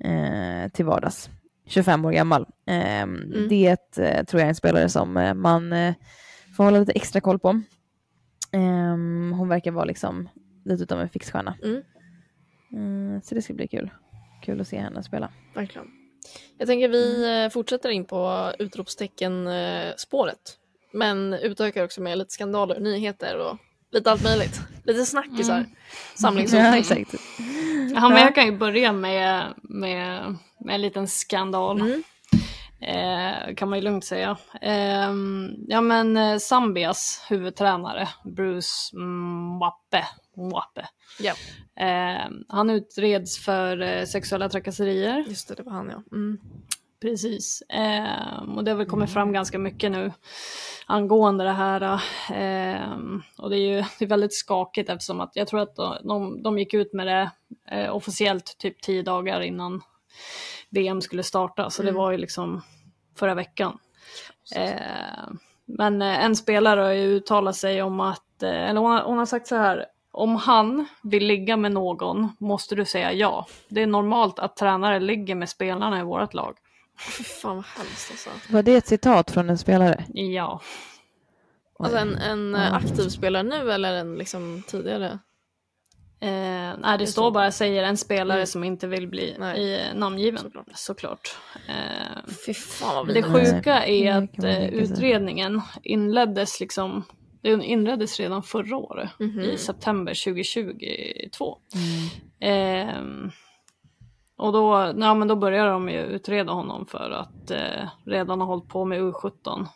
eh, 0.04 0.68
till 0.70 0.84
vardags. 0.84 1.30
25 1.66 2.04
år 2.04 2.12
gammal. 2.12 2.46
Ehm, 2.66 3.14
Mm. 3.14 3.48
Det 3.48 3.98
eh, 3.98 4.24
tror 4.24 4.40
jag 4.40 4.44
är 4.44 4.48
en 4.48 4.54
spelare 4.54 4.88
som 4.88 5.16
eh, 5.16 5.34
man 5.34 5.74
får 6.56 6.64
hålla 6.64 6.78
lite 6.78 6.92
extra 6.92 7.20
koll 7.20 7.38
på. 7.38 7.62
Hon 9.36 9.48
verkar 9.48 9.70
vara 9.70 9.84
liksom 9.84 10.28
lite 10.64 10.82
utav 10.82 11.00
en 11.00 11.08
fixstjärna. 11.08 11.54
Mm. 11.64 11.82
Mm, 12.72 13.20
så 13.22 13.34
det 13.34 13.42
ska 13.42 13.54
bli 13.54 13.68
kul. 13.68 13.90
Kul 14.42 14.60
att 14.60 14.68
se 14.68 14.78
henne 14.78 15.02
spela. 15.02 15.30
Verkligen. 15.54 15.88
Jag 16.58 16.68
tänker 16.68 16.88
vi 16.88 17.16
Mm. 17.24 17.44
eh, 17.46 17.50
fortsätter 17.50 17.90
in 17.90 18.04
på 18.04 18.52
utropstecken-spåret. 18.58 20.56
Men 20.92 21.32
utökar 21.34 21.84
också 21.84 22.00
med 22.00 22.18
lite 22.18 22.30
skandaler, 22.30 22.80
nyheter 22.80 23.38
och 23.38 23.56
lite 23.92 24.10
allt 24.10 24.24
möjligt. 24.24 24.60
Lite 24.84 25.06
snackisar. 25.06 25.56
Mm. 25.56 25.70
Samlingsord. 26.14 26.60
Ja, 26.60 26.76
exakt. 26.76 27.14
Ja, 27.94 28.08
men 28.08 28.18
jag 28.22 28.34
kan 28.34 28.46
ju 28.46 28.56
börja 28.58 28.92
med, 28.92 29.54
med, 29.62 30.36
med 30.60 30.74
en 30.74 30.82
liten 30.82 31.08
skandal. 31.08 31.80
Mm. 31.80 32.02
Eh, 32.80 33.54
kan 33.54 33.68
man 33.68 33.78
ju 33.78 33.84
lugnt 33.84 34.04
säga. 34.04 34.36
Eh, 34.60 35.12
ja 35.68 35.80
men 35.80 36.16
eh, 36.16 36.38
Zambias 36.38 37.26
huvudtränare 37.28 38.08
Bruce 38.24 38.96
Mwape, 38.96 40.04
Mwape. 40.36 40.88
Ja. 41.18 41.32
Eh, 41.84 42.30
han 42.48 42.70
utreds 42.70 43.44
för 43.44 43.82
eh, 43.82 44.04
sexuella 44.04 44.48
trakasserier. 44.48 45.24
Just 45.28 45.48
det, 45.48 45.54
det 45.54 45.62
var 45.62 45.72
han 45.72 45.90
ja. 45.90 46.02
Mm. 46.12 46.38
Precis. 47.00 47.62
Eh, 47.62 48.42
och 48.56 48.64
det 48.64 48.70
har 48.70 48.78
väl 48.78 48.86
kommit 48.86 49.12
fram 49.12 49.32
ganska 49.32 49.58
mycket 49.58 49.92
nu 49.92 50.12
angående 50.86 51.44
det 51.44 51.52
här. 51.52 51.82
Eh, 52.32 52.88
och 53.38 53.50
det 53.50 53.56
är 53.56 53.76
ju 53.76 53.84
det 53.98 54.04
är 54.04 54.08
väldigt 54.08 54.34
skakigt 54.34 54.90
eftersom 54.90 55.20
att 55.20 55.32
jag 55.34 55.48
tror 55.48 55.60
att 55.60 55.76
de, 55.76 55.96
de, 56.04 56.42
de 56.42 56.58
gick 56.58 56.74
ut 56.74 56.92
med 56.92 57.06
det 57.06 57.30
officiellt 57.90 58.58
typ 58.58 58.82
tio 58.82 59.02
dagar 59.02 59.40
innan 59.40 59.82
VM 60.74 61.00
skulle 61.00 61.22
starta. 61.22 61.70
Så 61.70 61.82
det 61.82 61.92
var 61.92 62.10
ju 62.10 62.18
liksom 62.18 62.62
förra 63.16 63.34
veckan. 63.34 63.78
Eh, 64.56 65.28
men 65.64 66.02
eh, 66.02 66.24
en 66.24 66.36
spelare 66.36 66.80
har 66.80 66.90
ju 66.90 67.06
uttalat 67.06 67.56
sig 67.56 67.82
om 67.82 68.00
att, 68.00 68.42
eh, 68.42 68.70
eller 68.70 68.80
hon 68.80 68.90
har, 68.90 69.02
hon 69.02 69.18
har 69.18 69.26
sagt 69.26 69.46
så 69.46 69.56
här, 69.56 69.86
om 70.12 70.36
han 70.36 70.86
vill 71.02 71.26
ligga 71.26 71.56
med 71.56 71.72
någon 71.72 72.28
måste 72.38 72.74
du 72.74 72.84
säga 72.84 73.12
ja. 73.12 73.46
Det 73.68 73.82
är 73.82 73.86
normalt 73.86 74.38
att 74.38 74.56
tränare 74.56 75.00
ligger 75.00 75.34
med 75.34 75.48
spelarna 75.48 76.00
i 76.00 76.02
vårt 76.02 76.34
lag. 76.34 76.56
Fy 77.16 77.24
fan 77.24 77.56
vad 77.56 77.64
hemskt 77.64 78.10
alltså. 78.10 78.30
Var 78.52 78.62
det 78.62 78.76
ett 78.76 78.86
citat 78.86 79.30
från 79.30 79.50
en 79.50 79.58
spelare? 79.58 80.04
Ja. 80.08 80.60
Alltså 81.78 81.98
en, 81.98 82.16
en 82.16 82.54
eh, 82.54 82.74
aktiv 82.74 83.08
spelare 83.08 83.42
nu 83.42 83.72
eller 83.72 83.92
en 83.92 84.14
liksom 84.14 84.62
tidigare? 84.66 85.18
Eh, 86.24 86.78
nej, 86.78 86.98
det 86.98 87.06
står 87.06 87.22
så. 87.22 87.30
bara 87.30 87.50
säger 87.50 87.82
en 87.82 87.96
spelare 87.96 88.38
Mm. 88.38 88.46
som 88.46 88.64
inte 88.64 88.86
vill 88.86 89.08
bli 89.08 89.36
Nej. 89.38 89.60
i, 89.60 89.94
namngiven. 89.94 90.38
Såklart. 90.38 90.66
Såklart. 90.74 91.36
Eh, 91.68 92.32
Fy 92.46 92.54
fan 92.54 93.06
vad 93.06 93.14
det 93.14 93.22
sjuka 93.22 93.86
är 93.86 94.12
att 94.22 94.44
eh, 94.44 94.64
utredningen 94.68 95.60
inleddes 95.82 96.60
liksom 96.60 97.04
Den 97.42 97.62
inleddes 97.62 98.20
redan 98.20 98.42
förra 98.42 98.76
året, 98.76 99.10
Mhm. 99.18 99.40
i 99.40 99.58
september 99.58 100.14
2022. 100.24 101.58
Mm. 101.74 102.08
Ehm, 102.40 103.30
och 104.36 104.52
då, 104.52 104.92
ja, 104.98 105.14
men 105.14 105.28
då 105.28 105.36
började 105.36 105.70
de 105.70 105.88
ju 105.88 105.98
utreda 106.00 106.52
honom 106.52 106.86
för 106.86 107.10
att 107.10 107.50
eh, 107.50 107.88
redan 108.06 108.40
ha 108.40 108.46
hållit 108.46 108.68
på 108.68 108.84
med 108.84 109.00
U17. 109.00 109.66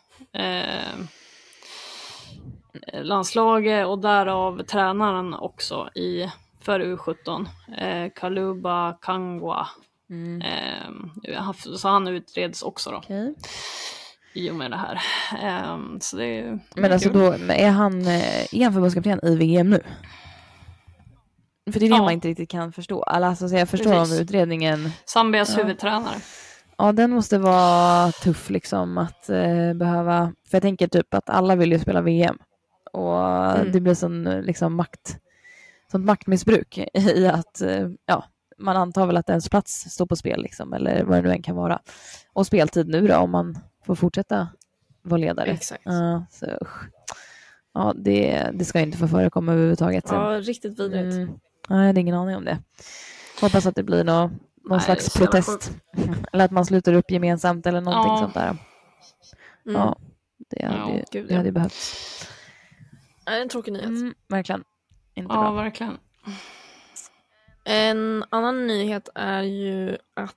Landslaget 2.93 3.87
och 3.87 3.99
därav 3.99 4.63
tränaren 4.63 5.33
också 5.33 5.89
i, 5.95 6.31
för 6.61 6.79
U17, 6.79 7.45
eh, 7.77 8.11
Kaluba 8.15 8.93
Kangwa. 9.01 9.67
Mm. 10.09 10.41
Han- 11.37 11.53
så 11.53 11.87
han 11.89 12.07
utreds 12.07 12.61
också 12.63 12.91
då, 12.91 12.97
Okej. 12.97 13.35
i 14.33 14.51
och 14.51 14.55
med 14.55 14.71
det 14.71 14.77
här. 14.77 15.01
Ehm, 15.43 15.97
så 16.01 16.17
det 16.17 16.25
är 16.39 16.59
Men 16.75 16.91
alltså 16.91 17.09
kul. 17.09 17.19
då, 17.47 17.53
är 17.53 17.69
han, 17.69 18.01
eh, 18.01 18.53
är 18.55 18.63
han 18.63 18.73
förbundskapten 18.73 19.19
i 19.23 19.35
VM 19.35 19.69
nu? 19.69 19.83
För 21.73 21.79
det 21.79 21.85
är 21.85 21.89
det 21.89 21.95
Ja. 21.95 22.01
man 22.03 22.11
inte 22.13 22.27
riktigt 22.27 22.49
kan 22.49 22.73
förstå. 22.73 23.03
Alltså, 23.03 23.49
så 23.49 23.55
jag 23.55 23.69
förstår 23.69 23.91
Precis. 23.91 24.17
om 24.17 24.23
utredningen, 24.23 24.89
Zambias 25.05 25.49
Ja. 25.57 25.63
huvudtränare. 25.63 26.15
ja 26.77 26.91
den 26.91 27.11
måste 27.11 27.37
vara 27.37 28.11
tuff 28.11 28.49
liksom 28.49 28.97
att 28.97 29.29
eh, 29.29 29.73
behöva, 29.75 30.33
för 30.49 30.55
jag 30.57 30.61
tänker 30.61 30.87
typ 30.87 31.13
att 31.13 31.29
alla 31.29 31.55
vill 31.55 31.71
ju 31.71 31.79
spela 31.79 32.01
VM. 32.01 32.37
Och 32.93 33.25
Mm. 33.55 33.71
det 33.71 33.79
blir 33.81 33.93
sån 33.93 34.23
liksom 34.23 34.75
makt, 34.75 35.17
sånt 35.91 36.05
maktmissbruk 36.05 36.77
i 36.93 37.27
att, 37.27 37.61
eh, 37.61 37.87
ja, 38.05 38.23
man 38.57 38.77
antar 38.77 39.05
väl 39.07 39.17
att 39.17 39.29
ens 39.29 39.49
plats 39.49 39.73
står 39.89 40.05
på 40.05 40.15
spel 40.15 40.41
liksom, 40.41 40.73
eller 40.73 41.03
vad 41.03 41.17
det 41.17 41.21
nu 41.21 41.31
än 41.31 41.41
kan 41.41 41.55
vara. 41.55 41.79
Och 42.33 42.47
speltid 42.47 42.87
nu 42.87 43.07
då, 43.07 43.15
om 43.17 43.31
man 43.31 43.57
får 43.85 43.95
fortsätta 43.95 44.47
vara 45.01 45.17
ledare. 45.21 45.49
Exakt. 45.51 45.81
Ja, 45.85 46.25
så 46.31 46.45
usch. 46.61 46.89
Ja, 47.73 47.93
det, 47.95 48.49
det 48.53 48.65
ska 48.65 48.79
inte 48.79 48.97
få 48.97 49.07
förekomma 49.07 49.51
överhuvudtaget. 49.51 50.03
Ja, 50.11 50.39
riktigt 50.43 50.79
vidrigt. 50.79 51.13
Mm. 51.15 51.27
Nej, 51.69 51.79
jag 51.79 51.85
hade 51.87 51.99
ingen 51.99 52.15
aning 52.15 52.35
om 52.35 52.45
det. 52.45 52.57
Hoppas 53.41 53.65
att 53.65 53.75
det 53.75 53.83
blir 53.83 54.03
nå, 54.03 54.19
någon 54.27 54.31
Nej, 54.69 54.79
slags 54.81 55.13
protest. 55.13 55.71
eller 56.33 56.45
att 56.45 56.51
man 56.51 56.65
sluter 56.65 56.93
upp 56.93 57.11
gemensamt 57.11 57.65
eller 57.65 57.81
någonting 57.81 58.11
Ja. 58.13 58.17
sånt 58.19 58.33
där. 58.33 58.49
Mm. 58.49 59.81
Ja, 59.81 59.97
det 60.49 60.65
hade, 60.65 60.77
Ja, 60.77 60.95
ju- 60.95 61.03
gud, 61.11 61.27
det 61.27 61.33
ja. 61.33 61.37
hade 61.39 61.51
behövts. 61.51 61.95
Det 63.29 63.35
är 63.35 63.41
en 63.41 63.49
tråkig 63.49 63.71
nyhet. 63.73 63.85
Mm, 63.87 64.13
verkligen. 64.27 64.63
Inte 65.15 65.33
Ja, 65.35 65.39
bra. 65.41 65.51
verkligen. 65.51 65.97
En 67.65 68.23
annan 68.29 68.67
nyhet 68.67 69.09
är 69.15 69.41
ju 69.43 69.97
att 70.13 70.35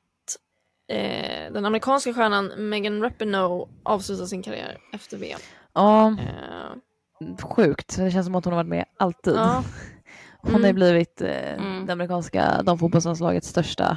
eh, 0.88 1.53
den 1.53 1.64
amerikanska 1.66 2.14
stjärnan 2.14 2.53
Megan 2.68 3.03
Rapinoe 3.03 3.68
avslutar 3.82 4.24
sin 4.26 4.43
karriär 4.43 4.78
efter 4.93 5.16
VM. 5.16 5.40
Ja, 5.72 6.09
Eh, 7.20 7.36
sjukt. 7.49 7.97
Det 7.97 8.11
känns 8.11 8.26
som 8.26 8.34
att 8.34 8.45
hon 8.45 8.53
har 8.55 8.59
varit 8.64 8.68
med 8.70 8.84
alltid. 8.99 9.34
ja, 9.34 9.64
Hon 10.45 10.53
har 10.53 10.61
Mm. 10.61 10.74
blivit 10.74 11.20
eh, 11.20 11.53
Mm. 11.55 11.86
det 11.86 11.93
amerikanska 11.93 12.62
damfotbollslandslagets 12.62 13.49
största 13.49 13.97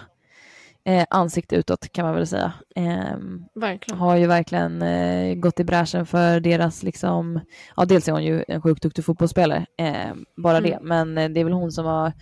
eh, 0.85 1.05
ansikte 1.09 1.55
utåt 1.55 1.91
kan 1.91 2.05
man 2.05 2.15
väl 2.15 2.27
säga. 2.27 2.53
Ehm, 2.75 3.45
verkligen. 3.55 3.99
har 3.99 4.15
ju 4.15 4.27
verkligen 4.27 4.81
eh, 4.81 5.35
gått 5.35 5.59
i 5.59 5.63
bräschen 5.63 6.05
för 6.05 6.39
deras, 6.39 6.83
liksom, 6.83 7.39
ja 7.75 7.85
dels 7.85 8.07
är 8.07 8.11
hon 8.11 8.23
ju 8.23 8.43
en 8.47 8.61
sjukt 8.61 8.83
duktig 8.83 9.05
fotbollsspelare, 9.05 9.65
eh, 9.77 10.13
bara 10.37 10.57
Mm. 10.57 10.69
det, 10.71 10.79
men 10.81 11.17
eh, 11.17 11.29
det 11.29 11.39
är 11.39 11.43
väl 11.43 11.53
hon 11.53 11.71
som 11.71 11.85
har 11.85 12.13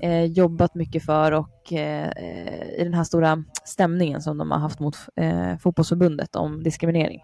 eh, 0.00 0.24
jobbat 0.24 0.74
mycket 0.74 1.04
för 1.04 1.32
och 1.32 1.72
eh, 1.72 2.08
eh, 2.08 2.80
i 2.80 2.84
den 2.84 2.94
här 2.94 3.04
stora 3.04 3.44
stämningen 3.64 4.22
som 4.22 4.38
de 4.38 4.50
har 4.50 4.58
haft 4.58 4.80
mot 4.80 4.96
eh, 5.16 5.56
fotbollsförbundet 5.56 6.36
om 6.36 6.62
diskriminering. 6.62 7.20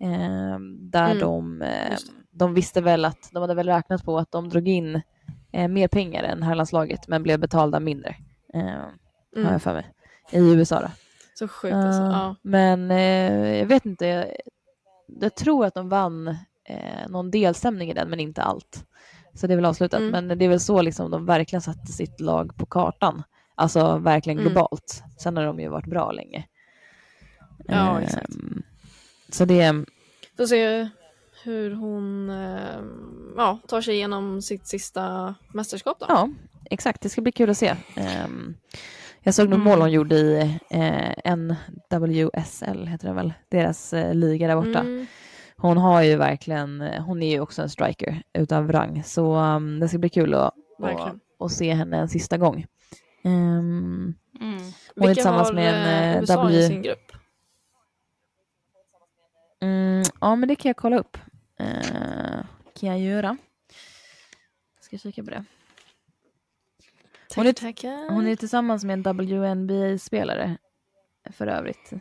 Eh, 0.00 0.58
där 0.80 1.06
Mm, 1.10 1.18
de, 1.18 1.62
eh, 1.62 1.96
de 2.30 2.54
visste 2.54 2.80
väl 2.80 3.04
att, 3.04 3.28
de 3.32 3.40
hade 3.40 3.54
väl 3.54 3.66
räknat 3.68 4.04
på 4.04 4.18
att 4.18 4.32
de 4.32 4.48
drog 4.48 4.68
in 4.68 5.02
eh, 5.52 5.68
mer 5.68 5.88
pengar 5.88 6.22
än 6.22 6.42
herrlandslaget 6.42 7.08
men 7.08 7.22
blev 7.22 7.40
betalda 7.40 7.80
mindre. 7.80 8.16
Eh, 8.54 8.60
Har 9.34 9.40
Mm. 9.42 9.52
jag 9.52 9.62
för 9.62 9.72
mig. 9.72 9.86
I 10.30 10.38
USA 10.38 10.80
då. 10.80 10.88
Så 11.38 11.48
sjukt 11.48 11.74
alltså. 11.74 12.02
Ja, 12.02 12.10
Ja. 12.12 12.36
Men 12.42 12.90
eh, 12.90 13.58
jag 13.58 13.66
vet 13.66 13.86
inte. 13.86 14.06
Jag, 14.06 14.26
jag 15.20 15.34
tror 15.34 15.64
att 15.66 15.74
de 15.74 15.88
vann 15.88 16.28
eh, 16.68 17.08
någon 17.08 17.30
delstämning 17.30 17.90
i 17.90 17.94
den, 17.94 18.10
men 18.10 18.20
inte 18.20 18.42
allt. 18.42 18.84
Så 19.34 19.46
det 19.46 19.54
är 19.54 19.56
väl 19.56 19.64
avslutat. 19.64 20.00
Mm. 20.00 20.10
Men 20.26 20.38
det 20.38 20.44
är 20.44 20.48
väl 20.48 20.60
så 20.60 20.82
liksom 20.82 21.10
de 21.10 21.26
verkligen 21.26 21.60
satte 21.62 21.92
sitt 21.92 22.20
lag 22.20 22.56
på 22.56 22.66
kartan. 22.66 23.22
Alltså 23.54 23.98
verkligen 23.98 24.38
Mm. 24.38 24.52
globalt. 24.52 25.02
Sen 25.18 25.36
har 25.36 25.44
de 25.44 25.60
ju 25.60 25.68
varit 25.68 25.86
bra 25.86 26.12
länge. 26.12 26.44
Ja, 27.68 27.96
Ehm, 27.96 28.02
exakt. 28.02 28.32
Så 29.28 29.44
det, 29.44 29.84
Får 30.36 30.46
se 30.46 30.88
hur 31.44 31.74
hon 31.74 32.30
eh, 32.30 32.80
ja, 33.36 33.58
tar 33.68 33.80
sig 33.80 33.94
igenom 33.94 34.42
sitt 34.42 34.66
sista 34.66 35.34
mästerskap 35.54 35.96
då. 36.00 36.06
ja, 36.08 36.28
exakt. 36.70 37.00
Det 37.02 37.08
ska 37.08 37.20
bli 37.20 37.32
kul 37.32 37.50
att 37.50 37.58
se. 37.58 37.76
Ehm, 37.96 38.54
jag 39.26 39.34
såg 39.34 39.48
nog 39.48 39.60
Mm. 39.60 39.68
mål 39.68 39.80
hon 39.80 39.90
gjorde 39.92 40.16
i 40.16 40.58
eh, 40.70 41.34
NWSL, 41.36 42.86
heter 42.86 43.08
det 43.08 43.14
väl, 43.14 43.32
deras 43.48 43.92
eh, 43.92 44.14
liga 44.14 44.48
där 44.48 44.56
borta. 44.56 44.80
Mm. 44.80 45.06
Hon 45.56 45.76
har 45.78 46.02
ju 46.02 46.16
verkligen, 46.16 46.80
hon 46.80 47.22
är 47.22 47.30
ju 47.30 47.40
också 47.40 47.62
en 47.62 47.70
striker 47.70 48.22
utav 48.32 48.72
rang, 48.72 49.02
så 49.04 49.36
um, 49.36 49.80
det 49.80 49.88
ska 49.88 49.98
bli 49.98 50.08
kul 50.08 50.34
att, 50.34 50.54
Verkligen. 50.78 51.20
att 51.38 51.52
se 51.52 51.74
henne 51.74 51.96
en 51.98 52.08
sista 52.08 52.36
gång. 52.38 52.66
Um, 53.24 54.14
Mm. 54.40 54.58
hon 54.96 55.08
är 55.08 55.14
tillsammans 55.14 55.48
har 55.48 55.54
med 55.54 55.74
en 55.74 56.04
eh, 56.04 56.12
eh, 56.12 56.20
USA 56.20 56.34
W... 56.34 56.58
i 56.58 56.66
sin 56.68 56.82
grupp? 56.82 57.12
Mm, 59.60 60.02
ja, 60.20 60.36
men 60.36 60.48
det 60.48 60.56
kan 60.56 60.68
jag 60.68 60.76
kolla 60.76 60.98
upp. 60.98 61.18
Uh, 61.60 62.44
kan 62.80 62.88
jag 62.88 63.00
göra. 63.00 63.36
Ska 64.80 64.98
kika 64.98 65.24
på 65.24 65.30
det. 65.30 65.44
Hon 67.34 67.46
är- 67.46 67.52
Tackar. 67.52 68.10
Hon 68.10 68.26
är 68.26 68.36
tillsammans 68.36 68.84
med 68.84 68.92
en 68.94 69.02
WNBA-spelare 69.02 70.56
för 71.30 71.46
övrigt, 71.46 71.92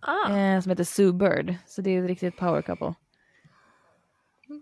ah, 0.00 0.36
eh, 0.36 0.60
som 0.60 0.70
heter 0.70 0.84
Sue 0.84 1.12
Bird, 1.12 1.54
så 1.66 1.82
det 1.82 1.90
är 1.90 2.02
ett 2.02 2.08
riktigt 2.08 2.36
power 2.36 2.62
couple. 2.62 2.94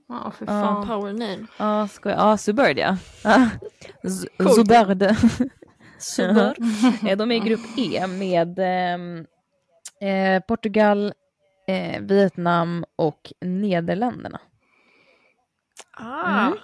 Ja, 0.09 0.31
för 0.31 0.47
Ja. 0.47 0.51
fan. 0.53 0.87
power 0.87 1.13
name. 1.13 1.47
Ja, 1.59 1.89
ska 1.89 2.11
jag? 2.11 2.19
Ja, 2.19 2.37
Sue 2.37 2.53
Bird 2.55 2.79
ja. 2.79 2.97
Ah. 3.25 3.47
Sue 4.09 4.65
Bird. 6.35 6.59
Eh, 7.11 7.17
De 7.17 7.31
är 7.31 7.37
i 7.37 7.41
grupp 7.41 7.79
E 7.79 8.07
med 8.07 8.59
ehm, 8.59 9.27
eh, 10.01 10.43
Portugal, 10.43 11.13
eh, 11.69 12.01
Vietnam 12.03 12.85
och 12.97 13.33
Nederländerna. 13.41 14.41
Ah. 15.93 16.47
Mm. 16.47 16.59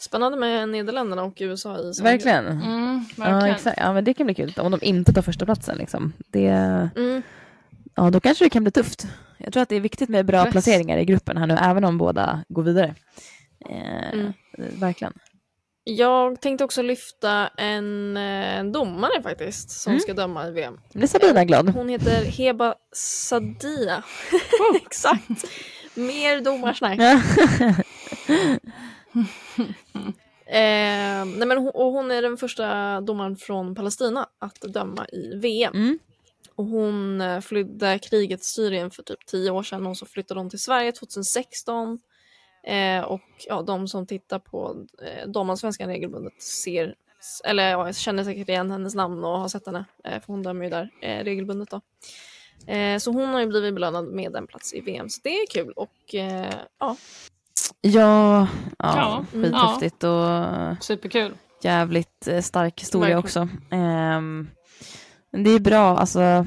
Spännande 0.00 0.38
med 0.38 0.68
Nederländerna 0.68 1.22
och 1.22 1.36
USA 1.40 1.78
i 1.78 1.94
samma 1.94 2.10
Verkligen. 2.10 2.46
Mm, 2.46 3.04
Ja, 3.16 3.24
verkligen. 3.24 3.54
exakt. 3.54 3.78
Ja, 3.80 3.92
men 3.92 4.04
det 4.04 4.14
kan 4.14 4.26
bli 4.26 4.34
kul. 4.34 4.54
Om 4.56 4.70
de 4.72 4.78
inte 4.82 5.12
tar 5.12 5.22
första 5.22 5.44
platsen 5.44 5.78
liksom. 5.78 6.12
Det. 6.28 6.46
Mm. 6.96 7.22
ja, 7.94 8.10
då 8.10 8.20
kanske 8.20 8.44
det 8.44 8.50
kan 8.50 8.64
bli 8.64 8.72
tufft. 8.72 9.06
Jag 9.38 9.52
tror 9.52 9.62
att 9.62 9.68
det 9.68 9.76
är 9.76 9.80
viktigt 9.80 10.08
med 10.08 10.26
bra 10.26 10.42
Press. 10.42 10.52
placeringar 10.52 10.98
i 10.98 11.04
gruppen 11.04 11.36
här 11.36 11.46
nu, 11.46 11.54
även 11.60 11.84
om 11.84 11.98
båda 11.98 12.44
går 12.48 12.62
vidare. 12.62 12.94
Eh, 13.70 14.12
Mm. 14.12 14.32
Verkligen. 14.80 15.12
Jag 15.84 16.40
tänkte 16.40 16.64
också 16.64 16.82
lyfta 16.82 17.48
en, 17.48 18.16
eh, 18.16 18.58
en 18.58 18.72
domare 18.72 19.22
faktiskt 19.22 19.70
som 19.70 19.90
Mm. 19.90 20.00
ska 20.00 20.14
döma 20.14 20.48
i 20.48 20.50
VM. 20.50 20.80
Blir 20.92 21.06
Sabina 21.06 21.44
glad. 21.44 21.68
Hon 21.68 21.88
heter 21.88 22.24
Heba 22.24 22.74
Sadia. 22.92 24.02
Exakt. 24.86 25.44
Mer 25.94 26.40
domarsnack. 26.40 26.98
Eh, 30.52 31.24
nej 31.24 31.46
men 31.46 31.58
hon, 31.58 31.68
och 31.68 31.92
hon 31.92 32.10
är 32.10 32.22
den 32.22 32.36
första 32.36 33.00
domaren 33.00 33.36
från 33.36 33.74
Palestina 33.74 34.28
att 34.38 34.60
döma 34.60 35.06
i 35.06 35.34
VM. 35.36 35.74
Mm. 35.74 35.98
Och 36.54 36.64
hon 36.64 37.20
eh, 37.20 37.40
flydde 37.40 37.98
kriget 37.98 38.40
i 38.40 38.44
Syrien 38.44 38.90
för 38.90 39.02
typ 39.02 39.26
10 39.26 39.50
år 39.50 39.62
sedan 39.62 39.86
och 39.86 39.96
så 39.96 40.06
flyttade 40.06 40.40
hon 40.40 40.50
till 40.50 40.58
Sverige 40.58 40.92
2016. 40.92 41.98
Eh, 42.62 43.04
och 43.04 43.20
ja, 43.48 43.62
de 43.62 43.88
som 43.88 44.06
tittar 44.06 44.38
på 44.38 44.86
eh, 45.02 45.28
damallsvenskan 45.28 45.88
regelbundet 45.88 46.42
ser, 46.42 46.94
eller 47.44 47.70
ja, 47.70 47.92
känner 47.92 48.24
säkert 48.24 48.48
igen 48.48 48.70
hennes 48.70 48.94
namn 48.94 49.24
och 49.24 49.38
har 49.38 49.48
sett 49.48 49.66
henne, 49.66 49.84
eh, 50.04 50.20
för 50.20 50.26
hon 50.26 50.42
dömer 50.42 50.64
ju 50.64 50.70
där 50.70 50.90
eh, 51.02 51.24
regelbundet 51.24 51.70
då. 51.70 51.80
Eh, 52.72 52.98
så 52.98 53.12
hon 53.12 53.28
har 53.28 53.40
ju 53.40 53.46
blivit 53.46 53.74
belönad 53.74 54.04
med 54.04 54.36
en 54.36 54.46
plats 54.46 54.74
i 54.74 54.80
VM, 54.80 55.08
så 55.08 55.20
det 55.24 55.30
är 55.30 55.46
kul 55.46 55.72
och 55.72 56.14
eh, 56.14 56.54
ja, 56.78 56.96
Ja, 57.80 58.40
ja, 58.40 58.46
Ja, 58.78 59.24
mm, 59.34 59.44
skithäftigt 59.52 60.04
och 60.04 60.84
Superkul. 60.84 61.34
jävligt 61.62 62.26
eh, 62.28 62.40
stark 62.40 62.80
historia 62.80 63.16
Verkligen. 63.16 63.48
också. 63.48 63.56
Men 65.32 65.44
det 65.44 65.50
är 65.50 65.60
bra, 65.60 65.98
alltså, 65.98 66.46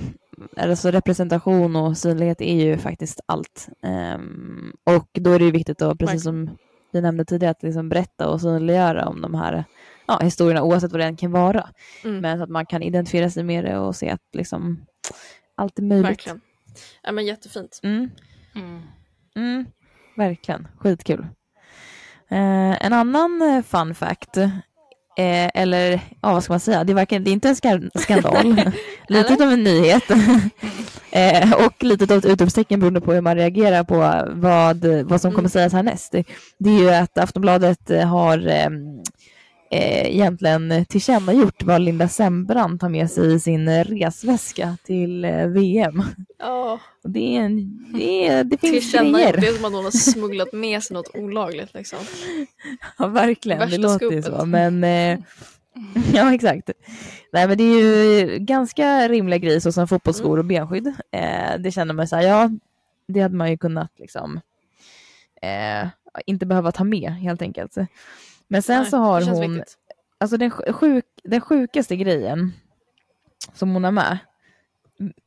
alltså 0.57 0.91
representation 0.91 1.75
och 1.75 1.97
synlighet 1.97 2.41
är 2.41 2.55
ju 2.65 2.77
faktiskt 2.77 3.19
allt. 3.25 3.67
Ehm, 3.83 4.73
och 4.83 5.07
då 5.13 5.31
är 5.31 5.39
det 5.39 5.45
ju 5.45 5.51
viktigt 5.51 5.81
att, 5.81 5.97
precis 5.99 6.23
som 6.23 6.57
vi 6.91 7.01
nämnde 7.01 7.25
tidigare, 7.25 7.51
att 7.51 7.63
liksom 7.63 7.89
berätta 7.89 8.29
och 8.29 8.41
synliggöra 8.41 9.07
om 9.07 9.21
de 9.21 9.33
här 9.35 9.63
ja, 10.07 10.19
historierna 10.23 10.63
oavsett 10.63 10.91
vad 10.91 11.01
det 11.01 11.05
än 11.05 11.15
kan 11.17 11.31
vara. 11.31 11.69
Mm. 12.03 12.17
Men 12.19 12.37
så 12.37 12.43
att 12.43 12.49
man 12.49 12.65
kan 12.65 12.83
identifiera 12.83 13.29
sig 13.29 13.43
med 13.43 13.63
det 13.65 13.77
och 13.77 13.95
se 13.95 14.09
att 14.09 14.21
liksom 14.33 14.85
allt 15.55 15.79
är 15.79 15.83
möjligt. 15.83 16.09
verkligen. 16.09 16.41
Ja, 17.03 17.11
men 17.11 17.25
jättefint. 17.25 17.79
Mm, 17.83 18.09
Mm. 19.35 19.65
Verkligen. 20.15 20.67
Skitkul. 20.77 21.27
Eh, 22.31 22.85
en 22.85 22.93
annan 22.93 23.41
eh, 23.41 23.63
fun 23.63 23.95
fact, 23.95 24.37
eh, 24.37 24.51
eller 25.53 25.91
ja, 26.21 26.33
vad 26.33 26.43
ska 26.43 26.53
man 26.53 26.59
säga, 26.59 26.83
det 26.83 26.91
är, 26.93 26.95
verkligen, 26.95 27.23
det 27.23 27.29
är 27.29 27.33
inte 27.33 27.49
en 27.49 27.55
ska- 27.55 27.89
skandal, 27.95 28.61
lite 29.07 29.33
av 29.33 29.51
en 29.51 29.63
nyhet 29.63 30.03
eh, 31.11 31.53
och 31.53 31.83
lite 31.83 32.13
av 32.13 32.17
ett 32.19 32.25
utropstecken 32.25 32.79
beroende 32.79 33.01
på 33.01 33.13
hur 33.13 33.21
man 33.21 33.35
reagerar 33.35 33.83
på 33.83 33.95
vad, 34.39 34.85
vad 34.85 35.21
som 35.21 35.31
kommer 35.31 35.39
Mm. 35.39 35.49
sägas 35.49 35.73
härnäst. 35.73 36.11
Det, 36.57 36.69
är 36.69 36.79
ju 36.79 36.89
att 36.89 37.17
Aftonbladet 37.17 37.89
eh, 37.89 38.07
har 38.07 38.37
eh, 39.73 40.15
egentligen 40.15 40.85
tillkännagjort 40.85 41.63
vad 41.63 41.81
Linda 41.81 42.07
Sembrant 42.07 42.81
har 42.81 42.89
med 42.89 43.11
sig 43.11 43.33
i 43.33 43.39
sin 43.39 43.83
resväska 43.83 44.77
till 44.83 45.25
eh, 45.25 45.47
VM. 45.47 46.03
Ja, 46.39 46.79
Och 47.03 47.09
Det, 47.09 47.37
är 47.37 47.41
en, 47.41 47.85
det, 47.93 48.27
är, 48.27 48.43
det 48.43 48.57
finns 48.57 48.73
tillkännagjort. 48.73 49.33
Det 49.33 49.39
grejer. 49.39 49.53
är 49.53 49.57
som 49.57 49.65
att 49.65 49.73
hon 49.73 49.83
har 49.83 49.91
smugglat 49.91 50.53
med 50.53 50.83
sig 50.83 50.93
något 50.93 51.15
olagligt 51.15 51.73
liksom. 51.73 51.99
Ja, 52.97 53.07
verkligen. 53.07 53.59
Värsta 53.59 53.77
det 53.77 53.83
låter 53.83 54.11
ju 54.11 54.21
så. 54.21 54.45
Men, 54.45 54.83
eh, 54.83 55.19
ja, 56.13 56.33
exakt. 56.33 56.69
Nej, 57.31 57.47
men 57.47 57.57
det 57.57 57.63
är 57.63 57.79
ju 57.79 58.37
ganska 58.39 59.07
rimliga 59.07 59.37
grejer 59.37 59.59
så 59.59 59.71
som 59.71 59.87
fotbollsskor 59.87 60.39
och 60.39 60.45
benskydd. 60.45 60.87
Eh, 61.11 61.59
det 61.59 61.71
känner 61.71 61.93
man 61.93 62.07
så 62.07 62.15
här, 62.15 62.23
ja, 62.23 62.49
det 63.07 63.19
hade 63.19 63.35
man 63.35 63.51
ju 63.51 63.57
kunnat 63.57 63.91
liksom 63.99 64.39
eh, 65.41 65.87
inte 66.25 66.45
behöva 66.45 66.71
ta 66.71 66.83
med 66.83 67.11
helt 67.11 67.41
enkelt. 67.41 67.77
Men 68.53 68.61
sen 68.61 68.81
Nej, 68.81 68.89
så 68.89 68.97
har 68.97 69.21
hon, 69.21 69.51
viktigt. 69.53 69.77
alltså 70.17 70.37
den, 70.37 70.51
sjuk, 70.51 71.05
den 71.23 71.41
sjukaste 71.41 71.95
grejen 71.95 72.53
som 73.53 73.73
hon 73.73 73.83
har 73.83 73.91
med, 73.91 74.17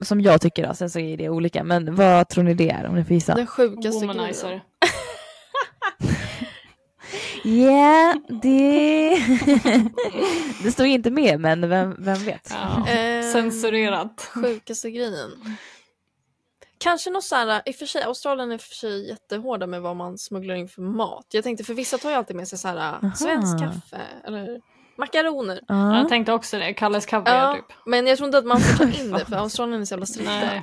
som 0.05 0.20
jag 0.20 0.41
tycker, 0.41 0.68
då, 0.68 0.74
sen 0.74 0.91
så 0.91 0.99
är 0.99 1.16
det 1.16 1.29
olika, 1.29 1.64
men 1.64 1.95
vad 1.95 2.29
tror 2.29 2.45
ni 2.45 2.55
det 2.55 2.70
är 2.70 2.87
om 2.87 2.95
ni 2.95 3.05
får 3.05 3.14
gissa? 3.14 3.35
Den 3.35 3.47
sjukaste 3.47 4.07
Womanizer. 4.07 4.47
grejen. 4.47 4.61
Ja, 7.45 8.14
det... 8.43 9.11
det 10.62 10.72
står 10.72 10.87
inte 10.87 11.11
med, 11.11 11.41
men 11.41 11.68
vem, 11.68 11.97
vem 11.99 12.24
vet? 12.24 12.51
Ja. 12.51 12.87
Ehm, 12.93 13.33
Censurerat. 13.33 14.31
Sjukaste 14.35 14.91
grejen. 14.91 15.31
Kanske 16.79 17.11
något 17.11 17.24
såhär, 17.24 17.62
i 17.66 17.70
och 17.70 17.74
för 17.74 17.87
sig, 17.87 18.03
Australien 18.03 18.53
är 18.53 18.59
för 18.59 18.74
sig 18.74 19.09
jättehårda 19.09 19.66
med 19.66 19.83
vad 19.83 19.97
man 19.97 20.18
smugglar 20.18 20.55
in 20.55 20.68
för 20.68 20.83
mat. 20.83 21.27
Jag 21.31 21.45
tänkte 21.45 21.64
för 21.64 21.74
vissa 21.74 21.99
tar 21.99 22.11
ju 22.11 22.16
alltid 22.16 22.37
med 22.37 22.49
sig 22.49 22.59
såhär 22.59 23.11
svensk 23.16 23.59
kaffe 23.59 24.03
eller 24.24 24.61
makaroner. 24.99 25.61
Ja. 25.68 25.99
Jag 25.99 26.09
tänkte 26.09 26.33
också 26.33 26.59
det, 26.59 26.74
Kalles 26.74 27.07
kaviar 27.07 27.37
Ja, 27.37 27.55
typ. 27.55 27.77
men 27.87 28.07
jag 28.07 28.16
tror 28.18 28.27
inte 28.27 28.39
att 28.39 28.47
man 28.47 28.61
får 28.61 28.85
ta 28.85 29.01
in 29.01 29.12
det 29.12 29.24
för 29.29 29.37
Australien 29.37 29.81
är 29.81 29.85
så 29.85 29.93
jävla 29.93 30.07
strikta. 30.07 30.62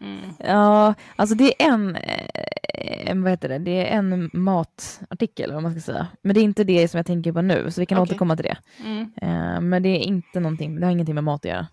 Mm. 0.00 0.20
ja, 0.38 0.94
alltså 1.16 1.34
det 1.34 1.62
är 1.62 1.68
en, 1.68 1.96
eh, 1.96 3.14
vad 3.14 3.30
heter 3.30 3.48
det, 3.48 3.58
det 3.58 3.88
är 3.88 3.98
en 3.98 4.30
matartikel, 4.32 5.52
vad 5.52 5.62
man 5.62 5.72
ska 5.72 5.80
säga. 5.80 6.06
Men 6.22 6.34
det 6.34 6.40
är 6.40 6.42
inte 6.42 6.64
det 6.64 6.88
som 6.88 6.98
jag 6.98 7.06
tänker 7.06 7.32
på 7.32 7.42
nu, 7.42 7.70
så 7.70 7.80
vi 7.80 7.86
kan 7.86 7.98
Okej. 7.98 8.10
återkomma 8.10 8.36
till 8.36 8.44
det. 8.44 8.56
Mm. 8.84 9.12
Eh, 9.22 9.60
men 9.60 9.82
det 9.82 9.88
är 9.88 9.98
inte 9.98 10.40
någonting, 10.40 10.80
det 10.80 10.86
har 10.86 10.92
ingenting 10.92 11.14
med 11.14 11.24
mat 11.24 11.44
att 11.44 11.50
göra. 11.50 11.66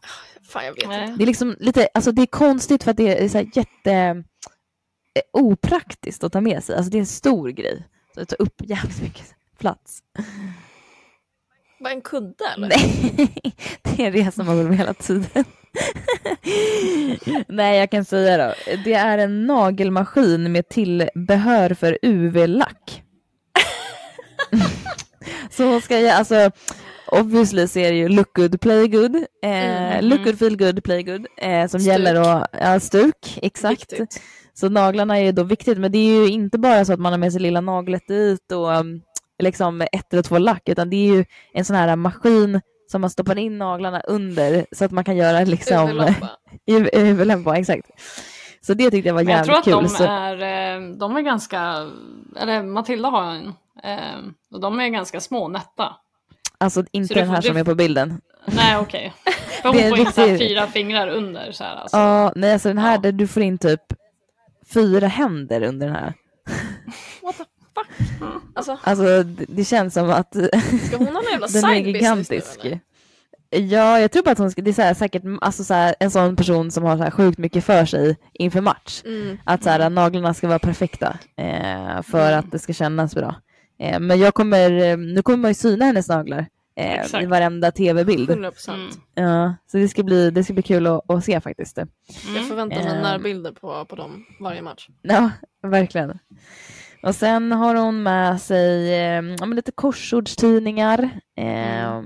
Fan 0.49 0.65
jag 0.65 0.73
vet 0.73 0.83
inte. 0.83 1.15
Det 1.17 1.23
är 1.23 1.27
liksom 1.27 1.55
lite, 1.59 1.87
alltså 1.93 2.11
det 2.11 2.21
är 2.21 2.25
konstigt 2.25 2.83
för 2.83 2.91
att 2.91 2.97
det 2.97 3.23
är 3.23 3.29
så 3.29 3.37
här 3.37 3.47
jätte 3.53 3.93
eh, 3.93 5.21
opraktiskt 5.33 6.23
att 6.23 6.31
ta 6.31 6.41
med 6.41 6.63
sig. 6.63 6.75
Alltså 6.75 6.91
det 6.91 6.97
är 6.97 6.99
en 6.99 7.05
stor 7.05 7.49
grej. 7.49 7.83
Så 8.13 8.19
det 8.19 8.25
tar 8.25 8.41
upp 8.41 8.61
jävligt 8.63 9.01
mycket 9.01 9.25
plats. 9.59 9.99
Bara 11.79 11.93
en 11.93 12.01
kudde 12.01 12.45
eller? 12.55 12.67
Nej, 12.67 13.33
det 13.81 14.03
är 14.03 14.07
en 14.07 14.13
resmål 14.13 14.71
hela 14.71 14.93
tiden. 14.93 15.45
Nej, 17.47 17.79
jag 17.79 17.91
kan 17.91 18.05
säga 18.05 18.37
då. 18.47 18.53
Det 18.85 18.93
är 18.93 19.17
en 19.17 19.45
nagelmaskin 19.45 20.51
med 20.51 20.69
tillbehör 20.69 21.73
för 21.73 21.97
UV-lack. 22.01 23.03
så 25.51 25.81
ska 25.81 25.99
jag, 25.99 26.15
alltså, 26.17 26.51
obviously 27.11 27.67
så 27.67 27.79
är 27.79 27.91
det 27.91 27.97
ju 27.97 28.09
look 28.09 28.33
good, 28.35 28.61
play 28.61 28.87
good. 28.87 29.15
Eh, 29.43 29.77
Mhm. 29.97 30.05
Look 30.09 30.23
good, 30.23 30.39
feel 30.39 30.57
good, 30.57 30.83
play 30.83 31.03
good. 31.03 31.27
Eh, 31.37 31.67
som 31.67 31.79
Stuk. 31.79 31.87
gäller 31.91 32.13
då, 32.15 32.45
ja, 32.61 32.79
stuk, 32.79 33.39
exakt. 33.41 33.81
Viktigt. 33.93 34.21
Så 34.53 34.69
naglarna 34.69 35.17
är 35.19 35.23
ju 35.23 35.31
då 35.31 35.43
viktigt, 35.43 35.77
men 35.77 35.91
det 35.91 35.97
är 35.97 36.21
ju 36.21 36.29
inte 36.29 36.57
bara 36.57 36.85
så 36.85 36.93
att 36.93 36.99
man 36.99 37.13
har 37.13 37.17
med 37.19 37.31
sig 37.31 37.41
lilla 37.41 37.61
naglet 37.61 38.07
dit 38.07 38.51
och 38.51 38.69
liksom 39.43 39.81
ett 39.81 40.13
eller 40.13 40.23
två 40.23 40.37
lack, 40.37 40.69
utan 40.69 40.89
det 40.89 40.95
är 40.95 41.15
ju 41.15 41.25
en 41.53 41.65
sån 41.65 41.75
här 41.75 41.95
maskin 41.95 42.61
som 42.87 43.01
man 43.01 43.09
stoppar 43.09 43.37
in 43.37 43.57
naglarna 43.57 43.99
under 44.01 44.65
så 44.71 44.85
att 44.85 44.91
man 44.91 45.03
kan 45.03 45.17
göra 45.17 45.39
liksom 45.43 45.89
UV-lampa. 45.89 46.29
i 46.65 46.79
huvudlämpa, 46.99 47.57
exakt. 47.57 47.87
Så 48.61 48.73
det 48.73 48.91
tyckte 48.91 49.07
jag 49.09 49.13
var 49.15 49.23
Men 49.23 49.33
jag 49.35 49.45
tror 49.45 49.55
jävligt 49.55 49.73
att 49.75 49.79
kul. 49.79 49.83
de 49.83 49.89
Så, 49.89 50.03
är, 50.03 50.75
eh, 50.75 50.81
de 50.97 51.15
är 51.17 51.21
ganska, 51.21 51.89
eller 52.39 52.63
Matilda 52.63 53.09
har 53.09 53.23
en, 53.31 53.47
eh, 53.83 54.17
och 54.53 54.59
de 54.61 54.79
är 54.79 54.87
ganska 54.89 55.19
små, 55.21 55.47
nätta. 55.47 55.95
alltså 56.57 56.83
inte 56.91 57.13
den 57.13 57.29
här 57.29 57.41
du 57.41 57.47
som 57.47 57.57
är 57.57 57.63
på 57.63 57.75
bilden. 57.75 58.21
Nej 58.45 58.77
okej. 58.77 59.13
För 59.61 59.73
Det 59.73 59.79
är 59.83 59.89
hon 59.89 59.97
får 59.97 60.05
riktigt- 60.23 60.39
fyra 60.49 60.67
fingrar 60.67 61.07
under 61.07 61.51
så 61.51 61.63
här 61.63 61.75
alltså. 61.75 61.97
Ja, 61.97 62.31
nej 62.35 62.53
alltså 62.53 62.67
den 62.67 62.77
här 62.77 62.91
Ja. 62.93 62.97
där 63.01 63.11
du 63.11 63.27
får 63.27 63.43
in 63.43 63.57
typ 63.57 63.81
fyra 64.73 65.07
händer 65.07 65.61
under 65.63 65.87
den 65.87 65.95
här. 65.95 66.13
Fuck? 68.19 68.41
Alltså, 68.55 68.77
Alltså 68.83 69.23
det, 69.47 69.65
känns 69.65 69.93
som 69.93 70.09
att 70.09 70.35
ska 70.87 70.97
hon 70.97 71.07
ha 71.07 71.21
en 71.21 71.31
jävla 71.31 71.47
Den 71.53 71.65
är 71.65 71.75
gigantisk. 71.75 72.59
nu? 72.63 72.79
Ja, 73.49 73.99
jag 73.99 74.11
tror 74.11 74.23
bara 74.23 74.31
att 74.31 74.37
hon 74.37 74.51
ska, 74.51 74.61
det 74.61 74.69
är 74.71 74.73
så 74.73 74.81
här, 74.81 74.93
säkert 74.93 75.23
alltså 75.41 75.63
så 75.63 75.73
här, 75.73 75.95
en 75.99 76.11
sån 76.11 76.35
person 76.35 76.71
som 76.71 76.83
har 76.83 76.97
så 76.97 77.03
här 77.03 77.11
sjukt 77.11 77.37
mycket 77.37 77.63
för 77.63 77.85
sig 77.85 78.17
inför 78.33 78.61
match. 78.61 79.01
Mm. 79.05 79.37
Att 79.43 79.63
så 79.63 79.69
här, 79.69 79.89
naglarna 79.89 80.33
ska 80.33 80.47
vara 80.47 80.59
perfekta 80.59 81.17
eh, 81.37 82.01
för 82.01 82.31
att 82.31 82.51
det 82.51 82.59
ska 82.59 82.73
kännas 82.73 83.15
bra. 83.15 83.35
Eh, 83.79 83.99
men 83.99 84.19
jag 84.19 84.33
kommer, 84.33 84.71
eh, 84.71 84.97
nu 84.97 85.21
kommer 85.21 85.37
man 85.37 85.51
ju 85.51 85.55
syna 85.55 85.85
hennes 85.85 86.09
naglar 86.09 86.45
eh, 86.75 86.93
i 86.95 86.97
Exakt. 86.97 87.27
varenda 87.27 87.71
tv-bild. 87.71 88.29
100 88.29 88.51
procent. 88.51 88.97
Mm. 89.15 89.29
Ja, 89.29 89.55
så 89.71 89.77
det 89.77 89.87
ska 89.87 90.03
bli, 90.03 90.31
det 90.31 90.43
ska 90.43 90.53
bli 90.53 90.63
kul 90.63 90.87
att, 90.87 91.11
att 91.11 91.25
se 91.25 91.41
faktiskt. 91.41 91.77
Jag 92.35 92.47
förväntar 92.47 92.77
mig 92.83 92.87
Ehm. 92.95 93.01
närbilder 93.01 93.51
på, 93.51 93.85
på 93.85 93.95
dem 93.95 94.25
varje 94.39 94.61
match. 94.61 94.87
Ja, 95.01 95.31
verkligen. 95.63 96.19
Och 97.07 97.15
sen 97.15 97.51
har 97.51 97.75
hon 97.75 98.03
med 98.03 98.41
sig 98.41 98.93
eh, 98.93 99.23
ja, 99.39 99.45
lite 99.45 99.71
korsordstidningar. 99.71 101.09
Eh, 101.37 102.01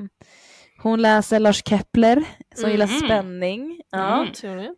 Hon 0.83 1.01
läser 1.01 1.39
Lars 1.39 1.63
Kepler 1.65 2.23
som 2.55 2.69
gillar 2.71 2.87
Mhm. 2.87 2.99
spänning. 2.99 3.81
Ja, 3.91 4.25
Mm. 4.43 4.75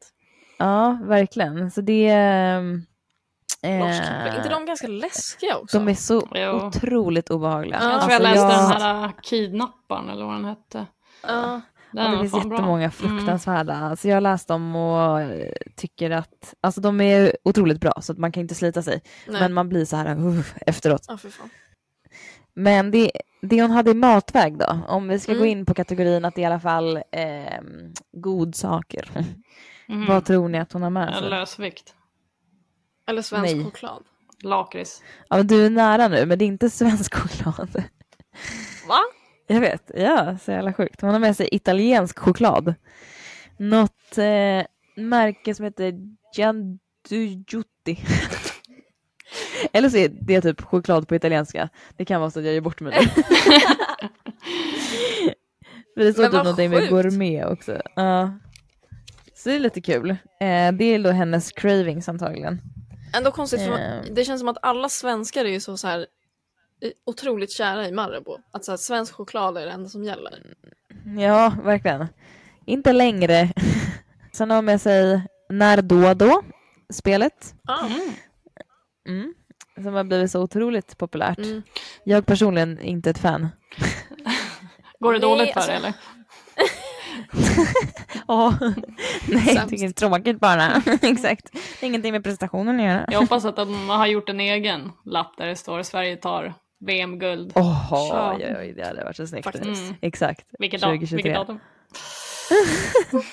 Ja 0.57 0.99
verkligen. 1.03 1.71
Så 1.71 1.81
det... 1.81 2.09
Eh, 2.09 3.79
Lars 3.79 3.97
Kepler. 3.97 4.37
inte 4.37 4.49
de 4.49 4.65
ganska 4.65 4.87
läskiga 4.87 5.57
också? 5.57 5.77
de 5.79 5.87
är 5.87 5.93
så 5.93 6.27
Jo. 6.35 6.49
otroligt 6.51 7.29
obehagliga. 7.29 7.73
Jag 7.75 7.81
tror 7.81 7.93
Alltså, 7.93 8.11
jag 8.11 8.21
läste 8.21 8.39
jag- 8.39 8.71
den 8.71 8.81
här 8.81 9.11
Kidnapparen 9.23 10.09
eller 10.09 10.25
vad 10.25 10.35
den 10.35 10.45
hette. 10.45 10.85
Ja. 11.27 11.61
Den 11.93 12.11
det 12.11 12.17
finns 12.19 12.31
fan 12.31 12.49
bra. 12.49 12.57
jättemånga 12.57 12.91
fruktansvärda. 12.91 13.73
Alltså 13.75 14.07
jag 14.07 14.15
har 14.15 14.21
läst 14.21 14.47
dem 14.47 14.75
och 14.75 15.19
tycker 15.75 16.11
att 16.11 16.53
alltså 16.61 16.81
de 16.81 17.01
är 17.01 17.37
otroligt 17.43 17.79
bra 17.81 17.93
så 18.01 18.11
att 18.11 18.17
man 18.17 18.31
kan 18.31 18.41
inte 18.41 18.55
slita 18.55 18.81
sig. 18.81 19.01
Nej. 19.27 19.41
Men 19.41 19.53
man 19.53 19.69
blir 19.69 19.85
så 19.85 19.95
här 19.95 20.15
uh, 20.19 20.45
efteråt. 20.65 21.05
Fan. 21.05 21.49
Men 22.55 22.91
det, 22.91 23.11
det 23.41 23.61
hon 23.61 23.71
hade 23.71 23.91
i 23.91 23.93
matväg 23.93 24.57
då, 24.57 24.79
om 24.87 25.07
vi 25.07 25.19
ska 25.19 25.31
gå 25.33 25.37
Mm. 25.39 25.49
in 25.59 25.65
på 25.65 25.73
kategorin 25.73 26.25
att 26.25 26.35
det 26.35 26.41
i 26.41 26.45
alla 26.45 26.59
fall 26.59 26.97
eh, 26.97 27.61
godsaker. 28.11 29.09
Mm. 29.89 30.05
Vad 30.07 30.25
tror 30.25 30.49
ni 30.49 30.59
att 30.59 30.73
hon 30.73 30.81
har 30.81 30.89
med 30.89 31.13
sig? 31.15 31.29
Lösvikt. 31.29 31.95
Eller 33.07 33.21
svensk 33.21 33.55
Nej. 33.55 33.65
choklad. 33.65 34.03
Lakrits. 34.43 35.01
Ja, 35.29 35.43
du 35.43 35.65
är 35.65 35.69
nära 35.69 36.07
nu, 36.07 36.25
men 36.25 36.39
det 36.39 36.45
är 36.45 36.47
inte 36.47 36.69
svensk 36.69 37.15
choklad. 37.15 37.83
Va? 38.87 38.99
Jag 39.47 39.61
vet, 39.61 39.91
ja, 39.95 40.37
så 40.37 40.51
jävla 40.51 40.73
sjukt. 40.73 41.01
Hon 41.01 41.09
har 41.09 41.19
med 41.19 41.37
sig 41.37 41.49
italiensk 41.51 42.19
choklad. 42.19 42.73
Något 43.57 44.17
eh, 44.17 44.65
märke 44.95 45.55
som 45.55 45.65
heter 45.65 45.93
Giandujutti. 46.35 47.99
Eller 49.73 49.89
så 49.89 49.97
är 49.97 50.09
det 50.09 50.41
typ 50.41 50.61
choklad 50.61 51.07
på 51.07 51.15
italienska. 51.15 51.69
Det 51.97 52.05
kan 52.05 52.21
vara 52.21 52.31
så 52.31 52.39
att 52.39 52.45
jag 52.45 52.53
ger 52.53 52.61
bort 52.61 52.79
mig 52.79 52.93
nu. 53.01 53.07
För 55.93 56.03
det 56.03 56.13
står 56.13 56.23
Men 56.23 56.31
typ 56.31 56.43
någonting 56.43 56.69
med 56.69 56.89
gourmet 56.89 57.45
också. 57.45 57.81
Ja. 57.95 58.33
Så 59.35 59.49
det 59.49 59.55
är 59.55 59.59
lite 59.59 59.81
kul. 59.81 60.09
Eh, 60.09 60.71
det 60.73 60.83
är 60.85 61.03
då 61.03 61.11
hennes 61.11 61.51
cravings 61.51 62.09
antagligen. 62.09 62.61
Ändå 63.15 63.31
konstigt 63.31 63.61
för 63.61 63.69
man, 63.69 63.79
det 64.11 64.25
känns 64.25 64.39
som 64.41 64.49
att 64.49 64.57
alla 64.61 64.89
svenskar 64.89 65.45
är 65.45 65.49
ju 65.49 65.59
så, 65.59 65.77
så 65.77 65.87
här 65.87 65.99
eh, 65.99 66.05
otroligt 67.05 67.51
kära 67.51 67.87
i 67.87 67.91
Marabou. 67.91 68.37
Att 68.51 68.65
så 68.65 68.71
här, 68.71 68.77
svensk 68.77 69.13
choklad 69.13 69.57
är 69.57 69.65
det 69.65 69.71
enda 69.71 69.89
som 69.89 70.03
gäller. 70.03 70.43
Ja, 71.17 71.53
verkligen. 71.63 72.07
Inte 72.65 72.93
längre. 72.93 73.49
Sen 74.31 74.49
har 74.49 74.57
hon 74.57 74.65
med 74.65 74.81
sig 74.81 75.21
När 75.49 75.81
då 75.81 76.13
då, 76.13 76.41
spelet. 76.93 77.55
Ah. 77.67 77.85
Mm. 79.07 79.33
Som 79.75 79.93
har 79.93 80.03
blivit 80.03 80.31
så 80.31 80.41
otroligt 80.41 80.97
populärt. 80.97 81.37
Mm. 81.37 81.61
Jag 82.03 82.25
personligen 82.25 82.79
inte 82.79 83.09
ett 83.09 83.17
fan. 83.17 83.47
Går 84.99 85.13
det 85.13 85.19
Nej, 85.19 85.29
dåligt 85.29 85.53
för 85.53 85.59
alltså- 85.59 85.71
dig 85.71 85.77
eller? 85.77 85.93
Ja, 88.27 88.53
nej 89.27 89.55
jag 89.55 89.69
tycker 89.69 89.83
det 89.83 89.89
är 89.89 89.93
tråkigt 89.93 90.39
bara. 90.39 90.81
Exakt. 91.01 91.51
Det 91.53 91.85
är 91.85 91.87
ingenting 91.87 92.11
med 92.11 92.23
prestationen 92.23 92.79
att 92.79 92.85
göra. 92.85 93.05
Jag 93.11 93.19
hoppas 93.19 93.45
att 93.45 93.55
de 93.55 93.89
har 93.89 94.07
gjort 94.07 94.29
en 94.29 94.39
egen 94.39 94.91
lapp 95.05 95.37
där 95.37 95.47
det 95.47 95.55
står 95.55 95.83
Sverige 95.83 96.17
tar 96.17 96.53
VM-guld. 96.85 97.51
Åh, 97.55 97.87
Ja. 97.91 98.35
oj, 98.39 98.55
oj, 98.59 98.73
det 98.77 98.85
hade 98.85 99.03
varit 99.03 99.15
så 99.15 99.27
snyggt. 99.27 99.55
Mm. 99.55 99.75
Exakt. 100.01 100.45
Vilket, 100.59 100.81
da- 100.81 100.85
2023. 100.85 101.15
vilket 101.15 101.35
datum? 101.35 101.59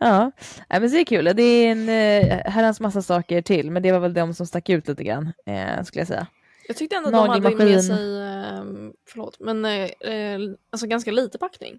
Ja, 0.00 0.30
Nej, 0.70 0.80
men 0.80 0.90
så 0.90 0.96
det 0.96 1.02
är 1.02 1.04
kul. 1.04 1.24
Det 1.36 1.42
är 1.42 1.70
en 1.72 1.88
eh, 1.88 2.52
herrans 2.52 2.80
massa 2.80 3.02
saker 3.02 3.42
till, 3.42 3.70
men 3.70 3.82
det 3.82 3.92
var 3.92 3.98
väl 4.00 4.14
de 4.14 4.34
som 4.34 4.46
stack 4.46 4.68
ut 4.68 4.88
lite 4.88 5.04
grann, 5.04 5.32
eh, 5.46 5.82
skulle 5.84 6.00
jag 6.00 6.08
säga. 6.08 6.26
Jag 6.68 6.76
tyckte 6.76 6.96
ändå 6.96 7.08
att 7.08 7.14
de 7.14 7.28
hade 7.44 7.56
med 7.64 7.84
sig, 7.84 8.22
ehm, 8.22 8.92
förlåt, 9.08 9.36
men 9.40 9.64
eh, 9.64 9.84
eh, 9.84 10.38
alltså 10.72 10.86
ganska 10.86 11.10
lite 11.10 11.38
packning. 11.38 11.78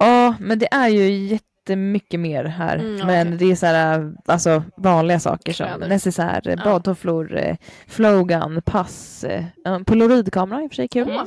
Ja, 0.00 0.34
men 0.40 0.58
det 0.58 0.68
är 0.74 0.88
ju 0.88 1.38
jättemycket 1.68 2.20
mer 2.20 2.44
här. 2.44 2.76
Mm, 2.76 3.06
men 3.06 3.36
det 3.38 3.44
är 3.52 3.56
så 3.56 3.66
här, 3.66 4.12
alltså 4.26 4.62
vanliga 4.76 5.20
saker 5.20 5.52
som 5.52 5.66
Kläder. 5.66 5.88
necessär, 5.88 6.40
Ja. 6.44 6.56
badtofflor, 6.64 7.36
eh, 7.36 7.56
flowgun, 7.86 8.62
pass, 8.64 9.24
eh, 9.24 9.44
polaroidkamera 9.86 10.62
i 10.62 10.66
och 10.66 10.70
för 10.70 10.76
sig 10.76 10.88
kul. 10.88 11.08
Mm. 11.10 11.26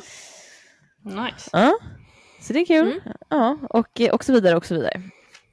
Nice. 1.25 1.49
Ja, 1.53 1.73
så 2.41 2.53
det 2.53 2.59
är 2.59 2.65
kul. 2.65 2.87
Mm. 2.87 2.99
Ja, 3.29 3.57
och, 3.69 4.01
eh, 4.01 4.09
och 4.13 4.23
så 4.23 4.33
vidare 4.33 4.55
och 4.57 4.65
så 4.65 4.73
vidare. 4.75 5.01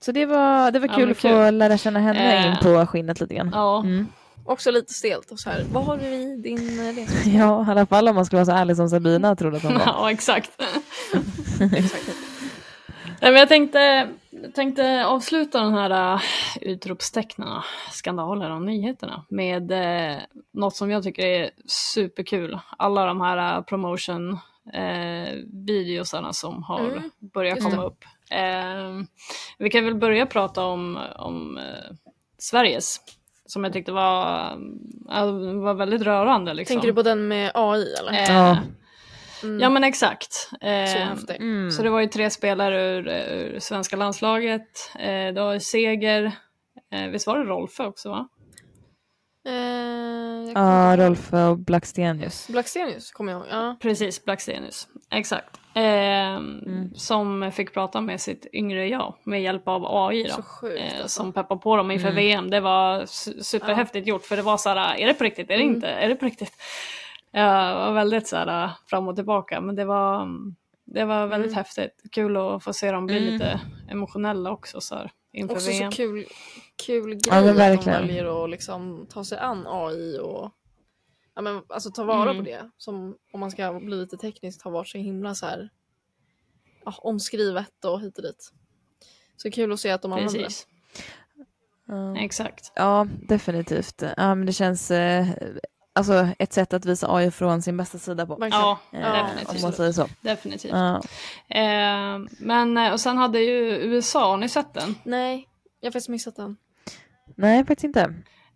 Så 0.01 0.12
det 0.12 0.26
var, 0.26 0.70
det 0.70 0.78
var 0.78 0.89
Ja, 0.89 0.95
kul 0.95 1.11
att 1.11 1.16
få 1.16 1.28
kul. 1.28 1.59
lära 1.59 1.78
känna 1.78 2.01
henne 2.01 2.36
Eh. 2.39 2.47
in 2.47 2.57
på 2.62 2.86
skinnet 2.86 3.20
lite 3.20 3.34
grann. 3.34 3.51
Ja, 3.55 3.80
Mm. 3.80 4.07
Också 4.45 4.70
lite 4.70 4.93
stelt 4.93 5.30
och 5.30 5.41
så 5.41 5.51
här, 5.51 5.64
vad 5.72 5.84
har 5.84 5.97
du 5.97 6.05
i 6.07 6.36
din 6.43 6.93
resa? 6.97 7.30
Ja, 7.30 7.66
i 7.68 7.70
alla 7.70 7.86
fall 7.86 8.09
om 8.09 8.14
man 8.14 8.26
skulle 8.26 8.39
vara 8.45 8.57
så 8.57 8.62
ärlig 8.62 8.76
som 8.76 8.89
Sabina 8.89 9.36
trodde 9.36 9.57
att 9.57 9.62
hon 9.62 9.74
var. 9.74 9.82
ja 9.86 10.11
exakt. 10.11 10.51
Exakt. 11.76 12.05
Nej, 13.20 13.32
men 13.32 13.34
jag 13.36 13.49
tänkte, 13.49 14.09
jag 14.43 14.55
tänkte 14.55 15.07
avsluta 15.07 15.61
den 15.62 15.74
här 15.74 16.14
uh, 16.14 16.20
utropstecknarna, 16.61 17.64
skandalerna 17.93 18.55
och 18.55 18.62
nyheterna 18.62 19.24
med 19.28 19.72
uh, 19.72 20.18
något 20.53 20.76
som 20.76 20.91
jag 20.91 21.03
tycker 21.03 21.26
är 21.26 21.51
superkul. 21.66 22.59
Alla 22.78 23.05
de 23.07 23.20
här 23.20 23.59
uh, 23.59 23.64
promotion 23.64 24.39
videosarna 25.66 26.32
som 26.32 26.62
har 26.62 26.80
Mm, 26.80 27.11
börjat 27.18 27.62
komma 27.62 27.76
det. 27.76 27.86
upp. 27.86 28.05
Eh, 28.30 29.05
vi 29.59 29.70
kan 29.70 29.84
väl 29.84 29.95
börja 29.95 30.26
prata 30.26 30.64
om, 30.64 30.99
om 31.16 31.59
eh, 31.59 31.97
Sveriges, 32.39 33.01
som 33.47 33.64
jag 33.64 33.72
tyckte 33.72 33.93
var, 33.93 34.51
var 35.62 35.74
väldigt 35.74 36.03
rörande. 36.03 36.55
Liksom. 36.55 36.74
Tänker 36.74 36.89
du 36.89 36.95
på 36.95 37.03
den 37.03 37.28
med 37.28 37.51
AI 37.55 37.95
eller? 37.95 38.12
Eh, 38.12 38.36
Ja. 38.36 38.59
Mm. 39.43 39.61
Ja 39.61 39.68
men 39.70 39.84
exakt. 39.84 40.32
Så 40.32 40.66
Eh, 40.66 40.84
häftig. 41.09 41.36
Mm. 41.36 41.70
så 41.70 41.82
det 41.82 41.91
var 41.91 42.01
ju 42.01 42.07
tre 42.07 42.30
spelare 42.30 42.80
ur, 42.82 43.09
ur 43.09 43.59
svenska 43.61 43.97
landslaget. 43.97 44.91
Eh, 44.99 45.34
det 45.34 45.41
var 45.41 45.59
Seger, 45.59 46.32
eh, 46.93 47.07
visst 47.07 47.26
var 47.26 47.39
det 47.39 47.45
Rolfö 47.45 47.84
också 47.86 48.11
va? 48.11 48.28
Eh, 49.49 49.55
Ja, 50.55 50.93
inte 50.93 51.03
ihåg. 51.03 51.11
Rolf 51.11 51.32
och 51.32 51.59
Blackstenius. 51.59 52.49
Blackstenius 52.49 53.11
kommer 53.11 53.32
jag 53.32 53.41
ihåg. 53.41 53.49
Ja. 53.51 53.76
Precis, 53.80 54.24
Blackstenius. 54.24 54.89
Exakt. 55.11 55.61
Eh, 55.74 56.41
Som 56.95 57.53
fick 57.53 57.74
prata 57.74 58.01
med 58.01 58.20
sitt 58.20 58.47
yngre 58.53 58.89
jag 58.89 59.14
med 59.24 59.43
hjälp 59.43 59.68
av 59.68 59.86
AI 59.86 60.28
Så 60.28 60.36
då. 60.36 60.43
sjukt 60.43 60.80
Eh, 60.80 60.93
alltså. 61.03 61.09
som 61.09 61.32
peppar 61.32 61.57
på 61.57 61.76
dem 61.76 61.91
inför 61.91 62.11
VM. 62.12 62.51
Det 62.51 62.61
var 62.61 63.01
su- 63.03 63.41
superhäftigt 63.43 64.07
gjort 64.07 64.24
för 64.26 64.36
det 64.36 64.43
var 64.43 64.57
så 64.57 64.68
här, 64.68 64.97
är 64.99 65.07
det 65.07 65.14
på 65.14 65.24
riktigt? 65.24 65.51
Är 65.51 65.57
det 65.57 65.62
Mm. 65.62 65.74
inte? 65.74 65.89
Är 65.89 66.09
det 66.09 66.14
på 66.14 66.24
riktigt? 66.26 66.53
Ja, 67.31 67.68
det 67.68 67.74
var 67.74 67.93
väldigt 67.93 68.29
så 68.29 68.37
här 68.37 68.70
fram 68.87 69.09
och 69.09 69.16
tillbaka 69.16 69.61
men 69.61 69.76
det 69.76 69.85
var, 69.85 70.29
det 70.85 71.05
var 71.05 71.26
väldigt 71.26 71.51
Mm. 71.53 71.57
häftigt. 71.57 72.03
Kul 72.12 72.37
att 72.37 72.64
få 72.64 72.72
se 72.72 72.93
dem 72.93 73.07
bli 73.07 73.18
Mm. 73.18 73.33
lite 73.33 73.61
emotionella 73.89 74.51
också 74.51 74.81
så 74.81 74.95
här, 74.95 75.11
inför 75.33 75.55
Också 75.55 75.70
VM. 75.70 75.93
så 75.93 75.97
kul, 75.97 76.24
kul 76.87 77.05
grej 77.14 77.20
Ja, 77.26 77.39
att 77.39 77.45
de 77.85 77.91
väljer 77.91 78.45
att 78.45 78.51
liksom 78.51 79.07
ta 79.11 79.24
sig 79.24 79.39
an 79.39 79.66
AI 79.66 80.18
och 80.18 80.51
ja, 81.35 81.43
men, 81.43 81.62
alltså, 81.68 81.91
ta 81.91 82.05
vara 82.05 82.31
Mm. 82.31 82.37
på 82.45 82.51
det. 82.51 82.70
Som 82.76 83.16
om 83.33 83.41
man 83.41 83.51
ska 83.51 83.72
bli 83.81 83.97
lite 83.97 84.16
teknisk 84.16 84.64
har 84.64 84.70
varit 84.70 84.89
så 84.89 84.99
himla 84.99 85.35
så 85.35 85.47
här, 85.47 85.68
ja, 86.85 86.95
omskrivet 86.99 87.85
och 87.85 88.01
hit 88.01 88.18
och 88.18 88.24
dit. 88.24 88.53
Så 89.37 89.51
kul 89.51 89.72
att 89.72 89.81
se 89.81 89.91
att 89.91 90.03
de 90.03 90.12
använder 90.12 90.39
det. 90.39 90.45
Precis, 90.45 90.66
Ja. 91.87 92.18
exakt. 92.18 92.72
Ja, 92.74 93.07
definitivt. 93.29 94.03
Ja, 94.16 94.35
men 94.35 94.47
det 94.47 94.53
känns 94.53 94.91
eh, 94.91 95.26
alltså 95.99 96.28
ett 96.38 96.53
sätt 96.53 96.72
att 96.74 96.84
visa 96.86 97.14
AI 97.14 97.30
från 97.30 97.62
sin 97.62 97.76
bästa 97.76 97.99
sida 97.99 98.26
på. 98.26 98.49
Ja, 98.51 98.78
Eh, 98.92 98.99
om 98.99 99.12
man 99.12 99.36
definitivt. 99.36 99.74
säger 99.76 99.92
så. 99.92 100.09
definitivt. 100.20 100.72
Ja. 100.72 100.96
Eh, 101.49 102.18
men 102.40 102.76
eh, 102.76 102.92
och 102.92 103.01
sen 103.01 103.16
hade 103.16 103.38
ju 103.40 103.59
USA, 103.68 104.30
har 104.30 104.36
ni 104.36 104.49
sett 104.49 104.74
den? 104.74 104.94
Nej, 105.03 105.49
jag 105.80 105.86
har 105.86 105.92
faktiskt 105.92 106.09
missat 106.09 106.36
den. 106.36 106.57
Nej, 107.36 107.59
faktiskt 107.64 107.84
inte. 107.84 108.01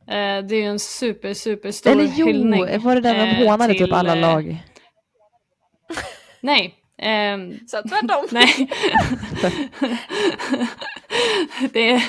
Eh, 0.06 0.44
det 0.44 0.54
är 0.56 0.60
ju 0.62 0.64
en 0.66 0.78
super, 0.78 1.34
super 1.34 1.70
stor 1.70 1.90
Eller 1.90 2.12
jo, 2.16 2.26
hyllning. 2.26 2.80
var 2.82 2.94
det 2.94 3.00
där 3.00 3.14
de 3.14 3.20
eh, 3.30 3.48
hånade 3.50 3.72
typ 3.72 3.82
till, 3.84 3.92
alla 3.94 4.14
eh, 4.16 4.20
lag? 4.20 4.62
Nej. 6.40 6.74
ehm, 6.98 7.58
Så 7.68 7.82
tvärtom. 7.82 8.26
nej. 8.30 8.70
det, 11.72 11.90
är, 11.90 12.02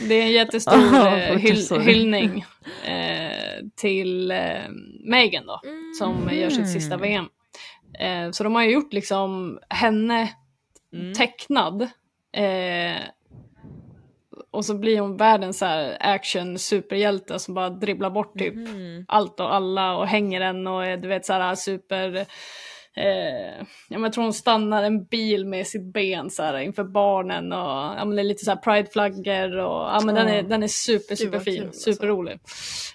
det 0.00 0.14
är 0.14 0.22
en 0.22 0.32
jättestor 0.32 0.78
fortsätt, 1.40 1.40
hyll, 1.40 1.80
hyllning 1.80 2.44
eh, 2.84 3.64
till 3.76 4.30
eh, 4.30 4.68
Megan 5.04 5.46
då, 5.46 5.60
som 5.98 6.30
gör 6.32 6.50
sitt 6.50 6.72
sista 6.72 6.96
VM. 6.96 7.26
Eh, 7.98 8.30
så 8.30 8.44
de 8.44 8.54
har 8.54 8.62
ju 8.62 8.70
gjort 8.70 8.92
liksom 8.92 9.58
henne 9.68 10.32
tecknad. 11.16 11.82
Eh, 12.32 13.02
och 14.50 14.64
så 14.64 14.74
blir 14.74 15.00
hon 15.00 15.16
världens 15.16 15.58
så 15.58 15.92
action 16.00 16.58
superhjälte 16.58 17.38
som 17.38 17.54
bara 17.54 17.70
dribblar 17.70 18.10
bort 18.10 18.38
typ 18.38 18.54
allt 19.08 19.40
och 19.40 19.54
alla 19.54 19.96
och 19.96 20.06
hänger 20.06 20.40
den 20.40 20.66
och 20.66 20.86
är, 20.86 20.96
du 20.96 21.08
vet 21.08 21.26
så 21.26 21.32
här 21.32 21.54
super 21.54 22.26
Eh, 22.98 23.66
ja, 23.88 23.98
jag 24.00 24.12
tror 24.12 24.24
hon 24.24 24.32
stannar 24.34 24.82
en 24.82 25.04
bil 25.04 25.46
med 25.46 25.66
sitt 25.66 25.92
ben 25.92 26.30
så 26.30 26.42
här, 26.42 26.58
inför 26.58 26.84
barnen 26.84 27.52
och 27.52 27.58
ja, 27.98 28.04
men 28.04 28.16
det 28.16 28.22
är 28.22 28.24
lite 28.24 28.44
så 28.44 28.50
här 28.50 28.58
prideflaggor 28.58 29.56
och 29.58 29.88
ja, 29.88 30.00
men 30.04 30.14
den, 30.14 30.28
är, 30.28 30.42
den 30.42 30.62
är 30.62 30.68
super 30.68 31.16
Gud, 31.16 31.32
vad 31.32 31.40
super 31.42 31.52
fin, 31.52 31.56
kul, 31.60 31.66
alltså. 31.66 31.92
superrolig. 31.92 32.38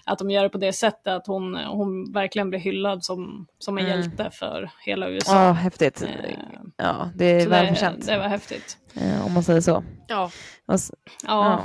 Att 0.04 0.18
de 0.18 0.30
gör 0.30 0.42
det 0.42 0.48
på 0.48 0.58
det 0.58 0.72
sättet 0.72 1.06
att 1.06 1.26
hon, 1.26 1.54
hon 1.54 2.12
verkligen 2.12 2.50
blir 2.50 2.60
hyllad 2.60 3.04
som, 3.04 3.46
som 3.58 3.78
en 3.78 3.84
Mm. 3.86 4.00
hjälte 4.00 4.30
för 4.32 4.70
hela 4.84 5.06
Ja, 5.06 5.12
USA. 5.12 5.52
häftigt. 5.52 6.02
Eh, 6.02 6.08
Ja, 6.76 7.10
det 7.14 7.24
är 7.24 7.44
så 7.44 7.50
välförtjänt. 7.50 8.06
det, 8.06 8.12
det 8.12 8.18
var 8.18 8.28
häftigt. 8.28 8.76
eh, 9.00 9.26
Om 9.26 9.32
man 9.32 9.42
säger 9.42 9.60
så. 9.60 9.84
Ja, 10.08 10.24
Och 10.66 10.74
Ja, 10.74 10.80
Ja. 11.26 11.64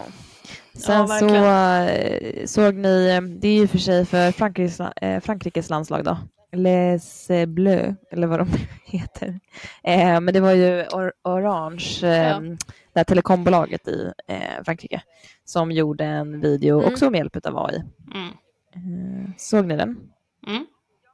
Sen 0.74 1.08
så 1.08 1.14
verkligen. 1.28 2.38
eh, 2.42 2.46
såg 2.46 2.76
ni, 2.76 3.10
eh, 3.10 3.22
det 3.22 3.48
är 3.48 3.54
ju 3.60 3.68
för 3.68 3.78
sig 3.78 4.06
för 4.06 4.32
Frankrikes, 4.32 4.80
eh, 4.80 5.20
Frankrikes 5.22 5.70
landslag 5.70 6.04
då, 6.04 6.18
Les 6.52 7.28
Bleus, 7.48 7.96
eller 8.12 8.28
vad 8.28 8.40
de 8.40 8.48
heter. 8.86 9.40
Eh, 9.84 10.20
men 10.22 10.34
det 10.34 10.40
var 10.40 10.52
ju 10.52 10.84
or 10.84 11.14
Orange, 11.24 12.00
eh, 12.04 12.10
Ja. 12.28 12.40
det 12.94 13.00
här 13.00 13.04
telekombolaget 13.04 13.88
i 13.88 14.12
eh, 14.28 14.64
Frankrike, 14.66 15.02
som 15.46 15.72
gjorde 15.72 16.06
en 16.06 16.42
video 16.42 16.80
Mm. 16.80 16.94
också 16.94 17.10
med 17.10 17.18
hjälp 17.18 17.46
av 17.46 17.58
AI. 17.58 17.84
mm. 18.16 18.28
Eh, 18.76 19.32
såg 19.38 19.66
ni 19.66 19.76
den? 19.78 19.98
Mm. 20.48 20.66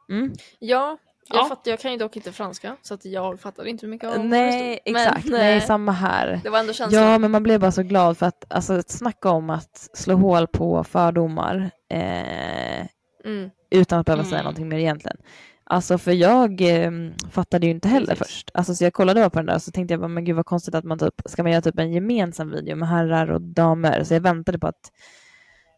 Mm. 0.09 0.33
ja 0.59 0.97
jag, 1.29 1.37
Ja. 1.43 1.45
Fattar, 1.49 1.71
jag 1.71 1.79
kan 1.79 1.91
ju 1.91 1.97
dock 1.97 2.15
inte 2.15 2.31
franska 2.31 2.75
så 2.81 2.93
att 2.93 3.05
jag 3.05 3.39
fattade 3.39 3.69
inte 3.69 3.85
hur 3.85 3.91
mycket 3.91 4.09
av 4.09 4.25
Nej, 4.25 4.79
stod. 4.83 4.93
Men, 4.93 5.01
exakt. 5.07 5.25
eh, 5.25 5.31
Nej, 5.31 5.61
samma 5.61 5.91
här. 5.91 6.39
Det 6.43 6.49
var 6.49 6.59
ändå 6.59 6.73
känslan. 6.73 7.03
Ja, 7.03 7.17
men 7.17 7.31
man 7.31 7.43
blev 7.43 7.59
bara 7.59 7.71
så 7.71 7.83
glad 7.83 8.17
för 8.17 8.25
att 8.25 8.45
alltså, 8.53 8.81
snacka 8.87 9.29
om 9.29 9.49
att 9.49 9.89
slå 9.93 10.15
hål 10.15 10.47
på 10.47 10.83
fördomar 10.83 11.71
eh, 11.89 12.85
Mm. 13.25 13.49
utan 13.69 13.99
att 13.99 14.05
behöva 14.05 14.23
säga 14.23 14.35
Mm. 14.35 14.43
någonting 14.43 14.67
mer 14.69 14.77
egentligen. 14.77 15.17
Alltså 15.63 15.97
för 15.97 16.11
jag 16.11 16.61
eh, 16.61 16.91
fattade 17.31 17.65
ju 17.65 17.71
inte 17.71 17.87
heller 17.87 18.07
Precis. 18.15 18.27
först. 18.27 18.51
Alltså 18.53 18.75
så 18.75 18.83
jag 18.83 18.93
kollade 18.93 19.19
bara 19.21 19.29
på 19.29 19.39
den 19.39 19.45
där 19.45 19.55
och 19.55 19.61
så 19.61 19.71
tänkte 19.71 19.93
jag 19.93 20.01
bara, 20.01 20.07
men 20.07 20.25
gud 20.25 20.35
vad 20.35 20.45
konstigt 20.45 20.75
att 20.75 20.83
man 20.83 20.99
typ, 20.99 21.21
ska 21.25 21.43
man 21.43 21.51
göra 21.51 21.61
typ 21.61 21.79
en 21.79 21.93
gemensam 21.93 22.51
video 22.51 22.75
med 22.75 22.89
herrar 22.89 23.31
och 23.31 23.41
damer? 23.41 24.03
Så 24.03 24.13
jag 24.13 24.21
väntade 24.21 24.59
på 24.59 24.67
att 24.67 24.91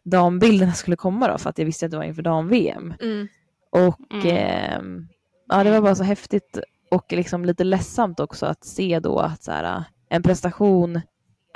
dambilderna 0.04 0.72
skulle 0.72 0.96
komma 0.96 1.28
då 1.28 1.38
för 1.38 1.50
att 1.50 1.58
jag 1.58 1.64
visste 1.66 1.86
att 1.86 1.90
det 1.92 1.96
var 1.96 2.04
inför 2.04 2.22
dam-VM. 2.22 2.94
Mm. 3.00 3.28
Och 3.70 4.12
Mm. 4.14 4.26
ehm, 4.36 5.08
ja, 5.48 5.64
det 5.64 5.70
var 5.70 5.80
bara 5.80 5.94
så 5.94 6.04
häftigt 6.04 6.58
och 6.90 7.12
liksom 7.12 7.44
lite 7.44 7.64
ledsamt 7.64 8.20
också 8.20 8.46
att 8.46 8.64
se 8.64 9.00
då 9.00 9.18
att 9.18 9.42
så 9.42 9.52
här, 9.52 9.84
en 10.08 10.22
prestation 10.22 10.96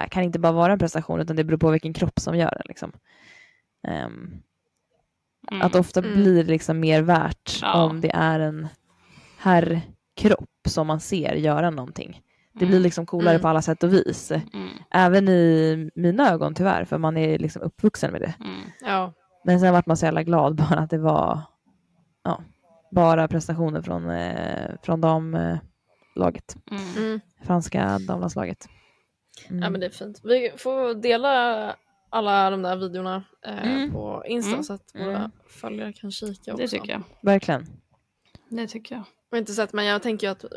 äh, 0.03 0.09
kan 0.11 0.23
inte 0.23 0.39
bara 0.39 0.53
vara 0.53 0.73
en 0.73 0.79
prestation 0.79 1.21
utan 1.21 1.37
det 1.37 1.45
beror 1.45 1.59
på 1.59 1.71
vilken 1.71 1.93
kropp 1.93 2.21
som 2.21 2.37
gör 2.37 2.51
den. 2.51 2.63
Liksom. 2.65 2.93
Ehm, 3.89 4.31
Mm. 5.51 5.63
att 5.63 5.75
ofta 5.75 6.01
Mm. 6.01 6.15
blir 6.15 6.45
det 6.45 6.51
liksom 6.51 6.81
mer 6.81 7.03
värt 7.03 7.59
Ja. 7.63 7.85
om 7.85 8.01
det 8.01 8.11
är 8.15 8.41
en 8.41 8.69
herrkropp 9.39 10.49
som 10.69 10.87
man 10.87 11.01
ser 11.01 11.35
göra 11.35 11.71
någonting. 11.71 12.21
Det 12.53 12.59
blir 12.67 12.77
Mm. 12.77 12.83
liksom 12.83 13.07
coolare 13.07 13.35
Mm. 13.35 13.43
på 13.43 13.49
alla 13.49 13.63
sätt 13.63 13.83
och 13.83 13.93
vis. 13.93 14.31
Mm. 14.31 14.69
Även 14.91 15.29
i 15.29 15.91
mina 15.95 16.31
ögon 16.31 16.55
tyvärr, 16.55 16.85
för 16.85 16.99
man 16.99 17.17
är 17.17 17.39
liksom 17.39 17.63
uppvuxen 17.63 18.13
med 18.13 18.21
det. 18.21 18.35
Mm. 18.41 18.61
Ja. 18.81 19.13
Men 19.45 19.61
sen 19.61 19.73
vart 19.73 19.87
man 19.87 19.97
så 19.97 20.05
jävla 20.07 20.23
glad 20.23 20.55
bara 20.57 20.81
att 20.81 20.91
det 20.91 20.99
var 20.99 21.41
ja, 22.25 22.43
bara 22.91 23.29
prestationer 23.29 23.83
från, 23.83 24.11
eh, 24.11 24.71
från 24.83 25.01
damlaget. 25.01 26.57
Franska 27.45 27.99
damlandslaget. 27.99 28.69
Mm. 29.51 29.63
Ja 29.63 29.71
men 29.71 29.81
det 29.81 29.87
är 29.87 29.91
fint. 29.91 30.21
Vi 30.25 30.53
får 30.57 30.95
dela 30.95 31.77
alla 32.13 32.51
de 32.51 32.63
där 32.63 32.77
videorna 32.77 33.25
eh, 33.47 33.73
Mm. 33.73 33.93
på 33.93 34.23
Insta 34.27 34.51
Mm. 34.53 34.65
så 34.65 34.73
att 34.73 34.91
våra 34.95 35.17
Mm. 35.19 35.31
följare 35.49 35.93
kan 35.93 36.11
kika 36.11 36.53
också. 36.53 36.57
Det 36.63 36.69
tycker 36.69 36.93
jag. 36.93 37.03
Verkligen. 37.23 37.67
Det 38.49 38.67
tycker 38.67 38.95
jag. 38.95 39.03
Har 39.31 39.39
inte 39.39 39.53
sett 39.53 39.73
men 39.73 39.85
jag 39.85 40.03
tänker 40.03 40.27
ju 40.27 40.31
att 40.31 40.45
eh, 40.45 40.51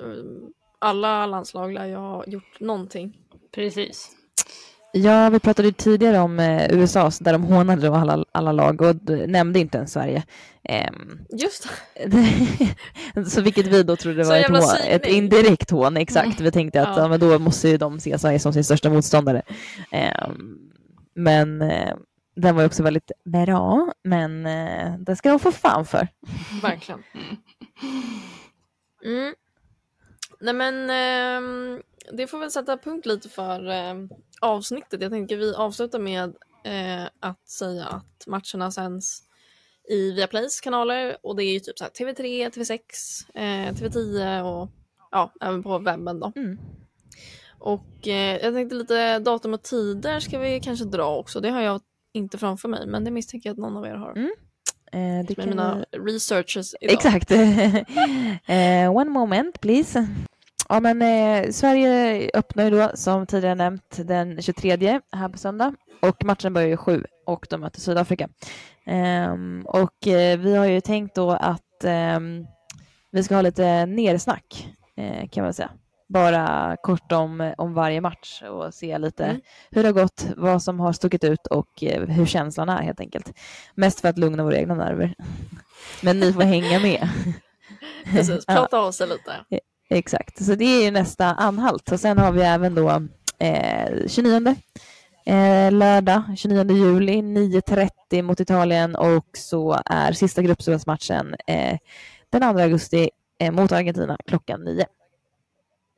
alla 0.80 1.26
landslag 1.26 1.74
lär 1.74 1.86
ju 1.86 1.96
ha 1.96 2.26
gjort 2.28 2.60
någonting. 2.60 3.18
Precis. 3.56 4.12
Ja, 4.94 5.30
vi 5.30 5.40
pratade 5.40 5.68
ju 5.68 5.72
tidigare 5.72 6.20
om 6.20 6.40
eh, 6.40 6.74
USA 6.74 7.12
där 7.20 7.32
de 7.34 7.44
hånade 7.44 7.88
då 7.88 7.94
alla, 7.94 8.26
alla 8.32 8.52
lag 8.52 8.82
och 8.82 8.96
nämnde 9.28 9.60
inte 9.60 9.78
ens 9.78 9.94
Sverige. 9.94 10.24
Ehm, 10.64 11.20
Just 11.30 11.68
det. 13.16 13.26
så 13.30 13.42
vilket 13.42 13.68
vi 13.68 13.84
då 13.84 13.96
trodde 13.96 14.26
Så 14.26 14.30
var 14.32 14.38
ett, 14.38 14.48
hån, 14.50 14.62
ett 14.88 15.06
indirekt 15.08 15.72
hån, 15.72 15.98
exakt. 15.98 16.42
Vi 16.42 16.52
tänkte 16.52 16.82
att 16.82 16.98
Ja. 16.98 17.04
ja. 17.04 17.08
men 17.08 17.20
då 17.20 17.40
måste 17.40 17.70
ju 17.70 17.78
de 17.78 18.00
se 18.00 18.20
Sverige 18.20 18.40
som 18.40 18.54
sin 18.54 18.64
största 18.64 18.90
motståndare. 18.90 19.42
Ehm, 19.92 20.58
men 21.16 21.62
eh, 21.62 21.96
den 22.36 22.56
var 22.56 22.62
ju 22.62 22.68
också 22.68 22.84
väldigt 22.84 23.12
bra, 23.26 23.94
men 24.04 24.46
eh, 24.46 24.98
det 25.00 25.16
ska 25.16 25.30
de 25.30 25.40
få 25.40 25.52
fan 25.52 25.86
för. 25.86 26.08
Verkligen. 26.62 27.04
Mm. 29.06 29.36
Nej 30.40 30.54
men 30.54 30.90
ehm, 30.90 31.82
det 32.12 32.28
får 32.28 32.40
väl 32.40 32.52
sätta 32.52 32.78
punkt 32.78 33.06
lite 33.06 33.30
för 33.30 33.68
ehm, 33.68 34.10
avsnittet. 34.42 35.02
Jag 35.02 35.12
tänker 35.12 35.38
vi 35.38 35.54
avslutar 35.54 36.00
med 36.00 36.36
eh, 36.64 37.10
att 37.20 37.50
säga 37.50 37.86
att 37.86 38.28
matcherna 38.28 38.72
sänds 38.72 39.24
i 39.90 40.12
Viaplays 40.12 40.62
kanaler 40.62 41.18
och 41.24 41.36
det 41.36 41.44
är 41.44 41.54
ju 41.54 41.60
typ 41.60 41.78
så 41.78 41.84
här 41.84 41.92
TV3, 41.92 42.50
TV6, 42.50 42.80
eh, 43.34 43.74
TV10 43.74 44.42
och 44.42 44.70
ja, 45.12 45.34
även 45.42 45.64
på 45.64 45.80
webben 45.80 46.20
då. 46.20 46.32
Mm. 46.36 46.58
Och 47.60 48.08
eh, 48.08 48.38
jag 48.44 48.54
tänkte 48.54 48.76
lite 48.76 49.20
datum 49.20 49.54
och 49.54 49.64
tider 49.64 50.20
ska 50.20 50.40
vi 50.40 50.60
kanske 50.60 50.86
dra 50.86 51.18
också. 51.18 51.40
Det 51.40 51.50
har 51.50 51.62
jag 51.62 51.82
inte 52.14 52.38
framför 52.38 52.70
mig 52.70 52.88
men 52.88 53.04
det 53.04 53.12
misstänker 53.12 53.50
jag 53.50 53.54
att 53.54 53.60
någon 53.60 53.78
av 53.78 53.86
er 53.86 53.96
har. 53.96 54.12
Mm. 54.12 54.32
Eh, 54.92 55.26
det 55.28 55.36
kan 55.36 55.50
mina 55.50 55.86
researches 55.92 56.76
idag. 56.82 56.94
Exakt. 56.94 57.32
eh, 58.46 58.96
one 58.96 59.10
moment 59.10 59.62
please. 59.62 60.08
Ja 60.70 60.80
men 60.80 61.02
eh, 61.02 61.52
Sverige 61.52 62.30
öppnar 62.34 62.64
ju 62.64 62.70
då 62.70 62.92
som 62.94 63.28
tidigare 63.28 63.56
nämnt 63.56 63.98
den 63.98 64.42
23 64.42 65.02
här 65.12 65.30
på 65.30 65.38
söndag 65.38 65.74
och 66.02 66.26
matchen 66.26 66.54
börjar 66.54 66.68
ju 66.68 66.78
sju 66.78 67.04
och 67.26 67.48
de 67.50 67.62
möter 67.62 67.80
Sydafrika. 67.80 68.30
Ehm, 68.86 69.66
och 69.66 70.08
eh, 70.08 70.40
vi 70.40 70.56
har 70.56 70.66
ju 70.66 70.82
tänkt 70.82 71.16
då 71.16 71.32
att 71.32 71.84
ehm, 71.84 72.46
vi 73.12 73.24
ska 73.24 73.36
ha 73.36 73.42
lite 73.42 73.86
nersnack 73.86 74.70
eh, 74.98 75.30
kan 75.30 75.44
man 75.44 75.54
säga. 75.54 75.72
Bara 76.08 76.78
kort 76.84 77.12
om, 77.12 77.54
om 77.58 77.74
varje 77.74 78.02
match 78.02 78.42
och 78.42 78.74
se 78.74 78.98
lite 78.98 79.24
Mm. 79.26 79.42
hur 79.72 79.84
det 79.84 79.90
har 79.90 79.94
gått, 79.94 80.26
vad 80.38 80.64
som 80.64 80.80
har 80.80 80.94
stuckit 80.94 81.24
ut 81.24 81.48
och 81.48 81.84
eh, 81.84 82.02
hur 82.08 82.26
känslan 82.26 82.70
är 82.70 82.82
helt 82.82 83.00
enkelt. 83.00 83.34
Mest 83.76 84.00
för 84.00 84.10
att 84.10 84.18
lugna 84.18 84.44
våra 84.44 84.58
egna 84.58 84.76
nerver. 84.76 85.14
Men 86.02 86.20
ni 86.20 86.34
får 86.34 86.42
hänga 86.42 86.80
med. 86.80 87.10
Precis, 88.12 88.46
prata 88.48 88.80
av 88.80 88.92
sig 88.92 89.08
lite. 89.08 89.32
Exakt, 89.90 90.46
så 90.46 90.56
det 90.56 90.66
är 90.66 90.84
ju 90.84 90.92
nästa 90.92 91.26
anhalt. 91.26 91.92
Och 91.92 92.00
sen 92.00 92.18
har 92.18 92.32
vi 92.32 92.42
även 92.42 92.76
då 92.76 92.90
eh, 93.40 94.08
29 94.08 94.56
eh, 95.26 95.72
lördag 95.72 96.24
29 96.38 96.72
juli 96.76 97.14
9.30 97.22 98.22
mot 98.22 98.40
Italien 98.40 98.96
och 98.96 99.26
så 99.34 99.80
är 99.86 100.12
sista 100.12 100.42
gruppspelsmatchen 100.42 101.36
eh, 101.48 101.78
den 102.30 102.42
2 102.54 102.60
augusti 102.62 103.10
eh, 103.40 103.52
mot 103.52 103.72
Argentina 103.72 104.18
klockan 104.28 104.64
9. 104.64 104.86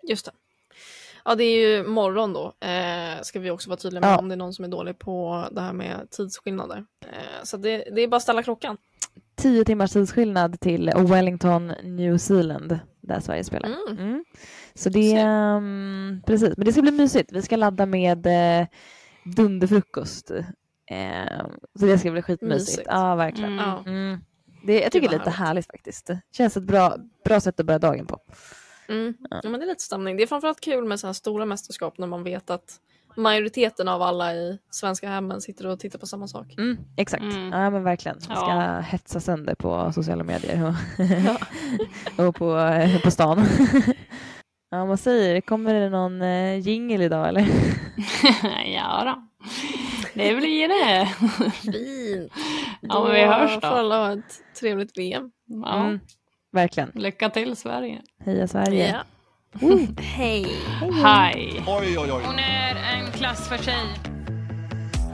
Just 0.07 0.25
det. 0.25 0.31
Ja, 1.25 1.35
det 1.35 1.43
är 1.43 1.67
ju 1.67 1.83
morgon 1.87 2.33
då. 2.33 2.53
Eh, 2.67 3.21
ska 3.21 3.39
vi 3.39 3.51
också 3.51 3.69
vara 3.69 3.77
tydliga 3.77 4.01
med 4.01 4.09
Ja. 4.09 4.17
om 4.17 4.29
det 4.29 4.35
är 4.35 4.37
någon 4.37 4.53
som 4.53 4.65
är 4.65 4.69
dålig 4.69 4.99
på 4.99 5.47
det 5.51 5.61
här 5.61 5.73
med 5.73 6.07
tidsskillnader. 6.11 6.85
Eh, 7.01 7.43
så 7.43 7.57
det, 7.57 7.77
det 7.77 8.01
är 8.01 8.07
bara 8.07 8.15
att 8.15 8.23
ställa 8.23 8.43
klockan. 8.43 8.77
10 9.35 9.65
timmars 9.65 9.91
tidsskillnad 9.91 10.59
till 10.59 10.91
Wellington, 10.95 11.67
New 11.83 12.17
Zealand 12.17 12.79
där 13.01 13.19
Sverige 13.19 13.43
spelar. 13.43 13.69
Mm. 13.69 13.97
Mm. 14.07 14.25
Så 14.73 14.89
det, 14.89 15.23
um, 15.23 16.21
precis, 16.27 16.57
men 16.57 16.65
det 16.65 16.71
ska 16.73 16.81
bli 16.81 16.91
mysigt. 16.91 17.31
Vi 17.31 17.41
ska 17.41 17.55
ladda 17.55 17.85
med 17.85 18.25
eh, 18.61 18.67
dunderfrukost. 19.35 20.31
Eh, 20.91 21.45
så 21.79 21.85
det 21.85 21.97
ska 21.99 22.11
bli 22.11 22.21
skitmysigt. 22.21 22.67
Mysigt. 22.69 22.87
Ja, 22.91 23.15
verkligen. 23.15 23.53
Mm. 23.53 23.65
Ja. 23.65 23.83
Mm. 23.85 24.19
Det, 24.63 24.81
jag 24.81 24.91
tycker 24.91 25.09
det 25.09 25.15
är 25.15 25.19
lite 25.19 25.29
härligt. 25.29 25.47
härligt 25.47 25.65
faktiskt. 25.65 26.07
Det 26.07 26.21
känns 26.31 26.57
ett 26.57 26.63
bra, 26.63 26.95
bra 27.25 27.39
sätt 27.39 27.59
att 27.59 27.65
börja 27.65 27.79
dagen 27.79 28.05
på. 28.05 28.19
Mm. 28.89 29.13
Ja. 29.29 29.39
Ja, 29.43 29.49
men 29.49 29.59
det 29.59 29.65
är 29.65 29.67
lite 29.67 29.83
stämning. 29.83 30.17
Det 30.17 30.23
är 30.23 30.27
framförallt 30.27 30.61
kul 30.61 30.85
med 30.85 30.99
sådana 30.99 31.09
här 31.09 31.13
stora 31.13 31.45
mästerskap 31.45 31.97
när 31.97 32.07
man 32.07 32.23
vet 32.23 32.49
att 32.49 32.75
majoriteten 33.15 33.87
av 33.87 34.01
alla 34.01 34.33
i 34.33 34.59
svenska 34.71 35.09
hemmen 35.09 35.41
sitter 35.41 35.67
och 35.67 35.79
tittar 35.79 35.99
på 35.99 36.05
samma 36.07 36.27
sak. 36.27 36.53
Mm, 36.57 36.77
exakt. 36.97 37.23
Mm. 37.23 37.51
Ja, 37.51 37.69
men 37.69 37.83
verkligen. 37.83 38.17
Vi 38.17 38.23
ska 38.23 38.33
Ja. 38.33 38.79
hetsa 38.79 39.19
sönder 39.19 39.55
på 39.55 39.91
sociala 39.95 40.23
medier 40.23 40.73
och, 42.17 42.25
och 42.27 42.35
på, 42.35 42.57
eh, 42.57 43.01
på 43.01 43.11
stan. 43.11 43.45
ja, 44.71 44.85
vad 44.85 44.99
säger 44.99 45.35
du? 45.35 45.41
Kommer 45.41 45.73
det 45.73 45.89
någon 45.89 46.21
eh, 46.21 46.59
jingle 46.59 47.03
idag 47.05 47.27
eller? 47.27 47.47
ja 48.73 49.03
då. 49.05 49.27
Det 50.13 50.35
blir 50.35 50.67
det. 50.67 51.05
Fint! 51.51 52.31
Ja, 52.81 53.03
men 53.03 53.13
vi 53.13 53.21
hörs 53.25 53.53
då. 53.53 53.61
får 53.61 53.67
alla 53.77 53.97
ha 53.97 54.13
ett 54.13 54.41
trevligt 54.59 54.97
VM. 54.97 55.31
Ja. 55.45 55.75
Mm, 55.85 55.99
verkligen. 56.57 56.91
Lycka 56.93 57.29
till 57.29 57.55
Sverige. 57.55 58.01
Heja 58.25 58.47
Sverige. 58.47 58.87
Ja. 58.87 59.03
Hej! 60.01 60.47
Hej. 61.03 61.63
Oj, 61.67 61.99
oj, 61.99 62.11
oj. 62.11 62.21
Hon 62.25 62.39
är 62.39 62.75
en 62.95 63.11
klass 63.11 63.49
för 63.49 63.57
sig. 63.57 63.73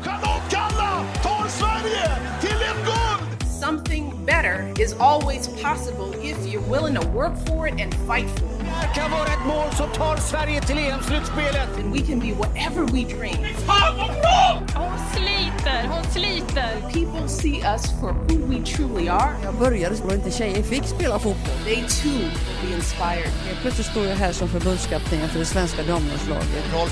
Charlotte 0.04 0.50
Kalla 0.52 1.06
tar 1.24 1.48
Sverige 1.48 2.12
till 2.42 2.56
ett 2.56 2.86
guld! 2.86 3.52
Something 3.62 4.13
better 4.26 4.74
is 4.80 4.94
always 5.00 5.48
possible 5.62 6.14
if 6.22 6.38
you're 6.48 6.70
willing 6.70 6.96
to 6.96 7.08
work 7.08 7.36
for 7.48 7.68
it 7.68 7.80
and 7.80 7.94
fight 8.08 8.30
for 8.30 8.46
it. 8.46 8.64
Det 8.82 9.00
kan 9.00 9.12
vara 9.12 9.28
ett 9.28 9.46
mål 9.46 9.72
som 9.78 9.90
tar 9.90 10.18
Sverige 10.18 10.62
till 10.62 10.78
EM-slutspelet. 10.78 11.78
And 11.78 11.94
we 11.94 12.02
can 12.02 12.20
be 12.20 12.34
whatever 12.34 12.86
we 12.86 13.04
dream. 13.16 13.56
Fan 13.68 13.98
vad 13.98 14.08
bra! 14.22 14.62
Hon 14.76 15.00
sliter, 15.16 15.88
hon 15.88 16.04
sliter. 16.04 16.82
People 16.94 17.28
see 17.28 17.62
us 17.74 17.92
for 18.00 18.14
who 18.14 18.38
we 18.48 18.66
truly 18.66 19.10
are. 19.10 19.36
Jag 19.44 19.56
började 19.56 19.96
så 19.96 20.14
inte 20.14 20.32
tjejer 20.32 20.64
fick 20.64 20.84
spela 20.84 21.20
fotboll. 21.20 21.58
They 21.66 21.76
too 21.76 22.10
will 22.12 22.70
be 22.70 22.76
inspired. 22.76 23.32
Helt 23.48 23.62
plötsligt 23.62 23.88
står 23.88 24.06
jag 24.06 24.16
här 24.16 24.32
som 24.32 24.48
förbundskapten 24.50 25.30
för 25.30 25.40
det 25.40 25.46
svenska 25.46 25.84
damlandslaget. 25.84 26.64
05, 26.72 26.88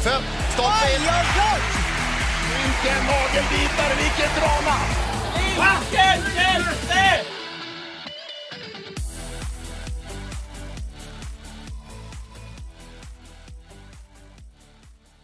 stopp 0.54 0.66
in! 0.96 1.02
Vilken 2.62 3.02
nagelbitare, 3.06 3.94
vilket 4.04 4.42
¡Vázquez, 5.58 6.22